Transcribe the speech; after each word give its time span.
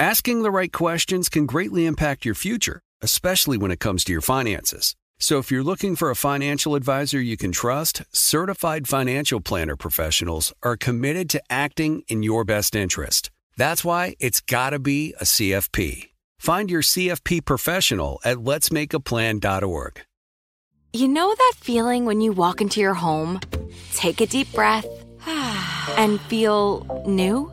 Asking 0.00 0.40
the 0.40 0.50
right 0.50 0.72
questions 0.72 1.28
can 1.28 1.44
greatly 1.44 1.84
impact 1.84 2.24
your 2.24 2.34
future, 2.34 2.80
especially 3.02 3.58
when 3.58 3.70
it 3.70 3.80
comes 3.80 4.02
to 4.04 4.12
your 4.12 4.22
finances. 4.22 4.96
So 5.18 5.36
if 5.36 5.50
you're 5.50 5.62
looking 5.62 5.94
for 5.94 6.08
a 6.08 6.16
financial 6.16 6.74
advisor 6.74 7.20
you 7.20 7.36
can 7.36 7.52
trust, 7.52 8.02
certified 8.10 8.88
financial 8.88 9.42
planner 9.42 9.76
professionals 9.76 10.54
are 10.62 10.78
committed 10.78 11.28
to 11.28 11.42
acting 11.50 12.02
in 12.08 12.22
your 12.22 12.46
best 12.46 12.74
interest. 12.74 13.30
That's 13.58 13.84
why 13.84 14.16
it's 14.20 14.40
got 14.40 14.70
to 14.70 14.78
be 14.78 15.12
a 15.20 15.24
CFP. 15.24 16.12
Find 16.38 16.70
your 16.70 16.80
CFP 16.80 17.44
professional 17.44 18.20
at 18.24 18.38
letsmakeaplan.org. 18.38 20.00
You 20.94 21.08
know 21.08 21.34
that 21.34 21.52
feeling 21.58 22.06
when 22.06 22.22
you 22.22 22.32
walk 22.32 22.62
into 22.62 22.80
your 22.80 22.94
home, 22.94 23.38
take 23.92 24.22
a 24.22 24.26
deep 24.26 24.50
breath, 24.54 24.86
and 25.26 26.18
feel 26.22 27.04
new? 27.06 27.52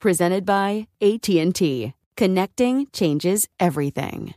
Presented 0.00 0.44
by 0.44 0.86
AT&T. 1.02 1.92
Connecting 2.16 2.86
changes 2.92 3.48
everything. 3.58 4.32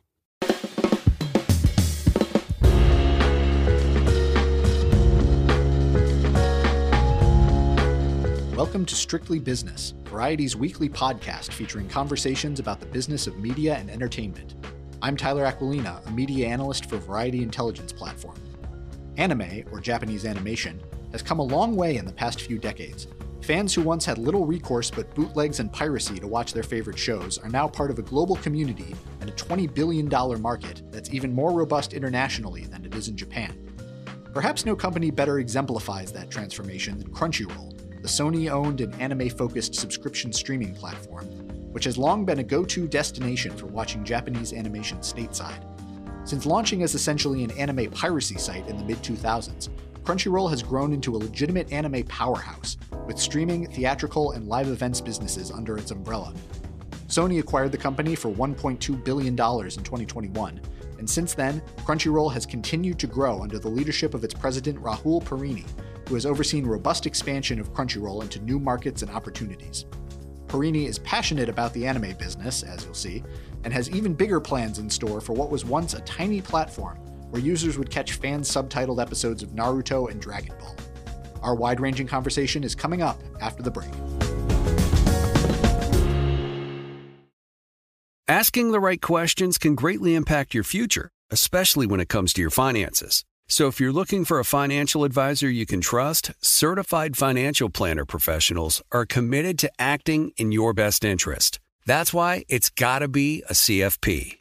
Welcome 8.55 8.87
to 8.87 8.95
Strictly 8.95 9.37
Business, 9.37 9.93
Variety's 10.05 10.55
weekly 10.55 10.89
podcast 10.89 11.51
featuring 11.51 11.87
conversations 11.87 12.59
about 12.59 12.79
the 12.79 12.87
business 12.87 13.27
of 13.27 13.37
media 13.37 13.75
and 13.75 13.91
entertainment. 13.91 14.55
I'm 15.03 15.15
Tyler 15.15 15.45
Aquilina, 15.45 16.03
a 16.07 16.11
media 16.11 16.47
analyst 16.47 16.89
for 16.89 16.97
Variety 16.97 17.43
Intelligence 17.43 17.93
Platform. 17.93 18.37
Anime, 19.17 19.63
or 19.71 19.79
Japanese 19.79 20.25
animation, 20.25 20.81
has 21.11 21.21
come 21.21 21.37
a 21.37 21.43
long 21.43 21.75
way 21.75 21.97
in 21.97 22.05
the 22.05 22.13
past 22.13 22.41
few 22.41 22.57
decades. 22.57 23.05
Fans 23.43 23.73
who 23.73 23.81
once 23.81 24.05
had 24.05 24.19
little 24.19 24.45
recourse 24.45 24.91
but 24.91 25.13
bootlegs 25.15 25.59
and 25.59 25.73
piracy 25.73 26.19
to 26.19 26.27
watch 26.27 26.53
their 26.53 26.61
favorite 26.61 26.97
shows 26.97 27.39
are 27.39 27.49
now 27.49 27.67
part 27.67 27.89
of 27.89 27.97
a 27.97 28.03
global 28.03 28.35
community 28.35 28.95
and 29.19 29.29
a 29.29 29.33
$20 29.33 29.73
billion 29.73 30.07
market 30.39 30.83
that's 30.91 31.11
even 31.11 31.33
more 31.33 31.51
robust 31.51 31.93
internationally 31.93 32.65
than 32.65 32.85
it 32.85 32.93
is 32.93 33.07
in 33.07 33.17
Japan. 33.17 33.57
Perhaps 34.31 34.63
no 34.63 34.75
company 34.75 35.09
better 35.09 35.39
exemplifies 35.39 36.11
that 36.11 36.29
transformation 36.29 36.99
than 36.99 37.11
Crunchyroll, 37.11 37.75
the 38.03 38.07
Sony 38.07 38.49
owned 38.49 38.79
and 38.79 38.93
anime 39.01 39.29
focused 39.29 39.73
subscription 39.73 40.31
streaming 40.31 40.75
platform, 40.75 41.25
which 41.71 41.85
has 41.85 41.97
long 41.97 42.23
been 42.23 42.39
a 42.39 42.43
go 42.43 42.63
to 42.63 42.87
destination 42.87 43.57
for 43.57 43.65
watching 43.65 44.03
Japanese 44.03 44.53
animation 44.53 44.99
stateside. 44.99 45.65
Since 46.27 46.45
launching 46.45 46.83
as 46.83 46.93
essentially 46.93 47.43
an 47.43 47.51
anime 47.51 47.89
piracy 47.89 48.37
site 48.37 48.67
in 48.67 48.77
the 48.77 48.83
mid 48.83 49.01
2000s, 49.01 49.69
Crunchyroll 50.03 50.49
has 50.49 50.63
grown 50.63 50.93
into 50.93 51.15
a 51.15 51.17
legitimate 51.17 51.71
anime 51.71 52.03
powerhouse, 52.03 52.77
with 53.05 53.19
streaming, 53.19 53.67
theatrical, 53.67 54.31
and 54.31 54.47
live 54.47 54.67
events 54.67 54.99
businesses 54.99 55.51
under 55.51 55.77
its 55.77 55.91
umbrella. 55.91 56.33
Sony 57.07 57.39
acquired 57.39 57.71
the 57.71 57.77
company 57.77 58.15
for 58.15 58.31
$1.2 58.31 59.03
billion 59.03 59.33
in 59.33 59.35
2021, 59.35 60.61
and 60.97 61.09
since 61.09 61.33
then, 61.33 61.61
Crunchyroll 61.77 62.33
has 62.33 62.45
continued 62.45 62.97
to 62.99 63.07
grow 63.07 63.41
under 63.41 63.59
the 63.59 63.67
leadership 63.67 64.13
of 64.13 64.23
its 64.23 64.33
president 64.33 64.81
Rahul 64.81 65.23
Purini, 65.23 65.65
who 66.07 66.15
has 66.15 66.25
overseen 66.25 66.65
robust 66.65 67.05
expansion 67.05 67.59
of 67.59 67.73
Crunchyroll 67.73 68.23
into 68.23 68.39
new 68.39 68.59
markets 68.59 69.01
and 69.01 69.11
opportunities. 69.11 69.85
Purini 70.47 70.87
is 70.87 70.99
passionate 70.99 71.47
about 71.47 71.73
the 71.73 71.85
anime 71.85 72.13
business, 72.17 72.63
as 72.63 72.83
you'll 72.83 72.93
see, 72.93 73.23
and 73.63 73.73
has 73.73 73.89
even 73.91 74.13
bigger 74.13 74.39
plans 74.39 74.79
in 74.79 74.89
store 74.89 75.21
for 75.21 75.33
what 75.33 75.51
was 75.51 75.63
once 75.63 75.93
a 75.93 76.01
tiny 76.01 76.41
platform 76.41 76.97
where 77.31 77.41
users 77.41 77.77
would 77.77 77.89
catch 77.89 78.13
fan 78.13 78.41
subtitled 78.41 79.01
episodes 79.01 79.41
of 79.41 79.49
Naruto 79.49 80.11
and 80.11 80.21
Dragon 80.21 80.53
Ball. 80.59 80.75
Our 81.41 81.55
wide 81.55 81.79
ranging 81.79 82.07
conversation 82.07 82.63
is 82.63 82.75
coming 82.75 83.01
up 83.01 83.19
after 83.41 83.63
the 83.63 83.71
break. 83.71 83.89
Asking 88.27 88.71
the 88.71 88.79
right 88.79 89.01
questions 89.01 89.57
can 89.57 89.75
greatly 89.75 90.15
impact 90.15 90.53
your 90.53 90.63
future, 90.63 91.09
especially 91.31 91.85
when 91.85 91.99
it 91.99 92.07
comes 92.07 92.31
to 92.33 92.41
your 92.41 92.49
finances. 92.49 93.25
So 93.49 93.67
if 93.67 93.81
you're 93.81 93.91
looking 93.91 94.23
for 94.23 94.39
a 94.39 94.45
financial 94.45 95.03
advisor 95.03 95.49
you 95.49 95.65
can 95.65 95.81
trust, 95.81 96.31
certified 96.39 97.17
financial 97.17 97.69
planner 97.69 98.05
professionals 98.05 98.81
are 98.93 99.05
committed 99.05 99.59
to 99.59 99.71
acting 99.77 100.31
in 100.37 100.53
your 100.53 100.73
best 100.73 101.03
interest. 101.03 101.59
That's 101.85 102.13
why 102.13 102.45
it's 102.47 102.69
got 102.69 102.99
to 102.99 103.09
be 103.09 103.43
a 103.49 103.53
CFP. 103.53 104.40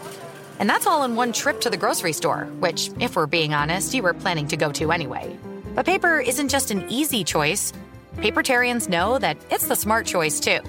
And 0.61 0.69
that's 0.69 0.85
all 0.85 1.03
in 1.03 1.15
one 1.15 1.33
trip 1.33 1.59
to 1.61 1.71
the 1.71 1.75
grocery 1.75 2.13
store, 2.13 2.45
which, 2.59 2.91
if 2.99 3.15
we're 3.15 3.25
being 3.25 3.51
honest, 3.51 3.95
you 3.95 4.03
were 4.03 4.13
planning 4.13 4.47
to 4.49 4.55
go 4.55 4.71
to 4.73 4.91
anyway. 4.91 5.35
But 5.73 5.87
paper 5.87 6.19
isn't 6.19 6.49
just 6.49 6.69
an 6.69 6.85
easy 6.87 7.23
choice. 7.23 7.73
Papertarians 8.17 8.87
know 8.87 9.17
that 9.17 9.37
it's 9.49 9.67
the 9.67 9.75
smart 9.75 10.05
choice 10.05 10.39
too. 10.39 10.59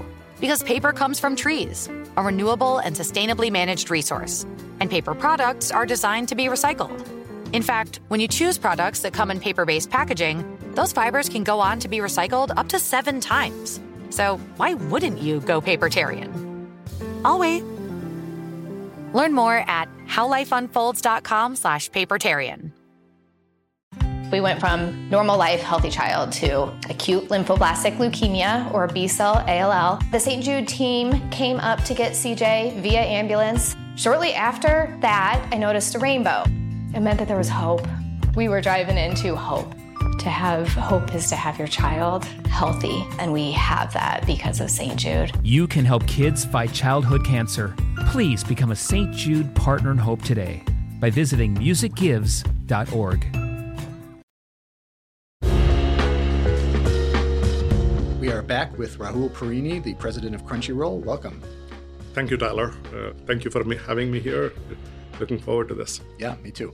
Because 0.41 0.62
paper 0.62 0.94
comes 0.94 1.20
from 1.20 1.36
trees, 1.36 1.91
a 2.16 2.22
renewable 2.22 2.78
and 2.78 2.97
sustainably 2.97 3.52
managed 3.52 3.91
resource. 3.91 4.47
And 4.81 4.88
paper 4.88 5.14
products 5.14 5.70
are 5.70 5.84
designed 5.84 6.28
to 6.31 6.36
be 6.36 6.47
recycled. 6.47 7.06
In 7.52 7.62
fact, 7.62 8.00
when 8.08 8.19
you 8.19 8.28
choose 8.28 8.56
products 8.56 9.00
that 9.00 9.12
come 9.12 9.31
in 9.31 9.41
paper 9.41 9.66
based 9.66 9.91
packaging, 9.91 10.58
those 10.75 10.94
fibers 10.94 11.28
can 11.28 11.44
go 11.44 11.60
on 11.60 11.78
to 11.81 11.88
be 11.88 11.98
recycled 11.98 12.50
up 12.56 12.69
to 12.70 12.78
seven 12.78 13.20
times. 13.20 13.78
So 14.08 14.38
why 14.56 14.72
wouldn't 14.72 15.20
you 15.20 15.41
go 15.41 15.60
papertarian? 15.60 16.32
I'll 17.26 17.38
wait. 17.38 17.62
Learn 19.12 19.32
more 19.32 19.64
at 19.69 19.88
howlifeunfolds.com 20.06 21.56
slash 21.56 21.91
papertarian. 21.91 22.73
We 24.32 24.41
went 24.41 24.61
from 24.61 25.11
normal 25.11 25.37
life, 25.37 25.61
healthy 25.61 25.91
child 25.91 26.32
to 26.32 26.73
acute 26.88 27.29
lymphoblastic 27.29 27.99
leukemia 27.99 28.73
or 28.73 28.88
B 28.88 29.06
cell 29.06 29.44
ALL. 29.47 30.00
The 30.11 30.19
St. 30.19 30.43
Jude 30.43 30.67
team 30.67 31.29
came 31.29 31.59
up 31.59 31.85
to 31.85 31.93
get 31.93 32.12
CJ 32.12 32.81
via 32.81 33.00
ambulance. 33.00 33.76
Shortly 33.97 34.32
after 34.32 34.97
that, 35.03 35.47
I 35.53 35.59
noticed 35.59 35.94
a 35.94 35.99
rainbow. 35.99 36.44
It 36.94 37.00
meant 37.00 37.19
that 37.19 37.29
there 37.29 37.37
was 37.37 37.50
hope. 37.50 37.87
We 38.35 38.49
were 38.49 38.62
driving 38.62 38.97
into 38.97 39.37
hope. 39.37 39.75
To 40.22 40.30
have 40.30 40.69
hope 40.69 41.16
is 41.16 41.28
to 41.30 41.34
have 41.34 41.58
your 41.58 41.66
child 41.66 42.24
healthy, 42.46 43.04
and 43.19 43.32
we 43.32 43.50
have 43.50 43.92
that 43.94 44.24
because 44.24 44.60
of 44.60 44.70
St. 44.70 44.96
Jude. 44.96 45.32
You 45.42 45.66
can 45.66 45.84
help 45.84 46.06
kids 46.06 46.44
fight 46.44 46.72
childhood 46.72 47.24
cancer. 47.24 47.74
Please 48.06 48.44
become 48.44 48.70
a 48.70 48.76
St. 48.76 49.12
Jude 49.12 49.52
Partner 49.56 49.90
in 49.90 49.98
Hope 49.98 50.22
today 50.22 50.62
by 51.00 51.10
visiting 51.10 51.56
musicgives.org. 51.56 53.26
We 58.20 58.30
are 58.30 58.42
back 58.42 58.78
with 58.78 58.98
Rahul 58.98 59.28
Purini, 59.32 59.82
the 59.82 59.94
president 59.94 60.36
of 60.36 60.44
Crunchyroll. 60.44 61.00
Welcome. 61.00 61.42
thank 62.14 62.30
you, 62.30 62.36
Tyler. 62.36 62.72
Uh, 62.94 63.12
thank 63.26 63.44
you 63.44 63.50
for 63.50 63.64
me, 63.64 63.75
having 63.75 64.12
me 64.12 64.20
here. 64.20 64.52
Looking 65.18 65.40
forward 65.40 65.66
to 65.66 65.75
this. 65.75 66.00
Yeah, 66.20 66.36
me 66.44 66.52
too. 66.52 66.72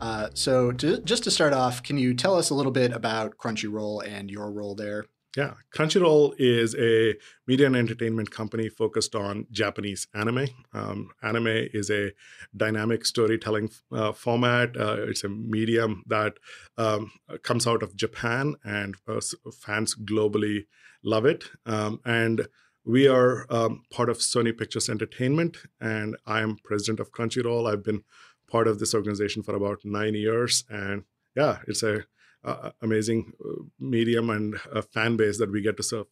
Uh, 0.00 0.28
so, 0.34 0.72
to, 0.72 1.00
just 1.02 1.24
to 1.24 1.30
start 1.30 1.52
off, 1.52 1.82
can 1.82 1.98
you 1.98 2.14
tell 2.14 2.36
us 2.36 2.50
a 2.50 2.54
little 2.54 2.72
bit 2.72 2.92
about 2.92 3.36
Crunchyroll 3.36 4.06
and 4.06 4.30
your 4.30 4.50
role 4.50 4.74
there? 4.74 5.06
Yeah, 5.36 5.54
Crunchyroll 5.74 6.34
is 6.38 6.74
a 6.74 7.14
media 7.46 7.66
and 7.66 7.76
entertainment 7.76 8.30
company 8.30 8.68
focused 8.68 9.14
on 9.14 9.46
Japanese 9.52 10.08
anime. 10.14 10.48
Um, 10.72 11.10
anime 11.22 11.68
is 11.72 11.90
a 11.90 12.12
dynamic 12.56 13.04
storytelling 13.04 13.70
uh, 13.92 14.12
format. 14.12 14.76
Uh, 14.76 14.96
it's 15.02 15.24
a 15.24 15.28
medium 15.28 16.02
that 16.06 16.34
um, 16.76 17.12
comes 17.42 17.66
out 17.66 17.82
of 17.82 17.94
Japan, 17.94 18.54
and 18.64 18.96
uh, 19.06 19.20
fans 19.52 19.94
globally 19.94 20.66
love 21.04 21.26
it. 21.26 21.44
Um, 21.66 22.00
and 22.04 22.48
we 22.84 23.06
are 23.06 23.46
um, 23.50 23.82
part 23.90 24.08
of 24.08 24.18
Sony 24.18 24.56
Pictures 24.56 24.88
Entertainment, 24.88 25.58
and 25.78 26.16
I 26.26 26.40
am 26.40 26.56
president 26.64 27.00
of 27.00 27.12
Crunchyroll. 27.12 27.70
I've 27.70 27.84
been 27.84 28.02
part 28.48 28.68
of 28.68 28.78
this 28.78 28.94
organization 28.94 29.42
for 29.42 29.54
about 29.54 29.84
nine 29.84 30.14
years, 30.14 30.64
and 30.68 31.04
yeah, 31.36 31.58
it's 31.66 31.82
a 31.82 32.04
uh, 32.44 32.70
amazing 32.82 33.32
uh, 33.44 33.62
medium 33.78 34.30
and 34.30 34.56
a 34.72 34.82
fan 34.82 35.16
base 35.16 35.38
that 35.38 35.50
we 35.50 35.60
get 35.60 35.76
to 35.76 35.82
serve. 35.82 36.06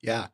Yeah. 0.00 0.28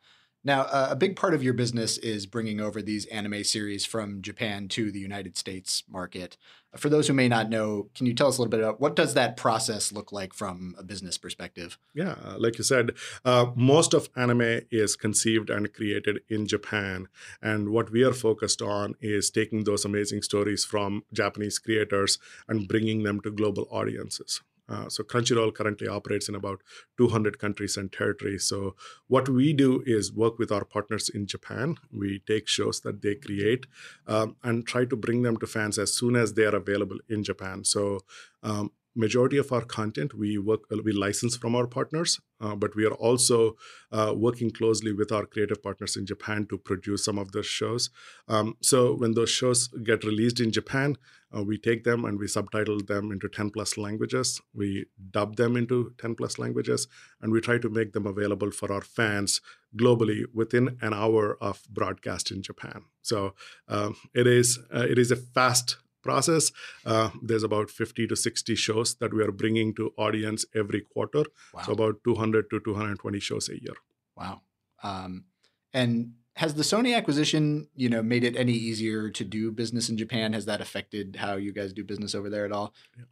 Now, 0.46 0.62
uh, 0.62 0.88
a 0.90 0.96
big 0.96 1.16
part 1.16 1.32
of 1.32 1.42
your 1.42 1.54
business 1.54 1.96
is 1.96 2.26
bringing 2.26 2.60
over 2.60 2.82
these 2.82 3.06
anime 3.06 3.44
series 3.44 3.86
from 3.86 4.20
Japan 4.20 4.68
to 4.68 4.92
the 4.92 4.98
United 4.98 5.38
States 5.38 5.84
market. 5.88 6.36
For 6.76 6.88
those 6.88 7.06
who 7.06 7.14
may 7.14 7.28
not 7.28 7.48
know, 7.48 7.88
can 7.94 8.06
you 8.06 8.14
tell 8.14 8.28
us 8.28 8.38
a 8.38 8.42
little 8.42 8.50
bit 8.50 8.60
about 8.60 8.80
what 8.80 8.96
does 8.96 9.14
that 9.14 9.36
process 9.36 9.92
look 9.92 10.12
like 10.12 10.34
from 10.34 10.74
a 10.78 10.82
business 10.82 11.18
perspective? 11.18 11.78
Yeah, 11.94 12.16
like 12.38 12.58
you 12.58 12.64
said, 12.64 12.92
uh, 13.24 13.52
most 13.54 13.94
of 13.94 14.08
anime 14.16 14.62
is 14.70 14.96
conceived 14.96 15.50
and 15.50 15.72
created 15.72 16.20
in 16.28 16.46
Japan, 16.46 17.08
and 17.42 17.70
what 17.70 17.90
we 17.90 18.02
are 18.02 18.12
focused 18.12 18.62
on 18.62 18.94
is 19.00 19.30
taking 19.30 19.64
those 19.64 19.84
amazing 19.84 20.22
stories 20.22 20.64
from 20.64 21.04
Japanese 21.12 21.58
creators 21.58 22.18
and 22.48 22.68
bringing 22.68 23.02
them 23.02 23.20
to 23.20 23.30
global 23.30 23.66
audiences. 23.70 24.42
Uh, 24.68 24.88
so 24.88 25.02
Crunchyroll 25.02 25.54
currently 25.54 25.88
operates 25.88 26.28
in 26.28 26.34
about 26.34 26.62
200 26.96 27.38
countries 27.38 27.76
and 27.76 27.92
territories. 27.92 28.44
So 28.44 28.76
what 29.08 29.28
we 29.28 29.52
do 29.52 29.82
is 29.86 30.12
work 30.12 30.38
with 30.38 30.50
our 30.50 30.64
partners 30.64 31.08
in 31.08 31.26
Japan. 31.26 31.76
We 31.92 32.20
take 32.26 32.48
shows 32.48 32.80
that 32.80 33.02
they 33.02 33.16
create 33.16 33.66
um, 34.06 34.36
and 34.42 34.66
try 34.66 34.84
to 34.86 34.96
bring 34.96 35.22
them 35.22 35.36
to 35.38 35.46
fans 35.46 35.78
as 35.78 35.92
soon 35.92 36.16
as 36.16 36.34
they 36.34 36.44
are 36.44 36.56
available 36.56 36.98
in 37.08 37.22
Japan. 37.22 37.64
So 37.64 38.00
um, 38.42 38.72
majority 38.94 39.38
of 39.38 39.50
our 39.52 39.62
content 39.62 40.14
we 40.14 40.38
work 40.38 40.62
we 40.84 40.92
license 40.92 41.36
from 41.36 41.54
our 41.54 41.66
partners 41.66 42.20
uh, 42.40 42.54
but 42.54 42.74
we 42.76 42.84
are 42.84 42.94
also 42.94 43.56
uh, 43.92 44.12
working 44.16 44.50
closely 44.50 44.92
with 44.92 45.10
our 45.10 45.26
creative 45.26 45.62
partners 45.62 45.96
in 45.96 46.06
japan 46.06 46.46
to 46.46 46.58
produce 46.58 47.04
some 47.04 47.18
of 47.18 47.32
those 47.32 47.46
shows. 47.46 47.90
Um, 48.28 48.56
so 48.60 48.94
when 48.94 49.12
those 49.14 49.30
shows 49.30 49.68
get 49.68 50.04
released 50.04 50.40
in 50.40 50.52
japan 50.52 50.96
uh, 51.34 51.42
we 51.42 51.58
take 51.58 51.84
them 51.84 52.04
and 52.04 52.18
we 52.18 52.28
subtitle 52.28 52.78
them 52.80 53.10
into 53.10 53.28
10 53.28 53.50
plus 53.50 53.76
languages. 53.76 54.40
We 54.54 54.86
dub 55.10 55.36
them 55.36 55.56
into 55.56 55.92
10 55.98 56.14
plus 56.14 56.38
languages 56.38 56.86
and 57.20 57.32
we 57.32 57.40
try 57.40 57.58
to 57.58 57.68
make 57.68 57.92
them 57.92 58.06
available 58.06 58.50
for 58.50 58.72
our 58.72 58.82
fans 58.82 59.40
globally 59.76 60.24
within 60.32 60.78
an 60.80 60.94
hour 60.94 61.36
of 61.40 61.62
broadcast 61.68 62.30
in 62.30 62.42
japan. 62.42 62.84
So 63.02 63.34
um, 63.68 63.96
it 64.14 64.26
is 64.26 64.58
uh, 64.74 64.86
it 64.88 64.98
is 64.98 65.10
a 65.10 65.16
fast 65.16 65.78
process. 66.04 66.52
Uh, 66.84 67.10
there's 67.22 67.42
about 67.42 67.70
50 67.70 68.06
to 68.08 68.16
60 68.16 68.54
shows 68.54 68.94
that 68.96 69.12
we 69.12 69.22
are 69.22 69.32
bringing 69.32 69.74
to 69.74 69.92
audience 69.96 70.46
every 70.54 70.82
quarter. 70.82 71.24
Wow. 71.52 71.62
So 71.62 71.72
about 71.72 72.04
200 72.04 72.50
to 72.50 72.60
220 72.60 73.20
shows 73.20 73.48
a 73.48 73.60
year. 73.60 73.74
Wow. 74.16 74.42
Um, 74.82 75.24
and 75.72 76.12
has 76.36 76.54
the 76.54 76.64
Sony 76.64 76.96
acquisition, 76.96 77.68
you 77.76 77.88
know, 77.88 78.02
made 78.02 78.24
it 78.24 78.36
any 78.36 78.52
easier 78.52 79.08
to 79.08 79.24
do 79.24 79.52
business 79.52 79.88
in 79.88 79.96
Japan? 79.96 80.32
Has 80.32 80.46
that 80.46 80.60
affected 80.60 81.16
how 81.16 81.36
you 81.36 81.52
guys 81.52 81.72
do 81.72 81.84
business 81.84 82.14
over 82.14 82.28
there 82.28 82.44
at 82.44 82.50
all? 82.50 82.74
Yeah. 82.98 83.04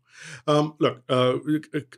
Um, 0.47 0.75
look, 0.81 1.03
uh, 1.09 1.39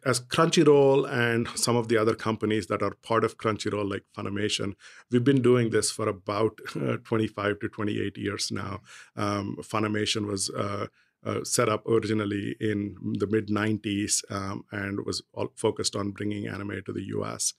as 0.04 0.20
Crunchyroll 0.20 1.10
and 1.10 1.48
some 1.54 1.76
of 1.76 1.88
the 1.88 1.96
other 1.96 2.14
companies 2.14 2.66
that 2.66 2.82
are 2.82 2.94
part 3.02 3.24
of 3.24 3.38
Crunchyroll, 3.38 3.90
like 3.90 4.04
Funimation, 4.16 4.74
we've 5.10 5.24
been 5.24 5.42
doing 5.42 5.70
this 5.70 5.90
for 5.90 6.08
about 6.08 6.60
uh, 6.76 6.98
25 7.04 7.58
to 7.60 7.68
28 7.68 8.18
years 8.18 8.52
now. 8.52 8.80
Um, 9.16 9.56
Funimation 9.62 10.26
was 10.26 10.50
uh, 10.50 10.88
uh, 11.24 11.42
set 11.42 11.70
up 11.70 11.86
originally 11.86 12.54
in 12.60 12.96
the 13.18 13.26
mid 13.26 13.48
90s 13.48 14.30
um, 14.30 14.64
and 14.70 15.06
was 15.06 15.22
focused 15.56 15.96
on 15.96 16.10
bringing 16.10 16.46
anime 16.46 16.82
to 16.84 16.92
the 16.92 17.04
US. 17.16 17.54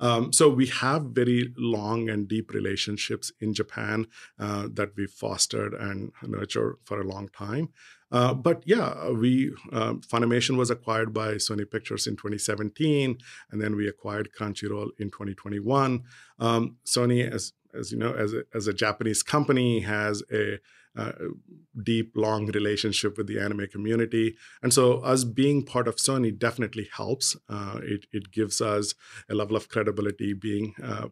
Um, 0.00 0.32
so 0.32 0.48
we 0.48 0.66
have 0.66 1.06
very 1.06 1.52
long 1.56 2.08
and 2.08 2.28
deep 2.28 2.52
relationships 2.52 3.32
in 3.40 3.54
Japan 3.54 4.06
uh, 4.38 4.68
that 4.72 4.90
we've 4.96 5.10
fostered 5.10 5.74
and 5.74 6.12
nurtured 6.22 6.76
for 6.84 7.00
a 7.00 7.04
long 7.06 7.28
time. 7.28 7.70
Uh, 8.10 8.32
but 8.32 8.62
yeah, 8.64 9.10
we 9.10 9.52
uh, 9.72 9.94
Funimation 9.94 10.56
was 10.56 10.70
acquired 10.70 11.12
by 11.12 11.34
Sony 11.34 11.70
Pictures 11.70 12.06
in 12.06 12.16
2017, 12.16 13.18
and 13.50 13.60
then 13.60 13.76
we 13.76 13.86
acquired 13.86 14.30
Crunchyroll 14.38 14.90
in 14.98 15.10
2021. 15.10 16.04
Um, 16.38 16.76
Sony, 16.86 17.30
as 17.30 17.52
as 17.74 17.92
you 17.92 17.98
know, 17.98 18.14
as 18.14 18.32
a, 18.32 18.44
as 18.54 18.66
a 18.66 18.72
Japanese 18.72 19.22
company, 19.22 19.80
has 19.80 20.22
a 20.32 20.58
uh, 20.98 21.12
deep, 21.82 22.12
long 22.16 22.46
relationship 22.46 23.16
with 23.16 23.28
the 23.28 23.38
anime 23.38 23.68
community. 23.68 24.36
And 24.62 24.74
so, 24.74 24.98
us 24.98 25.22
being 25.24 25.64
part 25.64 25.86
of 25.86 25.96
Sony 25.96 26.36
definitely 26.36 26.88
helps. 26.92 27.36
Uh, 27.48 27.78
it, 27.82 28.06
it 28.12 28.32
gives 28.32 28.60
us 28.60 28.94
a 29.30 29.34
level 29.34 29.56
of 29.56 29.68
credibility 29.68 30.32
being 30.32 30.74
uh, 30.82 31.08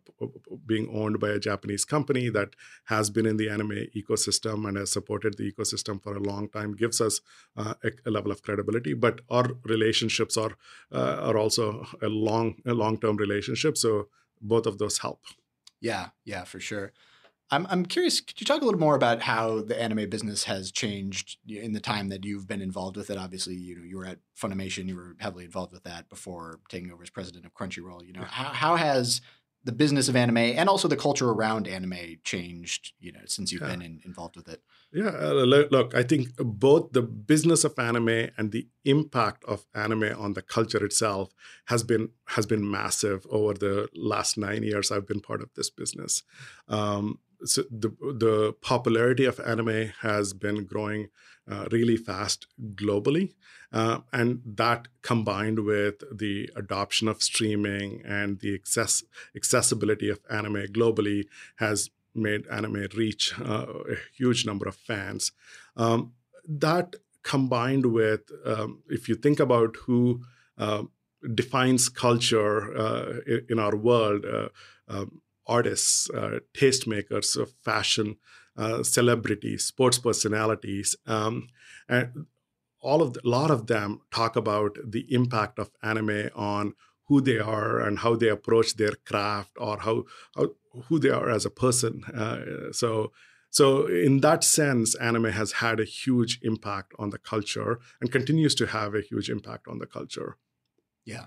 being 0.67 0.89
owned 0.93 1.21
by 1.21 1.31
a 1.31 1.39
Japanese 1.39 1.85
company 1.85 2.29
that 2.31 2.57
has 2.87 3.11
been 3.11 3.27
in 3.27 3.37
the 3.37 3.49
anime 3.49 3.87
ecosystem 3.95 4.67
and 4.67 4.77
has 4.77 4.91
supported 4.91 5.37
the 5.37 5.51
ecosystem 5.51 6.03
for 6.03 6.17
a 6.17 6.21
long 6.21 6.49
time. 6.49 6.75
Gives 6.75 7.01
us 7.01 7.21
uh, 7.57 7.75
a, 7.85 7.91
a, 8.07 8.11
level 8.11 8.33
of 8.33 8.43
credibility. 8.43 8.95
But 8.95 9.21
our 9.31 9.51
relationships 9.65 10.37
are 10.37 10.57
uh, 10.93 11.19
are 11.21 11.39
also 11.39 11.87
a 12.03 12.09
long 12.09 12.57
a 12.67 12.75
long 12.75 12.99
term 12.99 13.17
relationship. 13.17 13.79
So 13.79 14.09
both 14.41 14.67
of 14.67 14.79
those 14.79 14.99
help. 14.99 15.21
Yeah, 15.81 16.09
yeah, 16.25 16.45
for 16.45 16.61
sure. 16.61 16.93
I'm 17.51 17.67
I'm 17.71 17.87
curious. 17.87 18.21
Could 18.21 18.41
you 18.41 18.47
talk 18.47 18.63
a 18.63 18.65
little 18.65 18.81
more 18.81 18.97
about 18.97 19.23
how 19.23 19.61
the 19.63 19.81
anime 19.81 20.11
business 20.11 20.45
has 20.45 20.73
changed 20.73 21.39
in 21.47 21.73
the 21.73 21.81
time 21.81 22.09
that 22.09 22.25
you've 22.25 22.49
been 22.49 22.61
involved 22.61 22.97
with 22.97 23.09
it? 23.11 23.19
Obviously, 23.19 23.55
you 23.55 23.77
know 23.77 23.85
you 23.85 23.99
were 23.99 24.07
at 24.07 24.19
Funimation. 24.37 24.89
You 24.89 24.97
were 24.97 25.17
heavily 25.19 25.45
involved 25.45 25.73
with 25.73 25.85
that 25.85 26.09
before 26.09 26.59
taking 26.69 26.91
over 26.91 27.03
as 27.03 27.11
president 27.11 27.47
of 27.47 27.55
Crunchyroll. 27.55 28.05
You 28.05 28.15
know 28.15 28.25
how 28.25 28.45
how 28.53 28.77
has 28.77 29.21
the 29.63 29.73
business 29.73 30.09
of 30.09 30.15
anime 30.15 30.39
and 30.39 30.69
also 30.69 30.87
the 30.87 30.97
culture 30.97 31.29
around 31.29 31.69
anime 31.69 32.17
changed? 32.25 32.95
You 32.99 33.13
know 33.13 33.21
since 33.27 33.53
you've 33.53 33.63
yeah. 33.63 33.69
been 33.69 33.83
in, 33.83 34.01
involved 34.05 34.37
with 34.37 34.49
it. 34.49 34.63
Yeah, 34.93 35.09
uh, 35.09 35.33
look, 35.33 35.95
I 35.95 36.03
think 36.03 36.29
both 36.39 36.93
the 36.93 37.03
business 37.03 37.65
of 37.65 37.79
anime 37.79 38.31
and 38.39 38.51
the 38.51 38.67
impact 38.85 39.45
of 39.45 39.67
anime 39.75 40.15
on 40.19 40.33
the 40.33 40.43
culture 40.43 40.85
itself 40.85 41.35
has 41.67 41.83
been 41.83 42.11
has 42.29 42.47
been 42.47 42.69
massive 42.69 43.27
over 43.31 43.55
the 43.55 43.89
last 43.95 44.37
nine 44.37 44.63
years. 44.63 44.91
I've 44.91 45.07
been 45.07 45.21
part 45.21 45.43
of 45.43 45.51
this 45.55 45.71
business. 45.71 46.23
Um, 46.69 47.19
so 47.45 47.63
the 47.71 47.91
the 48.01 48.55
popularity 48.61 49.25
of 49.25 49.41
anime 49.41 49.93
has 50.01 50.33
been 50.33 50.65
growing 50.65 51.09
uh, 51.51 51.67
really 51.71 51.97
fast 51.97 52.47
globally, 52.75 53.35
uh, 53.73 54.01
and 54.13 54.43
that 54.45 54.89
combined 55.03 55.61
with 55.61 56.03
the 56.17 56.51
adoption 56.57 57.09
of 57.09 57.23
streaming 57.23 58.03
and 58.05 58.41
the 58.41 58.55
access 58.55 59.05
accessibility 59.35 60.09
of 60.09 60.21
anime 60.31 60.67
globally 60.67 61.27
has 61.57 61.91
made 62.15 62.47
anime 62.49 62.87
reach 62.97 63.39
uh, 63.41 63.67
a 63.91 63.97
huge 64.17 64.47
number 64.47 64.67
of 64.67 64.75
fans. 64.75 65.33
Um, 65.77 66.13
that 66.49 66.97
combined 67.23 67.87
with, 67.87 68.31
um, 68.45 68.83
if 68.89 69.09
you 69.09 69.17
think 69.17 69.41
about 69.41 69.77
who 69.87 70.23
uh, 70.59 70.85
defines 71.35 71.89
culture 71.89 72.77
uh, 72.77 73.15
in 73.49 73.59
our 73.59 73.77
world. 73.77 74.25
Uh, 74.25 74.49
um, 74.89 75.21
artists, 75.47 76.11
uh, 76.11 76.39
tastemakers 76.55 77.37
of 77.37 77.53
fashion, 77.63 78.17
uh, 78.57 78.83
celebrities, 78.83 79.65
sports 79.65 79.99
personalities, 79.99 80.97
um, 81.07 81.49
and 81.89 82.27
all 82.81 83.03
of 83.03 83.17
a 83.17 83.29
lot 83.29 83.51
of 83.51 83.67
them 83.67 84.01
talk 84.13 84.37
about 84.37 84.77
the 84.85 85.07
impact 85.13 85.59
of 85.59 85.71
anime 85.83 86.31
on 86.35 86.75
who 87.09 87.21
they 87.21 87.39
are 87.39 87.81
and 87.81 88.01
how 88.01 88.17
they 88.17 88.29
approach 88.29 88.75
their 88.75 88.93
craft 89.05 89.53
or 89.59 89.79
how, 89.81 90.05
how 90.35 90.51
who 90.89 90.99
they 90.99 91.09
are 91.09 91.31
as 91.31 91.45
a 91.45 91.51
person. 91.51 92.03
Uh, 92.05 92.73
so 92.73 93.13
so 93.51 93.87
in 93.87 94.21
that 94.21 94.45
sense, 94.45 94.95
anime 94.97 95.33
has 95.33 95.53
had 95.53 95.81
a 95.81 95.85
huge 95.85 96.39
impact 96.43 96.93
on 96.99 97.09
the 97.09 97.19
culture 97.19 97.81
and 98.01 98.13
continues 98.13 98.55
to 98.57 98.67
have 98.67 98.95
a 98.95 99.01
huge 99.01 99.31
impact 99.31 99.67
on 99.67 99.79
the 99.79 99.87
culture. 99.87 100.37
Yeah. 101.07 101.27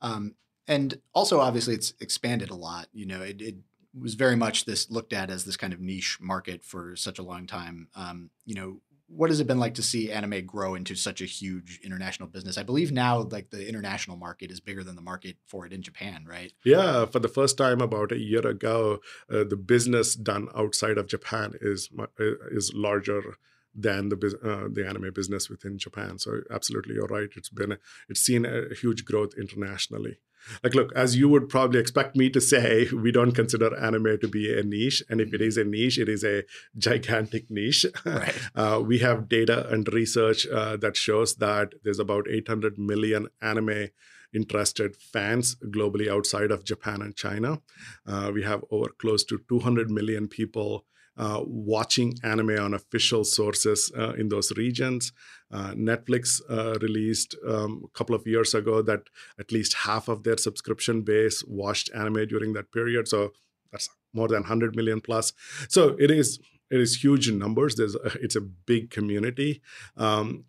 Um, 0.00 0.34
and 0.66 0.98
also 1.14 1.40
obviously 1.40 1.74
it's 1.74 1.94
expanded 2.00 2.50
a 2.50 2.54
lot. 2.54 2.88
You 2.92 3.06
know, 3.06 3.22
it, 3.22 3.40
it, 3.40 3.56
was 3.94 4.14
very 4.14 4.36
much 4.36 4.64
this 4.64 4.90
looked 4.90 5.12
at 5.12 5.28
as 5.28 5.44
this 5.44 5.58
kind 5.58 5.74
of 5.74 5.78
niche 5.78 6.16
market 6.18 6.64
for 6.64 6.96
such 6.96 7.18
a 7.18 7.22
long 7.22 7.46
time. 7.46 7.88
Um, 7.94 8.30
you 8.46 8.54
know, 8.54 8.80
what 9.06 9.28
has 9.28 9.40
it 9.40 9.46
been 9.46 9.58
like 9.58 9.74
to 9.74 9.82
see 9.82 10.10
anime 10.10 10.46
grow 10.46 10.74
into 10.74 10.94
such 10.94 11.20
a 11.20 11.26
huge 11.26 11.80
international 11.84 12.28
business? 12.28 12.56
I 12.56 12.62
believe 12.62 12.90
now, 12.90 13.18
like 13.18 13.50
the 13.50 13.68
international 13.68 14.16
market 14.16 14.50
is 14.50 14.60
bigger 14.60 14.82
than 14.82 14.96
the 14.96 15.02
market 15.02 15.36
for 15.46 15.66
it 15.66 15.72
in 15.72 15.82
Japan, 15.82 16.24
right? 16.26 16.52
Yeah, 16.64 17.04
for 17.06 17.18
the 17.18 17.28
first 17.28 17.58
time 17.58 17.80
about 17.80 18.12
a 18.12 18.18
year 18.18 18.46
ago, 18.46 19.00
uh, 19.30 19.44
the 19.44 19.56
business 19.56 20.14
done 20.14 20.48
outside 20.56 20.96
of 20.96 21.06
Japan 21.06 21.52
is 21.60 21.90
uh, 21.98 22.06
is 22.50 22.72
larger 22.74 23.36
than 23.74 24.08
the 24.08 24.16
uh, 24.42 24.68
the 24.72 24.86
anime 24.86 25.12
business 25.14 25.50
within 25.50 25.78
Japan. 25.78 26.18
So 26.18 26.40
absolutely, 26.50 26.94
you're 26.94 27.06
right. 27.06 27.28
It's 27.36 27.50
been 27.50 27.72
a, 27.72 27.78
it's 28.08 28.20
seen 28.20 28.46
a 28.46 28.74
huge 28.74 29.04
growth 29.04 29.34
internationally. 29.38 30.18
Like, 30.62 30.74
look, 30.74 30.92
as 30.94 31.16
you 31.16 31.28
would 31.28 31.48
probably 31.48 31.80
expect 31.80 32.16
me 32.16 32.30
to 32.30 32.40
say, 32.40 32.88
we 32.92 33.12
don't 33.12 33.32
consider 33.32 33.76
anime 33.76 34.18
to 34.20 34.28
be 34.28 34.56
a 34.56 34.62
niche. 34.62 35.02
And 35.08 35.20
if 35.20 35.32
it 35.32 35.40
is 35.40 35.56
a 35.56 35.64
niche, 35.64 35.98
it 35.98 36.08
is 36.08 36.24
a 36.24 36.44
gigantic 36.76 37.50
niche. 37.50 37.86
Right. 38.04 38.34
Uh, 38.54 38.82
we 38.84 38.98
have 38.98 39.28
data 39.28 39.66
and 39.70 39.90
research 39.92 40.46
uh, 40.46 40.76
that 40.76 40.96
shows 40.96 41.36
that 41.36 41.72
there's 41.84 41.98
about 41.98 42.26
800 42.28 42.78
million 42.78 43.28
anime 43.40 43.88
interested 44.34 44.96
fans 44.96 45.56
globally 45.66 46.08
outside 46.08 46.50
of 46.50 46.64
Japan 46.64 47.02
and 47.02 47.16
China. 47.16 47.60
Uh, 48.06 48.30
we 48.32 48.42
have 48.42 48.64
over 48.70 48.88
close 48.88 49.24
to 49.24 49.40
200 49.48 49.90
million 49.90 50.28
people 50.28 50.84
uh, 51.16 51.40
watching 51.44 52.14
anime 52.22 52.58
on 52.58 52.74
official 52.74 53.24
sources 53.24 53.92
uh, 53.96 54.12
in 54.12 54.28
those 54.28 54.52
regions. 54.56 55.12
Uh, 55.50 55.72
Netflix 55.72 56.40
uh, 56.48 56.78
released 56.80 57.36
um, 57.46 57.82
a 57.84 57.98
couple 57.98 58.14
of 58.14 58.26
years 58.26 58.54
ago 58.54 58.80
that 58.82 59.02
at 59.38 59.52
least 59.52 59.74
half 59.74 60.08
of 60.08 60.22
their 60.24 60.36
subscription 60.38 61.02
base 61.02 61.44
watched 61.46 61.90
anime 61.94 62.26
during 62.26 62.54
that 62.54 62.72
period. 62.72 63.08
So 63.08 63.32
that's 63.70 63.88
more 64.14 64.28
than 64.28 64.40
100 64.42 64.74
million 64.74 65.00
plus. 65.00 65.32
So 65.68 65.96
it 65.98 66.10
is 66.10 66.38
it 66.70 66.80
is 66.80 67.04
huge 67.04 67.28
in 67.28 67.38
numbers. 67.38 67.74
There's 67.74 67.94
a, 67.94 68.12
it's 68.22 68.36
a 68.36 68.40
big 68.40 68.90
community. 68.90 69.60
Um, 69.98 70.44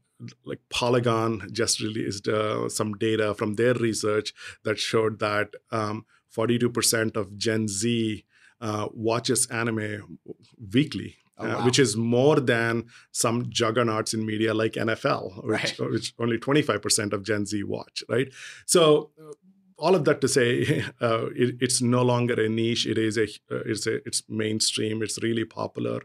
like 0.45 0.59
Polygon 0.69 1.49
just 1.51 1.81
released 1.81 2.29
uh, 2.29 2.69
some 2.69 2.93
data 2.93 3.33
from 3.33 3.55
their 3.55 3.73
research 3.73 4.33
that 4.63 4.79
showed 4.79 5.19
that 5.19 5.49
um, 5.71 6.05
42% 6.33 7.17
of 7.17 7.37
Gen 7.37 7.67
Z 7.67 8.23
uh, 8.63 8.87
watches 8.93 9.45
anime 9.47 10.17
weekly. 10.73 11.17
Oh, 11.39 11.47
uh, 11.47 11.65
which 11.65 11.79
is 11.79 11.97
more 11.97 12.39
than 12.39 12.85
some 13.11 13.49
juggernauts 13.49 14.13
in 14.13 14.23
media 14.23 14.53
like 14.53 14.73
NFL, 14.73 15.43
which, 15.43 15.79
right. 15.79 15.91
which 15.91 16.13
only 16.19 16.37
25% 16.37 17.11
of 17.11 17.23
Gen 17.23 17.47
Z 17.47 17.63
watch, 17.63 18.03
right? 18.07 18.31
So, 18.67 19.09
uh, 19.19 19.33
all 19.79 19.95
of 19.95 20.05
that 20.05 20.21
to 20.21 20.27
say, 20.27 20.85
uh, 21.01 21.25
it, 21.35 21.55
it's 21.59 21.81
no 21.81 22.03
longer 22.03 22.39
a 22.39 22.47
niche. 22.47 22.85
It 22.85 22.99
is 22.99 23.17
a, 23.17 23.23
uh, 23.23 23.63
it's 23.65 23.87
a, 23.87 23.95
it's 24.07 24.21
mainstream. 24.29 25.01
It's 25.01 25.21
really 25.23 25.43
popular, 25.43 26.01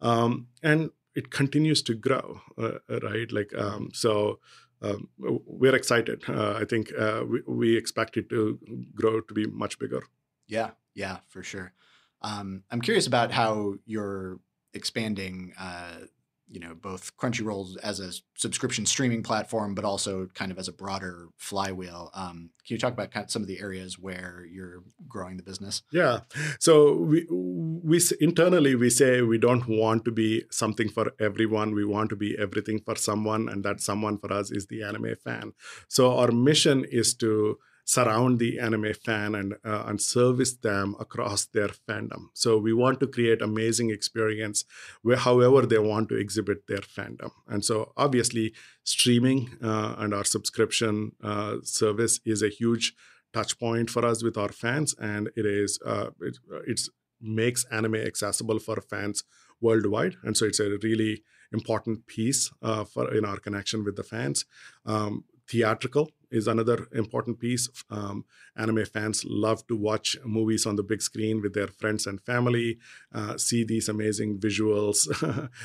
um, 0.00 0.48
and 0.62 0.90
it 1.14 1.30
continues 1.30 1.82
to 1.82 1.94
grow, 1.94 2.40
uh, 2.56 2.78
right? 3.02 3.30
Like, 3.30 3.52
um, 3.54 3.90
so 3.92 4.40
um, 4.80 5.10
we're 5.18 5.76
excited. 5.76 6.24
I 6.28 6.64
think 6.64 6.90
we, 7.28 7.42
we 7.46 7.76
expect 7.76 8.16
it 8.16 8.30
to 8.30 8.58
grow 8.94 9.20
to 9.20 9.34
be 9.34 9.46
much 9.46 9.78
bigger. 9.78 10.02
Yeah, 10.48 10.70
yeah, 10.94 11.18
for 11.28 11.42
sure. 11.42 11.74
Um, 12.22 12.64
I'm 12.70 12.80
curious 12.80 13.06
about 13.06 13.32
how 13.32 13.74
you're 13.84 14.38
expanding, 14.74 15.52
uh, 15.58 16.06
you 16.48 16.60
know, 16.60 16.74
both 16.74 17.16
Crunchyroll 17.16 17.78
as 17.82 17.98
a 17.98 18.12
subscription 18.36 18.84
streaming 18.84 19.22
platform, 19.22 19.74
but 19.74 19.86
also 19.86 20.26
kind 20.34 20.52
of 20.52 20.58
as 20.58 20.68
a 20.68 20.72
broader 20.72 21.28
flywheel. 21.38 22.10
Um, 22.12 22.50
can 22.66 22.74
you 22.74 22.78
talk 22.78 22.92
about 22.92 23.10
kind 23.10 23.24
of 23.24 23.30
some 23.30 23.40
of 23.40 23.48
the 23.48 23.58
areas 23.58 23.98
where 23.98 24.46
you're 24.50 24.82
growing 25.08 25.38
the 25.38 25.42
business? 25.42 25.82
Yeah. 25.90 26.20
So 26.60 26.94
we 26.94 27.26
we 27.30 28.00
internally 28.20 28.74
we 28.74 28.90
say 28.90 29.22
we 29.22 29.38
don't 29.38 29.66
want 29.66 30.04
to 30.04 30.10
be 30.10 30.44
something 30.50 30.90
for 30.90 31.12
everyone. 31.18 31.74
We 31.74 31.86
want 31.86 32.10
to 32.10 32.16
be 32.16 32.36
everything 32.38 32.80
for 32.80 32.96
someone, 32.96 33.48
and 33.48 33.64
that 33.64 33.80
someone 33.80 34.18
for 34.18 34.30
us 34.30 34.50
is 34.50 34.66
the 34.66 34.82
anime 34.82 35.14
fan. 35.24 35.52
So 35.88 36.18
our 36.18 36.32
mission 36.32 36.84
is 36.84 37.14
to 37.14 37.58
surround 37.84 38.38
the 38.38 38.58
anime 38.58 38.94
fan 38.94 39.34
and 39.34 39.54
uh, 39.64 39.84
and 39.86 40.00
service 40.00 40.54
them 40.54 40.94
across 41.00 41.46
their 41.46 41.68
fandom. 41.68 42.26
So 42.32 42.56
we 42.56 42.72
want 42.72 43.00
to 43.00 43.06
create 43.06 43.42
amazing 43.42 43.90
experience 43.90 44.64
where 45.02 45.16
however 45.16 45.66
they 45.66 45.78
want 45.78 46.08
to 46.10 46.16
exhibit 46.16 46.66
their 46.68 46.78
fandom. 46.78 47.30
And 47.48 47.64
so 47.64 47.92
obviously 47.96 48.54
streaming 48.84 49.56
uh, 49.62 49.96
and 49.98 50.14
our 50.14 50.24
subscription 50.24 51.12
uh, 51.22 51.56
service 51.62 52.20
is 52.24 52.42
a 52.42 52.48
huge 52.48 52.94
touch 53.32 53.58
point 53.58 53.90
for 53.90 54.04
us 54.04 54.22
with 54.22 54.36
our 54.36 54.52
fans, 54.52 54.94
and 55.00 55.30
it 55.36 55.46
is 55.46 55.78
uh, 55.84 56.10
it, 56.20 56.38
it's 56.66 56.88
makes 57.20 57.64
anime 57.70 57.94
accessible 57.94 58.58
for 58.58 58.80
fans 58.80 59.24
worldwide, 59.60 60.16
and 60.24 60.36
so 60.36 60.44
it's 60.44 60.60
a 60.60 60.76
really 60.82 61.22
important 61.52 62.06
piece 62.06 62.50
uh, 62.62 62.84
for 62.84 63.14
in 63.14 63.24
our 63.24 63.38
connection 63.38 63.84
with 63.84 63.96
the 63.96 64.02
fans. 64.02 64.44
Um, 64.86 65.24
theatrical 65.48 66.10
is 66.32 66.46
another 66.48 66.88
important 66.92 67.38
piece. 67.38 67.68
Um, 67.90 68.24
anime 68.56 68.84
fans 68.84 69.24
love 69.24 69.66
to 69.68 69.76
watch 69.76 70.16
movies 70.24 70.66
on 70.66 70.76
the 70.76 70.82
big 70.82 71.02
screen 71.02 71.40
with 71.42 71.54
their 71.54 71.68
friends 71.68 72.06
and 72.06 72.20
family, 72.20 72.78
uh, 73.14 73.38
see 73.38 73.64
these 73.64 73.88
amazing 73.88 74.38
visuals 74.38 75.06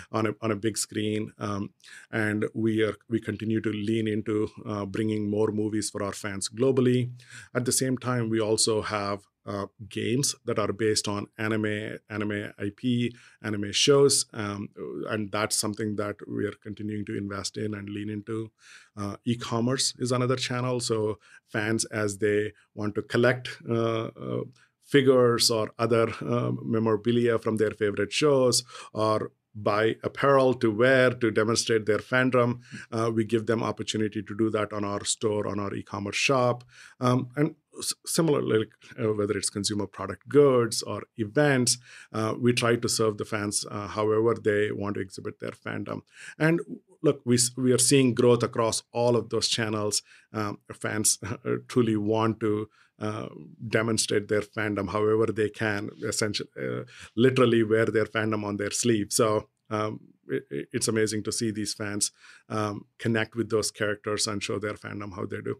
on 0.12 0.28
a 0.28 0.36
on 0.42 0.52
a 0.52 0.56
big 0.56 0.78
screen, 0.78 1.32
um, 1.40 1.72
and 2.12 2.46
we 2.54 2.84
are 2.84 2.96
we 3.10 3.20
continue 3.20 3.62
to 3.62 3.72
lean 3.72 4.08
into 4.08 4.50
uh, 4.66 4.86
bringing 4.86 5.30
more 5.30 5.52
movies 5.52 5.90
for 5.90 6.04
our 6.04 6.14
fans 6.14 6.50
globally. 6.50 7.12
At 7.56 7.66
the 7.66 7.72
same 7.72 7.98
time, 7.98 8.30
we 8.30 8.40
also 8.40 8.82
have 8.82 9.22
uh, 9.48 9.68
games 9.90 10.36
that 10.46 10.60
are 10.60 10.74
based 10.74 11.08
on 11.08 11.28
anime, 11.38 11.98
anime 12.10 12.52
IP, 12.60 13.14
anime 13.42 13.72
shows, 13.72 14.26
um, 14.34 14.70
and 15.10 15.32
that's 15.32 15.56
something 15.56 15.96
that 15.96 16.16
we 16.28 16.46
are 16.46 16.56
continuing 16.62 17.06
to 17.06 17.18
invest 17.18 17.58
in 17.58 17.74
and 17.74 17.90
lean 17.90 18.10
into. 18.10 18.52
Uh, 18.96 19.16
e-commerce 19.26 19.94
is 20.00 20.12
another 20.12 20.36
channel, 20.36 20.80
so 20.80 21.18
fans 21.48 21.86
as 21.86 22.18
they 22.18 22.52
want 22.76 22.94
to 22.96 23.02
collect. 23.02 23.50
Uh, 23.70 24.08
uh 24.08 24.44
figures 24.88 25.52
or 25.52 25.70
other 25.78 26.08
um, 26.22 26.60
memorabilia 26.64 27.38
from 27.38 27.58
their 27.58 27.72
favorite 27.72 28.14
shows 28.14 28.64
or 28.94 29.32
buy 29.58 29.96
apparel 30.04 30.54
to 30.54 30.72
wear 30.72 31.10
to 31.10 31.32
demonstrate 31.32 31.86
their 31.86 31.98
fandom. 31.98 32.60
Uh, 32.92 33.12
we 33.14 33.26
give 33.26 33.48
them 33.48 33.64
opportunity 33.64 34.22
to 34.22 34.36
do 34.36 34.50
that 34.52 34.72
on 34.72 34.86
our 34.86 35.04
store, 35.04 35.48
on 35.48 35.60
our 35.60 35.74
e-commerce 35.74 36.16
shop, 36.16 36.64
um, 37.00 37.30
and 37.36 37.56
similarly, 38.06 38.68
uh, 39.00 39.14
whether 39.14 39.38
it's 39.38 39.50
consumer 39.50 39.88
product 39.88 40.28
goods 40.30 40.82
or 40.82 41.04
events, 41.18 41.78
uh, 42.14 42.34
we 42.40 42.54
try 42.54 42.76
to 42.76 42.90
serve 42.90 43.18
the 43.18 43.26
fans 43.26 43.66
uh, 43.70 43.88
however 43.88 44.36
they 44.36 44.72
want 44.72 44.96
to 44.96 45.02
exhibit 45.02 45.40
their 45.40 45.52
fandom. 45.52 46.02
And 46.38 46.62
look, 47.04 47.22
we, 47.26 47.38
we 47.58 47.72
are 47.72 47.78
seeing 47.78 48.14
growth 48.14 48.44
across 48.44 48.84
all 48.92 49.16
of 49.16 49.30
those 49.30 49.48
channels. 49.48 50.02
Um, 50.34 50.60
fans 50.74 51.20
uh, 51.24 51.58
truly 51.68 51.98
want 51.98 52.40
to 52.42 52.70
uh, 53.00 53.28
demonstrate 53.68 54.28
their 54.28 54.42
fandom 54.42 54.90
however 54.90 55.32
they 55.32 55.50
can, 55.50 55.90
essentially, 56.04 56.50
uh, 56.60 56.84
literally 57.16 57.64
wear 57.64 57.86
their 57.86 58.06
fandom 58.06 58.44
on 58.44 58.58
their 58.58 58.72
sleeve. 58.72 59.08
So 59.12 59.50
um, 59.70 60.00
it, 60.28 60.68
it's 60.74 60.88
amazing 60.88 61.24
to 61.24 61.32
see 61.32 61.52
these 61.52 61.74
fans 61.74 62.12
um, 62.50 62.86
connect 62.98 63.36
with 63.36 63.50
those 63.50 63.72
characters 63.72 64.26
and 64.28 64.44
show 64.44 64.58
their 64.58 64.74
fandom 64.74 65.16
how 65.16 65.26
they 65.26 65.42
do. 65.42 65.60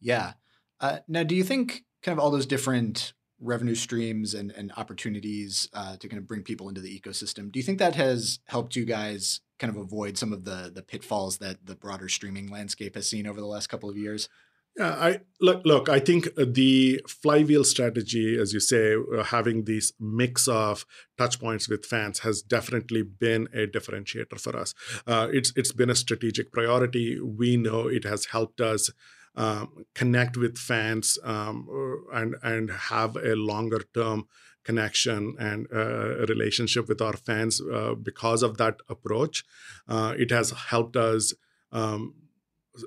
Yeah. 0.00 0.34
Uh, 0.80 0.98
now, 1.08 1.22
do 1.22 1.34
you 1.34 1.44
think 1.44 1.84
kind 2.02 2.18
of 2.18 2.22
all 2.22 2.30
those 2.30 2.46
different 2.46 3.14
revenue 3.40 3.74
streams 3.74 4.34
and, 4.34 4.50
and 4.52 4.72
opportunities 4.76 5.68
uh, 5.74 5.96
to 5.96 6.08
kind 6.08 6.18
of 6.18 6.26
bring 6.26 6.42
people 6.42 6.68
into 6.68 6.80
the 6.80 7.00
ecosystem, 7.00 7.52
do 7.52 7.58
you 7.58 7.62
think 7.62 7.78
that 7.78 7.94
has 7.94 8.40
helped 8.46 8.76
you 8.76 8.84
guys 8.84 9.40
kind 9.58 9.74
of 9.74 9.80
avoid 9.80 10.18
some 10.18 10.32
of 10.32 10.44
the 10.44 10.70
the 10.74 10.82
pitfalls 10.82 11.38
that 11.38 11.64
the 11.64 11.74
broader 11.74 12.08
streaming 12.08 12.48
landscape 12.48 12.94
has 12.94 13.08
seen 13.08 13.26
over 13.26 13.40
the 13.40 13.46
last 13.46 13.68
couple 13.68 13.90
of 13.90 13.96
years? 13.96 14.28
Yeah, 14.76 14.90
I 14.90 15.20
look. 15.40 15.62
Look, 15.64 15.88
I 15.88 16.00
think 16.00 16.28
the 16.36 17.00
flywheel 17.08 17.64
strategy, 17.64 18.38
as 18.38 18.52
you 18.52 18.60
say, 18.60 18.94
uh, 18.94 19.22
having 19.22 19.64
this 19.64 19.92
mix 19.98 20.46
of 20.46 20.84
touch 21.16 21.40
points 21.40 21.66
with 21.66 21.86
fans 21.86 22.18
has 22.20 22.42
definitely 22.42 23.02
been 23.02 23.48
a 23.54 23.66
differentiator 23.66 24.38
for 24.38 24.54
us. 24.54 24.74
Uh, 25.06 25.28
it's 25.32 25.50
it's 25.56 25.72
been 25.72 25.88
a 25.88 25.94
strategic 25.94 26.52
priority. 26.52 27.18
We 27.18 27.56
know 27.56 27.88
it 27.88 28.04
has 28.04 28.26
helped 28.26 28.60
us 28.60 28.90
um, 29.36 29.84
connect 29.94 30.36
with 30.36 30.58
fans 30.58 31.18
um, 31.24 31.68
and 32.12 32.36
and 32.42 32.70
have 32.70 33.16
a 33.16 33.34
longer 33.36 33.82
term 33.94 34.26
connection 34.64 35.36
and 35.38 35.68
uh, 35.72 36.26
relationship 36.26 36.88
with 36.88 37.00
our 37.00 37.16
fans 37.16 37.60
uh, 37.60 37.94
because 37.94 38.42
of 38.42 38.56
that 38.58 38.80
approach. 38.88 39.44
Uh, 39.88 40.14
it 40.18 40.30
has 40.30 40.50
helped 40.50 40.96
us 40.96 41.34
um, 41.70 42.14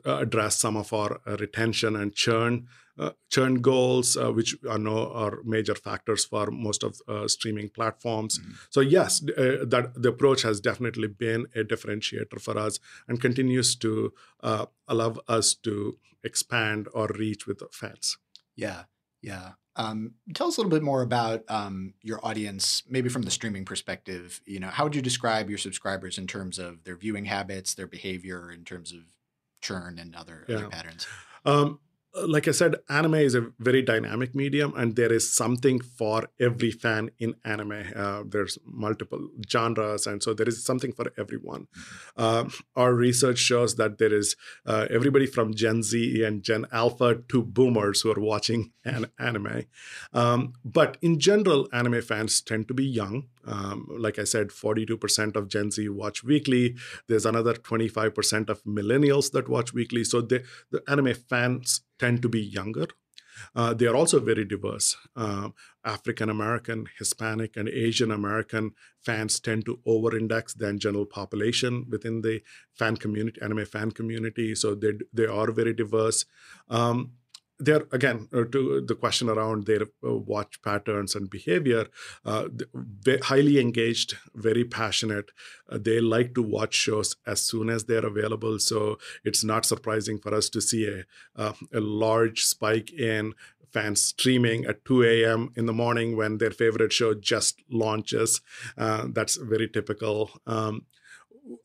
address 0.05 0.57
some 0.57 0.75
of 0.75 0.91
our 0.93 1.21
uh, 1.25 1.37
retention 1.39 1.95
and 1.95 2.13
churn 2.13 2.67
uh, 2.99 3.11
churn 3.29 3.61
goals, 3.61 4.17
uh, 4.17 4.29
which 4.29 4.57
I 4.69 4.77
know 4.77 5.09
are 5.13 5.39
major 5.45 5.73
factors 5.73 6.25
for 6.25 6.51
most 6.51 6.83
of 6.83 6.99
uh, 7.07 7.29
streaming 7.29 7.69
platforms. 7.69 8.39
Mm-hmm. 8.39 8.51
So 8.71 8.81
yes, 8.81 9.23
uh, 9.23 9.63
that 9.67 9.93
the 9.95 10.09
approach 10.09 10.41
has 10.41 10.59
definitely 10.59 11.07
been 11.07 11.45
a 11.55 11.63
differentiator 11.63 12.41
for 12.41 12.57
us 12.57 12.77
and 13.07 13.21
continues 13.21 13.77
to 13.77 14.11
allow 14.89 15.15
us 15.29 15.53
to 15.53 15.97
expand 16.23 16.87
or 16.93 17.07
reach 17.07 17.47
with 17.47 17.59
the 17.59 17.67
fans. 17.71 18.17
Yeah, 18.55 18.83
yeah. 19.21 19.51
Um, 19.75 20.15
tell 20.33 20.47
us 20.47 20.57
a 20.57 20.59
little 20.59 20.71
bit 20.71 20.83
more 20.83 21.01
about 21.01 21.43
um, 21.47 21.93
your 22.01 22.19
audience, 22.25 22.83
maybe 22.89 23.07
from 23.07 23.21
the 23.21 23.31
streaming 23.31 23.63
perspective. 23.63 24.41
You 24.45 24.59
know, 24.59 24.67
how 24.67 24.83
would 24.83 24.95
you 24.95 25.01
describe 25.01 25.49
your 25.49 25.57
subscribers 25.57 26.17
in 26.17 26.27
terms 26.27 26.59
of 26.59 26.83
their 26.83 26.97
viewing 26.97 27.25
habits, 27.25 27.75
their 27.75 27.87
behavior, 27.87 28.51
in 28.51 28.65
terms 28.65 28.91
of 28.91 28.99
churn 29.61 29.97
and 29.97 30.15
other, 30.15 30.45
yeah. 30.49 30.57
other 30.57 30.67
patterns? 30.67 31.07
Um, 31.45 31.79
like 32.15 32.47
I 32.47 32.51
said, 32.51 32.75
anime 32.89 33.15
is 33.15 33.35
a 33.35 33.51
very 33.59 33.81
dynamic 33.81 34.33
medium, 34.33 34.73
and 34.75 34.95
there 34.95 35.11
is 35.13 35.31
something 35.31 35.79
for 35.79 36.29
every 36.39 36.71
fan 36.71 37.11
in 37.19 37.35
anime. 37.45 37.83
Uh, 37.95 38.23
there's 38.27 38.57
multiple 38.65 39.29
genres, 39.47 40.07
and 40.07 40.21
so 40.23 40.33
there 40.33 40.47
is 40.47 40.63
something 40.63 40.91
for 40.91 41.11
everyone. 41.17 41.67
Uh, 42.17 42.45
our 42.75 42.93
research 42.93 43.37
shows 43.37 43.75
that 43.75 43.99
there 43.99 44.13
is 44.13 44.35
uh, 44.65 44.87
everybody 44.89 45.25
from 45.25 45.53
Gen 45.53 45.83
Z 45.83 46.23
and 46.23 46.43
Gen 46.43 46.65
Alpha 46.71 47.19
to 47.29 47.43
boomers 47.43 48.01
who 48.01 48.11
are 48.11 48.19
watching 48.19 48.71
an 48.83 49.07
anime. 49.19 49.65
Um, 50.13 50.53
but 50.65 50.97
in 51.01 51.19
general, 51.19 51.67
anime 51.71 52.01
fans 52.01 52.41
tend 52.41 52.67
to 52.69 52.73
be 52.73 52.85
young. 52.85 53.27
Um, 53.49 53.87
like 53.89 54.19
I 54.19 54.23
said, 54.23 54.49
42% 54.49 55.35
of 55.35 55.47
Gen 55.47 55.71
Z 55.71 55.89
watch 55.89 56.23
weekly. 56.23 56.75
There's 57.07 57.25
another 57.25 57.53
25% 57.53 58.49
of 58.49 58.63
millennials 58.63 59.31
that 59.31 59.49
watch 59.49 59.73
weekly. 59.73 60.03
So 60.03 60.21
the 60.21 60.43
anime 60.87 61.15
fans 61.15 61.81
tend 61.97 62.21
to 62.21 62.29
be 62.29 62.41
younger. 62.41 62.87
Uh, 63.55 63.73
they 63.73 63.85
are 63.85 63.95
also 63.95 64.19
very 64.19 64.45
diverse. 64.45 64.97
Uh, 65.15 65.49
African 65.85 66.29
American, 66.29 66.87
Hispanic, 66.97 67.55
and 67.55 67.69
Asian 67.69 68.11
American 68.11 68.71
fans 69.01 69.39
tend 69.39 69.65
to 69.65 69.79
over 69.85 70.15
index 70.17 70.53
than 70.53 70.79
general 70.79 71.05
population 71.05 71.85
within 71.89 72.21
the 72.21 72.41
fan 72.73 72.97
community, 72.97 73.41
anime 73.41 73.65
fan 73.65 73.91
community. 73.91 74.55
So 74.55 74.75
they, 74.75 74.93
they 75.13 75.25
are 75.25 75.51
very 75.51 75.73
diverse. 75.73 76.25
Um, 76.69 77.13
they're 77.59 77.85
again 77.91 78.27
uh, 78.33 78.43
to 78.45 78.81
the 78.81 78.95
question 78.95 79.29
around 79.29 79.65
their 79.65 79.83
uh, 80.03 80.13
watch 80.13 80.61
patterns 80.61 81.15
and 81.15 81.29
behavior 81.29 81.87
uh, 82.25 82.45
highly 83.23 83.59
engaged 83.59 84.15
very 84.33 84.63
passionate 84.63 85.31
uh, 85.69 85.77
they 85.79 85.99
like 85.99 86.33
to 86.33 86.41
watch 86.41 86.73
shows 86.73 87.15
as 87.27 87.41
soon 87.41 87.69
as 87.69 87.85
they're 87.85 88.05
available 88.05 88.57
so 88.59 88.97
it's 89.23 89.43
not 89.43 89.65
surprising 89.65 90.17
for 90.17 90.33
us 90.33 90.49
to 90.49 90.61
see 90.61 90.87
a, 90.87 91.03
uh, 91.35 91.53
a 91.73 91.79
large 91.79 92.43
spike 92.43 92.91
in 92.93 93.33
fans 93.71 94.01
streaming 94.03 94.65
at 94.65 94.83
2 94.85 95.03
a.m. 95.03 95.51
in 95.55 95.65
the 95.65 95.73
morning 95.73 96.17
when 96.17 96.37
their 96.39 96.49
favorite 96.49 96.91
show 96.91 97.13
just 97.13 97.61
launches. 97.69 98.41
Uh, 98.77 99.05
that's 99.11 99.35
very 99.35 99.69
typical. 99.69 100.31
Um, 100.47 100.85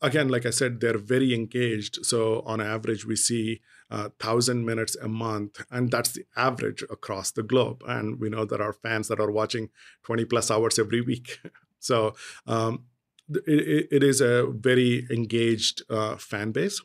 again, 0.01 0.29
like 0.29 0.45
I 0.45 0.51
said, 0.51 0.79
they're 0.79 0.97
very 0.97 1.33
engaged. 1.33 2.05
So 2.05 2.41
on 2.45 2.61
average, 2.61 3.05
we 3.05 3.15
see 3.15 3.61
uh, 3.91 4.09
thousand 4.19 4.65
minutes 4.65 4.95
a 4.95 5.07
month, 5.07 5.63
and 5.71 5.91
that's 5.91 6.11
the 6.11 6.25
average 6.35 6.83
across 6.89 7.31
the 7.31 7.43
globe. 7.43 7.83
And 7.87 8.19
we 8.19 8.29
know 8.29 8.45
there 8.45 8.61
are 8.61 8.73
fans 8.73 9.07
that 9.07 9.19
are 9.19 9.31
watching 9.31 9.69
20 10.03 10.25
plus 10.25 10.49
hours 10.49 10.79
every 10.79 11.01
week. 11.01 11.39
so 11.79 12.15
um, 12.47 12.85
it, 13.29 13.87
it 13.91 14.03
is 14.03 14.21
a 14.21 14.47
very 14.47 15.07
engaged 15.11 15.83
uh, 15.89 16.15
fan 16.17 16.51
base. 16.51 16.81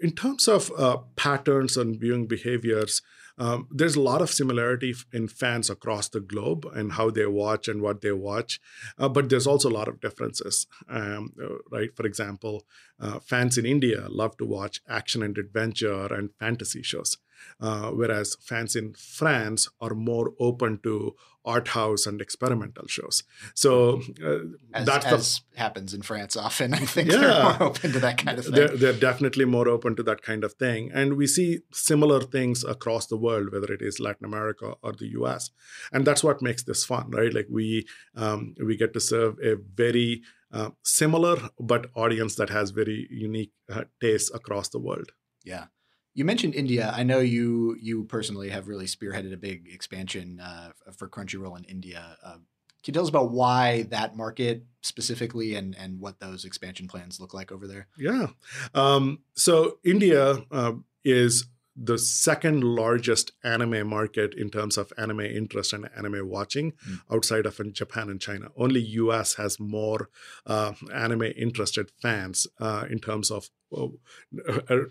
In 0.00 0.12
terms 0.12 0.48
of 0.48 0.72
uh, 0.76 0.98
patterns 1.16 1.76
and 1.76 2.00
viewing 2.00 2.26
behaviors, 2.26 3.00
um, 3.38 3.68
there's 3.70 3.96
a 3.96 4.00
lot 4.00 4.22
of 4.22 4.30
similarity 4.30 4.94
in 5.12 5.28
fans 5.28 5.68
across 5.68 6.08
the 6.08 6.20
globe 6.20 6.66
and 6.74 6.92
how 6.92 7.10
they 7.10 7.26
watch 7.26 7.68
and 7.68 7.82
what 7.82 8.00
they 8.00 8.12
watch, 8.12 8.60
uh, 8.98 9.08
but 9.08 9.28
there's 9.28 9.46
also 9.46 9.68
a 9.68 9.72
lot 9.78 9.88
of 9.88 10.00
differences. 10.00 10.66
Um, 10.88 11.32
uh, 11.42 11.56
right? 11.70 11.94
For 11.96 12.06
example, 12.06 12.64
uh, 13.00 13.18
fans 13.18 13.58
in 13.58 13.66
India 13.66 14.06
love 14.08 14.36
to 14.36 14.44
watch 14.44 14.80
action 14.88 15.22
and 15.22 15.36
adventure 15.36 16.12
and 16.14 16.30
fantasy 16.38 16.82
shows 16.82 17.18
uh, 17.60 17.90
whereas 17.90 18.36
fans 18.40 18.76
in 18.76 18.94
France 18.94 19.68
are 19.80 19.94
more 19.94 20.32
open 20.38 20.80
to 20.82 21.14
art 21.44 21.68
house 21.68 22.06
and 22.06 22.20
experimental 22.20 22.86
shows. 22.86 23.22
So 23.54 24.00
uh, 24.24 24.38
as, 24.72 24.86
that's 24.86 25.06
as 25.06 25.40
the, 25.52 25.60
happens 25.60 25.92
in 25.92 26.02
France 26.02 26.36
often. 26.36 26.72
I 26.74 26.78
think 26.78 27.10
yeah, 27.10 27.18
they're 27.18 27.42
more 27.42 27.62
open 27.62 27.92
to 27.92 28.00
that 28.00 28.18
kind 28.18 28.38
of 28.38 28.44
thing. 28.46 28.54
They're, 28.54 28.68
they're, 28.68 28.92
definitely 28.94 29.44
more 29.44 29.68
open 29.68 29.94
to 29.96 30.02
that 30.04 30.22
kind 30.22 30.44
of 30.44 30.54
thing, 30.54 30.90
and 30.94 31.14
we 31.14 31.26
see 31.26 31.60
similar 31.72 32.20
things 32.20 32.64
across 32.64 33.06
the 33.06 33.16
world, 33.16 33.52
whether 33.52 33.70
it 33.72 33.82
is 33.82 34.00
Latin 34.00 34.24
America 34.24 34.74
or 34.82 34.92
the 34.92 35.08
U.S. 35.08 35.50
And 35.92 36.06
that's 36.06 36.24
what 36.24 36.40
makes 36.40 36.62
this 36.62 36.84
fun, 36.84 37.10
right? 37.10 37.34
Like 37.34 37.48
we 37.50 37.86
um, 38.14 38.54
we 38.64 38.76
get 38.76 38.94
to 38.94 39.00
serve 39.00 39.38
a 39.42 39.56
very 39.56 40.22
uh, 40.52 40.70
similar 40.82 41.36
but 41.58 41.90
audience 41.94 42.36
that 42.36 42.48
has 42.50 42.70
very 42.70 43.06
unique 43.10 43.52
uh, 43.70 43.84
tastes 44.00 44.32
across 44.32 44.68
the 44.68 44.78
world. 44.78 45.10
Yeah. 45.44 45.66
You 46.14 46.24
mentioned 46.24 46.54
India. 46.54 46.92
I 46.94 47.02
know 47.02 47.18
you 47.18 47.76
you 47.80 48.04
personally 48.04 48.48
have 48.50 48.68
really 48.68 48.86
spearheaded 48.86 49.32
a 49.32 49.36
big 49.36 49.68
expansion 49.72 50.40
uh, 50.40 50.70
for 50.96 51.08
Crunchyroll 51.08 51.58
in 51.58 51.64
India. 51.64 52.16
Uh, 52.24 52.38
can 52.84 52.92
you 52.92 52.94
tell 52.94 53.02
us 53.02 53.08
about 53.08 53.30
why 53.30 53.82
that 53.84 54.16
market 54.16 54.64
specifically 54.82 55.54
and 55.56 55.76
and 55.76 55.98
what 56.00 56.20
those 56.20 56.44
expansion 56.44 56.86
plans 56.86 57.18
look 57.18 57.34
like 57.34 57.50
over 57.50 57.66
there? 57.66 57.88
Yeah. 57.98 58.28
Um, 58.74 59.20
so 59.34 59.78
India 59.82 60.44
uh, 60.52 60.72
is 61.04 61.46
the 61.76 61.98
second 61.98 62.62
largest 62.62 63.32
anime 63.42 63.86
market 63.88 64.34
in 64.34 64.48
terms 64.48 64.76
of 64.76 64.92
anime 64.96 65.20
interest 65.20 65.72
and 65.72 65.88
anime 65.96 66.28
watching 66.28 66.72
mm. 66.88 67.00
outside 67.10 67.46
of 67.46 67.60
Japan 67.72 68.08
and 68.08 68.20
China. 68.20 68.48
Only 68.56 68.80
US 68.80 69.34
has 69.34 69.58
more 69.58 70.08
uh, 70.46 70.74
anime 70.92 71.32
interested 71.36 71.90
fans 72.00 72.46
uh, 72.60 72.84
in 72.88 73.00
terms 73.00 73.30
of 73.30 73.50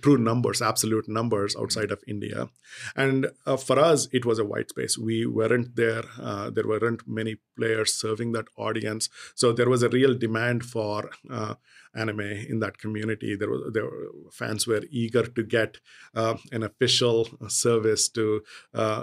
true 0.01 0.17
numbers, 0.17 0.61
absolute 0.61 1.07
numbers 1.07 1.55
outside 1.55 1.91
of 1.91 2.03
India. 2.07 2.49
And 2.95 3.27
uh, 3.45 3.57
for 3.57 3.79
us, 3.79 4.07
it 4.11 4.25
was 4.25 4.39
a 4.39 4.45
white 4.45 4.69
space. 4.69 4.97
We 4.97 5.25
weren't 5.25 5.75
there. 5.75 6.03
Uh, 6.19 6.49
there 6.49 6.67
weren't 6.67 7.07
many 7.07 7.37
players 7.57 7.93
serving 7.93 8.33
that 8.33 8.47
audience. 8.57 9.09
So 9.35 9.51
there 9.51 9.69
was 9.69 9.83
a 9.83 9.89
real 9.89 10.15
demand 10.17 10.65
for 10.65 11.09
uh, 11.29 11.55
anime 11.95 12.21
in 12.21 12.59
that 12.59 12.77
community. 12.77 13.35
There, 13.35 13.49
were, 13.49 13.71
there 13.71 13.85
were, 13.85 14.09
fans 14.31 14.67
were 14.67 14.83
eager 14.89 15.23
to 15.25 15.43
get 15.43 15.77
uh, 16.15 16.35
an 16.51 16.63
official 16.63 17.27
service 17.47 18.09
to 18.09 18.41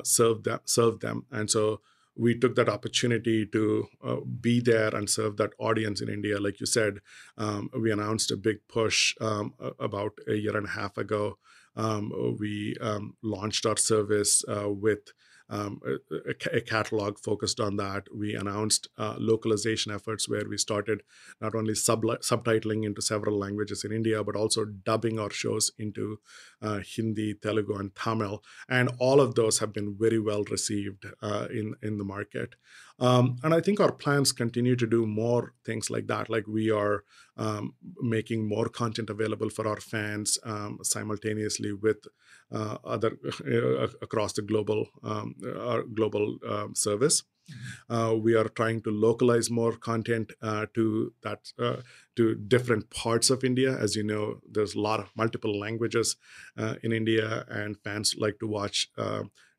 serve 0.04 0.44
them, 0.44 0.61
serve 0.64 1.00
them. 1.00 1.26
And 1.30 1.50
so 1.50 1.80
we 2.16 2.38
took 2.38 2.55
that 2.57 2.68
opportunity 2.68 3.46
to 3.46 3.87
uh, 4.05 4.16
be 4.40 4.61
there 4.61 4.94
and 4.94 5.09
serve 5.09 5.37
that 5.37 5.53
audience 5.59 6.01
in 6.01 6.09
India. 6.09 6.40
Like 6.40 6.61
you 6.61 6.66
said, 6.66 6.99
um, 7.38 7.70
we 7.79 7.90
announced 7.90 8.31
a 8.31 8.37
big 8.37 8.59
push 8.68 9.14
um, 9.20 9.55
about 9.79 10.12
a 10.29 10.35
year 10.35 10.57
and 10.57 10.66
a 10.66 10.70
half 10.70 10.99
ago. 10.99 11.38
Um, 11.77 12.37
we 12.38 12.77
um, 12.81 13.16
launched 13.23 13.64
our 13.64 13.77
service 13.77 14.44
uh, 14.49 14.68
with 14.68 15.12
um, 15.51 15.81
a, 15.85 16.57
a, 16.57 16.61
catalog 16.61 17.19
focused 17.19 17.59
on 17.59 17.77
that. 17.77 18.07
We 18.17 18.35
announced 18.35 18.89
uh, 18.97 19.17
localization 19.19 19.93
efforts 19.93 20.29
where 20.29 20.49
we 20.49 20.57
started 20.57 21.03
not 21.41 21.57
only 21.57 21.75
sub- 21.75 22.03
subtitling 22.03 22.87
into 22.87 23.03
several 23.03 23.37
languages 23.37 23.85
in 23.85 23.91
India, 23.91 24.23
but 24.23 24.37
also 24.37 24.65
dubbing 24.65 25.19
our 25.19 25.31
shows 25.31 25.73
into 25.77 26.21
uh, 26.63 26.79
Hindi, 26.79 27.35
Telugu, 27.35 27.75
and 27.75 27.95
Tamil. 27.97 28.45
And 28.69 28.91
all 29.01 29.21
of 29.21 29.35
those 29.35 29.59
have 29.59 29.73
been 29.73 29.97
very 29.99 30.21
well 30.21 30.45
received 30.45 31.05
uh, 31.21 31.49
in, 31.51 31.75
in 31.83 31.99
the 31.99 32.05
market. 32.05 32.55
Um, 33.01 33.39
and 33.43 33.53
I 33.53 33.61
think 33.61 33.81
our 33.81 33.93
plans 33.93 34.31
continue 34.31 34.77
to 34.77 34.87
do 34.87 35.07
more 35.07 35.55
things 35.65 35.91
like 35.91 36.07
that. 36.09 36.31
Like 36.31 36.47
we 36.47 36.71
are 36.71 37.03
um, 37.37 37.75
making 38.01 38.47
more 38.47 38.69
content 38.69 39.09
available 39.09 39.49
for 39.49 39.67
our 39.67 39.81
fans 39.81 40.39
um, 40.45 40.79
simultaneously 40.83 41.73
with 41.73 42.07
other 42.53 43.17
uh, 43.47 43.89
across 44.03 44.33
the 44.33 44.43
global 44.43 44.87
um, 45.03 45.35
our 45.59 45.83
global 45.83 46.39
um, 46.49 46.75
service. 46.75 47.23
Mm-hmm. 47.51 47.95
Uh, 47.95 48.15
we 48.15 48.35
are 48.35 48.49
trying 48.49 48.81
to 48.83 48.91
localize 48.91 49.51
more 49.51 49.73
content 49.73 50.33
uh, 50.43 50.67
to 50.75 51.13
that 51.23 51.53
uh, 51.59 51.77
to 52.17 52.35
different 52.35 52.91
parts 52.91 53.31
of 53.31 53.45
India. 53.45 53.77
As 53.77 53.97
you 53.97 54.05
know, 54.05 54.41
there's 54.49 54.75
a 54.75 54.81
lot 54.81 55.01
of 55.01 55.11
multiple 55.17 55.59
languages 55.59 56.17
uh, 56.57 56.75
in 56.83 56.93
India, 56.93 57.45
and 57.49 57.77
fans 57.83 58.15
like 58.19 58.39
to 58.41 58.47
watch 58.47 58.91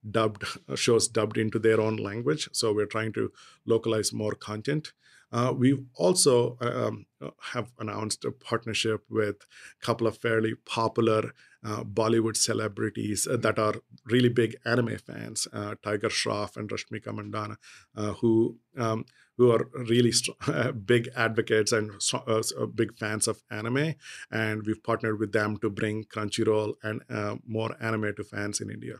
dubbed 0.09 0.43
shows 0.75 1.07
dubbed 1.07 1.37
into 1.37 1.59
their 1.59 1.79
own 1.79 1.97
language. 1.97 2.49
So 2.53 2.73
we're 2.73 2.87
trying 2.87 3.13
to 3.13 3.31
localize 3.65 4.11
more 4.13 4.33
content. 4.33 4.93
Uh, 5.31 5.53
we 5.55 5.77
also 5.95 6.57
um, 6.61 7.05
have 7.53 7.71
announced 7.79 8.25
a 8.25 8.31
partnership 8.31 9.01
with 9.09 9.37
a 9.81 9.85
couple 9.85 10.07
of 10.07 10.17
fairly 10.17 10.55
popular 10.65 11.31
uh, 11.63 11.83
Bollywood 11.83 12.35
celebrities 12.35 13.27
uh, 13.27 13.37
that 13.37 13.59
are 13.59 13.75
really 14.05 14.29
big 14.29 14.55
anime 14.65 14.97
fans, 14.97 15.47
uh, 15.53 15.75
Tiger 15.83 16.09
Shroff 16.09 16.57
and 16.57 16.69
Rashmika 16.69 17.13
Mandanna, 17.13 17.57
uh, 17.95 18.13
who 18.13 18.57
um, 18.77 19.05
who 19.37 19.51
are 19.51 19.69
really 19.73 20.11
st- 20.11 20.37
big 20.85 21.09
advocates 21.15 21.71
and 21.71 21.91
uh, 22.13 22.65
big 22.65 22.97
fans 22.97 23.27
of 23.27 23.43
anime. 23.49 23.93
And 24.31 24.65
we've 24.65 24.83
partnered 24.83 25.19
with 25.19 25.31
them 25.33 25.57
to 25.57 25.69
bring 25.69 26.05
Crunchyroll 26.05 26.73
and 26.83 27.01
more 27.45 27.75
anime 27.79 28.13
to 28.15 28.23
fans 28.23 28.59
in 28.59 28.69
India. 28.69 28.95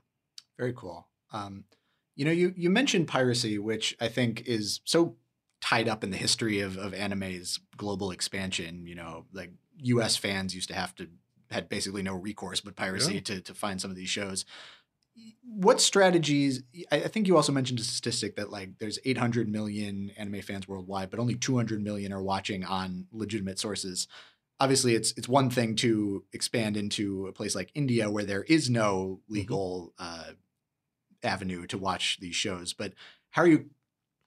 Very 0.57 0.73
cool. 0.73 1.07
Um, 1.33 1.65
you 2.15 2.25
know, 2.25 2.31
you 2.31 2.53
you 2.55 2.69
mentioned 2.69 3.07
piracy, 3.07 3.57
which 3.57 3.95
I 3.99 4.07
think 4.07 4.43
is 4.45 4.81
so 4.83 5.15
tied 5.61 5.87
up 5.87 6.03
in 6.03 6.09
the 6.09 6.17
history 6.17 6.59
of 6.59 6.77
of 6.77 6.93
anime's 6.93 7.59
global 7.77 8.11
expansion. 8.11 8.85
You 8.85 8.95
know, 8.95 9.25
like 9.31 9.51
U.S. 9.77 10.17
fans 10.17 10.53
used 10.53 10.69
to 10.69 10.75
have 10.75 10.93
to 10.95 11.07
had 11.51 11.69
basically 11.69 12.01
no 12.01 12.13
recourse 12.13 12.61
but 12.61 12.75
piracy 12.75 13.15
yeah. 13.15 13.19
to 13.21 13.41
to 13.41 13.53
find 13.53 13.79
some 13.79 13.91
of 13.91 13.97
these 13.97 14.09
shows. 14.09 14.45
what 15.43 15.81
strategies 15.81 16.63
I, 16.91 16.99
think 16.99 17.27
you 17.27 17.35
also 17.35 17.51
mentioned 17.51 17.79
a 17.79 17.83
statistic 17.83 18.37
that 18.37 18.49
like 18.49 18.77
there's 18.79 18.97
800 19.03 19.49
million 19.49 20.11
anime 20.17 20.41
fans 20.41 20.67
worldwide 20.67 21.09
but 21.09 21.19
only 21.19 21.35
200 21.35 21.83
million 21.83 22.13
are 22.13 22.23
watching 22.23 22.63
on 22.63 23.07
legitimate 23.11 23.59
sources 23.59 24.07
obviously 24.61 24.95
it's 24.95 25.11
it's 25.17 25.27
one 25.27 25.49
thing 25.49 25.75
to 25.75 26.23
expand 26.31 26.77
into 26.77 27.27
a 27.27 27.33
place 27.33 27.53
like 27.55 27.71
india 27.75 28.09
where 28.09 28.23
there 28.23 28.43
is 28.43 28.69
no 28.69 29.19
mm-hmm. 29.25 29.33
legal 29.33 29.93
mm-hmm. 29.99 30.29
uh, 30.29 30.33
avenue 31.23 31.67
to 31.67 31.77
watch 31.77 32.17
these 32.21 32.35
shows 32.35 32.71
but 32.71 32.93
how 33.31 33.41
are 33.41 33.47
you 33.47 33.65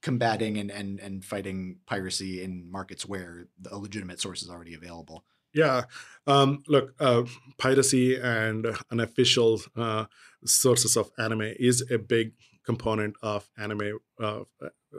combating 0.05 0.59
and, 0.59 0.71
and, 0.71 1.01
and 1.01 1.25
fighting 1.25 1.79
piracy 1.87 2.45
in 2.45 2.71
markets 2.71 3.07
where 3.07 3.49
a 3.73 3.79
legitimate 3.79 4.21
source 4.21 4.43
is 4.43 4.51
already 4.51 4.75
available 4.75 5.25
yeah. 5.55 5.85
Um, 6.27 6.65
look, 6.67 6.95
uh, 6.99 7.23
piracy 7.59 8.21
and 8.21 8.67
unofficial 8.91 9.61
uh, 9.77 10.07
sources 10.45 10.97
of 10.97 11.11
anime 11.17 11.55
is 11.59 11.89
a 11.91 11.99
big 11.99 12.33
component 12.65 13.15
of 13.23 13.49
anime 13.57 13.99
uh, 14.21 14.41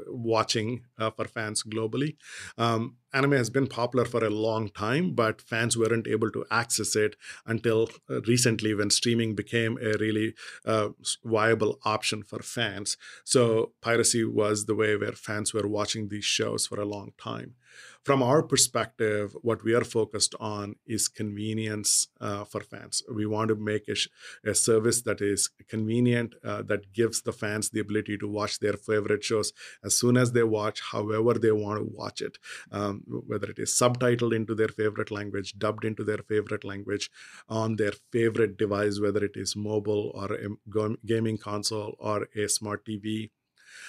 watching 0.07 0.83
uh, 0.97 1.11
for 1.11 1.25
fans 1.25 1.63
globally. 1.63 2.15
Um, 2.57 2.97
anime 3.13 3.33
has 3.33 3.49
been 3.49 3.67
popular 3.67 4.05
for 4.05 4.23
a 4.23 4.29
long 4.29 4.69
time, 4.69 5.13
but 5.13 5.41
fans 5.41 5.77
weren't 5.77 6.07
able 6.07 6.31
to 6.31 6.45
access 6.51 6.95
it 6.95 7.15
until 7.45 7.89
uh, 8.09 8.21
recently 8.21 8.73
when 8.73 8.89
streaming 8.89 9.35
became 9.35 9.77
a 9.81 9.97
really 9.97 10.33
uh, 10.65 10.89
viable 11.23 11.79
option 11.85 12.23
for 12.23 12.39
fans. 12.39 12.97
So, 13.23 13.73
piracy 13.81 14.23
was 14.23 14.65
the 14.65 14.75
way 14.75 14.95
where 14.95 15.13
fans 15.13 15.53
were 15.53 15.67
watching 15.67 16.09
these 16.09 16.25
shows 16.25 16.67
for 16.67 16.79
a 16.79 16.85
long 16.85 17.11
time 17.17 17.55
from 18.03 18.21
our 18.21 18.43
perspective, 18.43 19.35
what 19.41 19.63
we 19.63 19.73
are 19.73 19.83
focused 19.83 20.35
on 20.39 20.75
is 20.85 21.07
convenience 21.07 22.07
uh, 22.21 22.43
for 22.43 22.61
fans. 22.61 23.01
We 23.11 23.25
want 23.25 23.49
to 23.49 23.55
make 23.55 23.87
a, 23.87 23.95
sh- 23.95 24.09
a 24.45 24.53
service 24.53 25.01
that 25.03 25.21
is 25.21 25.49
convenient, 25.67 26.35
uh, 26.43 26.61
that 26.63 26.93
gives 26.93 27.21
the 27.21 27.31
fans 27.33 27.69
the 27.69 27.79
ability 27.79 28.17
to 28.19 28.27
watch 28.27 28.59
their 28.59 28.73
favorite 28.73 29.23
shows 29.23 29.53
as 29.83 29.97
soon 29.97 30.17
as 30.17 30.31
they 30.31 30.43
watch, 30.43 30.81
however 30.91 31.33
they 31.33 31.51
want 31.51 31.79
to 31.79 31.85
watch 31.85 32.21
it, 32.21 32.37
um, 32.71 33.03
whether 33.07 33.49
it 33.49 33.59
is 33.59 33.71
subtitled 33.71 34.35
into 34.35 34.55
their 34.55 34.67
favorite 34.67 35.11
language, 35.11 35.57
dubbed 35.57 35.85
into 35.85 36.03
their 36.03 36.19
favorite 36.19 36.63
language, 36.63 37.09
on 37.49 37.75
their 37.75 37.93
favorite 38.11 38.57
device, 38.57 38.99
whether 38.99 39.23
it 39.23 39.35
is 39.35 39.55
mobile 39.55 40.11
or 40.13 40.33
a 40.33 40.95
gaming 41.05 41.37
console 41.37 41.95
or 41.99 42.27
a 42.35 42.47
smart 42.47 42.85
TV 42.85 43.29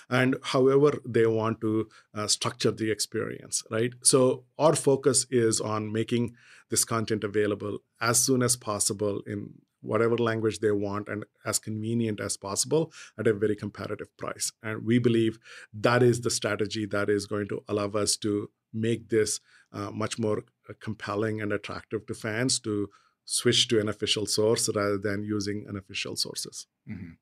and 0.09 0.37
however 0.42 0.99
they 1.05 1.27
want 1.27 1.61
to 1.61 1.88
uh, 2.14 2.27
structure 2.27 2.71
the 2.71 2.90
experience, 2.90 3.62
right? 3.71 3.92
So 4.03 4.45
our 4.59 4.77
focus 4.77 5.27
is 5.31 5.61
on 5.61 5.92
making 5.92 6.35
this 6.71 6.85
content 6.85 7.25
available 7.25 7.79
as 8.01 8.21
soon 8.21 8.42
as 8.42 8.57
possible 8.57 9.23
in 9.27 9.55
whatever 9.81 10.16
language 10.16 10.59
they 10.59 10.71
want 10.71 11.09
and 11.09 11.25
as 11.45 11.59
convenient 11.59 12.21
as 12.21 12.37
possible 12.37 12.92
at 13.19 13.27
a 13.27 13.33
very 13.33 13.55
competitive 13.55 14.14
price. 14.16 14.53
And 14.62 14.85
we 14.85 14.99
believe 14.99 15.38
that 15.73 16.03
is 16.03 16.21
the 16.21 16.31
strategy 16.31 16.87
that 16.87 17.09
is 17.09 17.27
going 17.27 17.49
to 17.49 17.62
allow 17.69 17.88
us 17.90 18.16
to 18.19 18.51
make 18.73 19.09
this 19.09 19.40
uh, 19.73 19.90
much 19.90 20.19
more 20.19 20.45
uh, 20.69 20.73
compelling 20.81 21.40
and 21.40 21.53
attractive 21.53 22.07
to 22.07 22.14
fans 22.14 22.59
to 22.61 22.88
switch 23.25 23.69
to 23.69 23.81
an 23.81 23.88
official 23.88 24.27
source 24.27 24.69
rather 24.75 24.99
than 24.99 25.23
using 25.23 25.66
unofficial 25.69 26.16
sources. 26.16 26.66
Mm-hmm. 26.88 27.12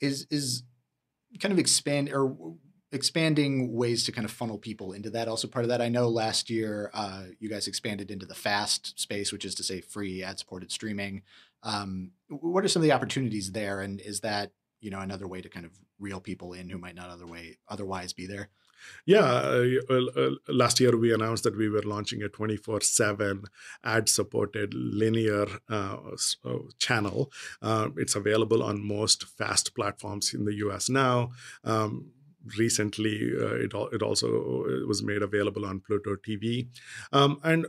Is 0.00 0.26
is 0.30 0.62
kind 1.38 1.52
of 1.52 1.58
expand 1.58 2.10
or 2.12 2.56
expanding 2.92 3.72
ways 3.72 4.04
to 4.04 4.12
kind 4.12 4.24
of 4.24 4.30
funnel 4.30 4.58
people 4.58 4.92
into 4.92 5.10
that. 5.10 5.28
Also 5.28 5.46
part 5.46 5.64
of 5.64 5.68
that 5.68 5.80
i 5.80 5.88
know 5.88 6.08
last 6.08 6.50
year 6.50 6.90
uh, 6.92 7.24
you 7.38 7.48
guys 7.48 7.68
expanded 7.68 8.10
into 8.10 8.26
the 8.26 8.34
fast 8.34 8.98
space 8.98 9.32
which 9.32 9.44
is 9.44 9.54
to 9.54 9.62
say 9.62 9.80
free 9.80 10.22
ad 10.22 10.38
supported 10.38 10.72
streaming. 10.72 11.22
Um, 11.62 12.12
what 12.28 12.64
are 12.64 12.68
some 12.68 12.80
of 12.80 12.84
the 12.84 12.92
opportunities 12.92 13.52
there? 13.52 13.80
And 13.80 14.00
is 14.00 14.20
that 14.20 14.52
you 14.80 14.90
know 14.90 15.00
another 15.00 15.28
way 15.28 15.40
to 15.40 15.48
kind 15.48 15.66
of 15.66 15.72
reel 15.98 16.20
people 16.20 16.54
in 16.54 16.70
who 16.70 16.78
might 16.78 16.94
not 16.94 17.10
other 17.10 17.26
way 17.26 17.58
otherwise 17.68 18.12
be 18.12 18.26
there 18.26 18.48
yeah, 19.06 19.24
uh, 19.24 19.64
uh, 19.88 20.06
uh, 20.16 20.30
last 20.48 20.80
year 20.80 20.96
we 20.96 21.12
announced 21.12 21.44
that 21.44 21.56
we 21.56 21.68
were 21.68 21.82
launching 21.82 22.22
a 22.22 22.28
24 22.28 22.80
7 22.80 23.44
ad 23.84 24.08
supported 24.08 24.74
linear 24.74 25.46
uh, 25.68 25.96
uh 26.44 26.58
channel. 26.78 27.30
Uh, 27.62 27.88
it's 27.96 28.14
available 28.14 28.62
on 28.62 28.86
most 28.86 29.24
fast 29.24 29.74
platforms 29.74 30.34
in 30.34 30.44
the 30.44 30.54
US 30.54 30.88
now. 30.88 31.30
Um, 31.64 32.12
recently 32.56 33.16
it, 33.18 33.72
it 33.92 34.02
also 34.02 34.64
was 34.88 35.02
made 35.02 35.20
available 35.20 35.66
on 35.66 35.78
pluto 35.78 36.16
tv 36.16 36.68
um, 37.12 37.38
and 37.44 37.66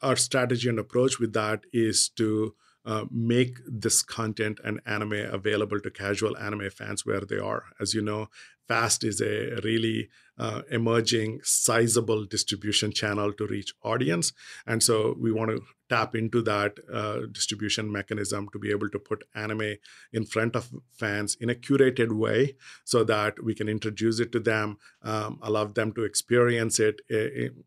our 0.00 0.14
strategy 0.14 0.68
and 0.68 0.78
approach 0.78 1.18
with 1.18 1.32
that 1.32 1.64
is 1.72 2.08
to 2.10 2.54
uh, 2.86 3.04
make 3.10 3.58
this 3.66 4.00
content 4.00 4.60
and 4.62 4.80
anime 4.86 5.12
available 5.12 5.80
to 5.80 5.90
casual 5.90 6.36
anime 6.38 6.70
fans 6.70 7.04
where 7.04 7.22
they 7.22 7.36
are. 7.36 7.64
As 7.80 7.94
you 7.94 8.00
know, 8.00 8.28
Fast 8.68 9.04
is 9.04 9.20
a 9.20 9.60
really 9.62 10.08
uh, 10.38 10.62
emerging, 10.70 11.40
sizable 11.42 12.24
distribution 12.24 12.92
channel 12.92 13.32
to 13.32 13.46
reach 13.46 13.72
audience, 13.82 14.32
and 14.66 14.82
so 14.82 15.16
we 15.18 15.32
want 15.32 15.50
to 15.50 15.62
tap 15.88 16.14
into 16.14 16.42
that 16.42 16.78
uh, 16.92 17.20
distribution 17.30 17.90
mechanism 17.90 18.48
to 18.52 18.58
be 18.58 18.70
able 18.70 18.88
to 18.88 18.98
put 18.98 19.24
anime 19.34 19.76
in 20.12 20.24
front 20.24 20.56
of 20.56 20.70
fans 20.92 21.36
in 21.40 21.50
a 21.50 21.54
curated 21.54 22.12
way 22.12 22.56
so 22.84 23.04
that 23.04 23.42
we 23.42 23.54
can 23.54 23.68
introduce 23.68 24.20
it 24.20 24.32
to 24.32 24.40
them, 24.40 24.78
um, 25.02 25.38
allow 25.42 25.64
them 25.64 25.92
to 25.92 26.04
experience 26.04 26.80
it 26.80 27.00
in, 27.08 27.64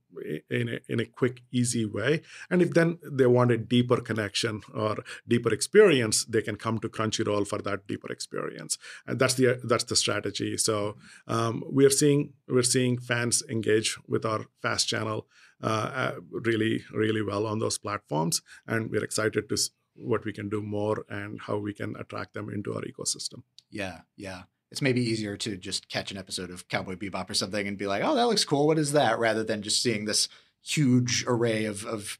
in, 0.50 0.70
a, 0.70 0.80
in 0.88 1.00
a 1.00 1.06
quick, 1.06 1.42
easy 1.52 1.86
way. 1.86 2.22
And 2.50 2.62
if 2.62 2.74
then 2.74 3.00
they 3.04 3.26
want 3.26 3.52
a 3.52 3.58
deeper 3.58 4.02
connection 4.02 4.62
or 4.74 4.98
deeper 5.28 5.54
experience, 5.54 6.26
they 6.26 6.42
can 6.42 6.56
come 6.56 6.80
to 6.80 6.90
Crunchyroll 6.90 7.48
for 7.48 7.60
that 7.60 7.88
deeper 7.88 8.12
experience. 8.12 8.78
And 9.08 9.20
that's 9.20 9.36
the 9.36 9.60
that's 9.64 9.86
the 9.86 9.96
strategy. 9.96 10.58
So 10.58 10.98
um, 11.28 11.64
we're 11.68 11.90
seeing 11.90 12.34
we're 12.48 12.64
seeing 12.64 12.98
fans 12.98 13.44
engage 13.50 13.98
with 14.08 14.26
our 14.26 14.46
fast 14.62 14.88
channel 14.88 15.28
really, 15.62 16.84
really 16.94 17.22
well 17.22 17.46
on 17.46 17.60
those 17.60 17.78
platforms. 17.78 18.42
And 18.68 18.90
we're 18.90 19.04
excited 19.04 19.50
to 19.50 19.58
what 19.96 20.26
we 20.26 20.34
can 20.34 20.50
do 20.50 20.62
more 20.62 21.06
and 21.10 21.40
how 21.42 21.58
we 21.58 21.74
can 21.74 21.96
attract 21.98 22.34
them 22.34 22.50
into 22.50 22.74
our 22.74 22.82
ecosystem. 22.82 23.44
Yeah, 23.70 24.02
yeah. 24.16 24.44
It's 24.72 24.82
maybe 24.82 25.02
easier 25.02 25.36
to 25.38 25.58
just 25.58 25.90
catch 25.90 26.12
an 26.12 26.18
episode 26.18 26.52
of 26.52 26.68
Cowboy 26.68 26.96
Bebop 26.96 27.30
or 27.30 27.34
something 27.34 27.68
and 27.68 27.78
be 27.78 27.88
like, 27.88 28.04
"Oh, 28.04 28.16
that 28.16 28.28
looks 28.28 28.46
cool. 28.46 28.68
What 28.68 28.78
is 28.78 28.92
that?" 28.92 29.18
Rather 29.18 29.44
than 29.44 29.64
just 29.64 29.82
seeing 29.82 30.06
this 30.06 30.30
huge 30.62 31.26
array 31.28 31.66
of 31.66 31.86
of 31.86 32.20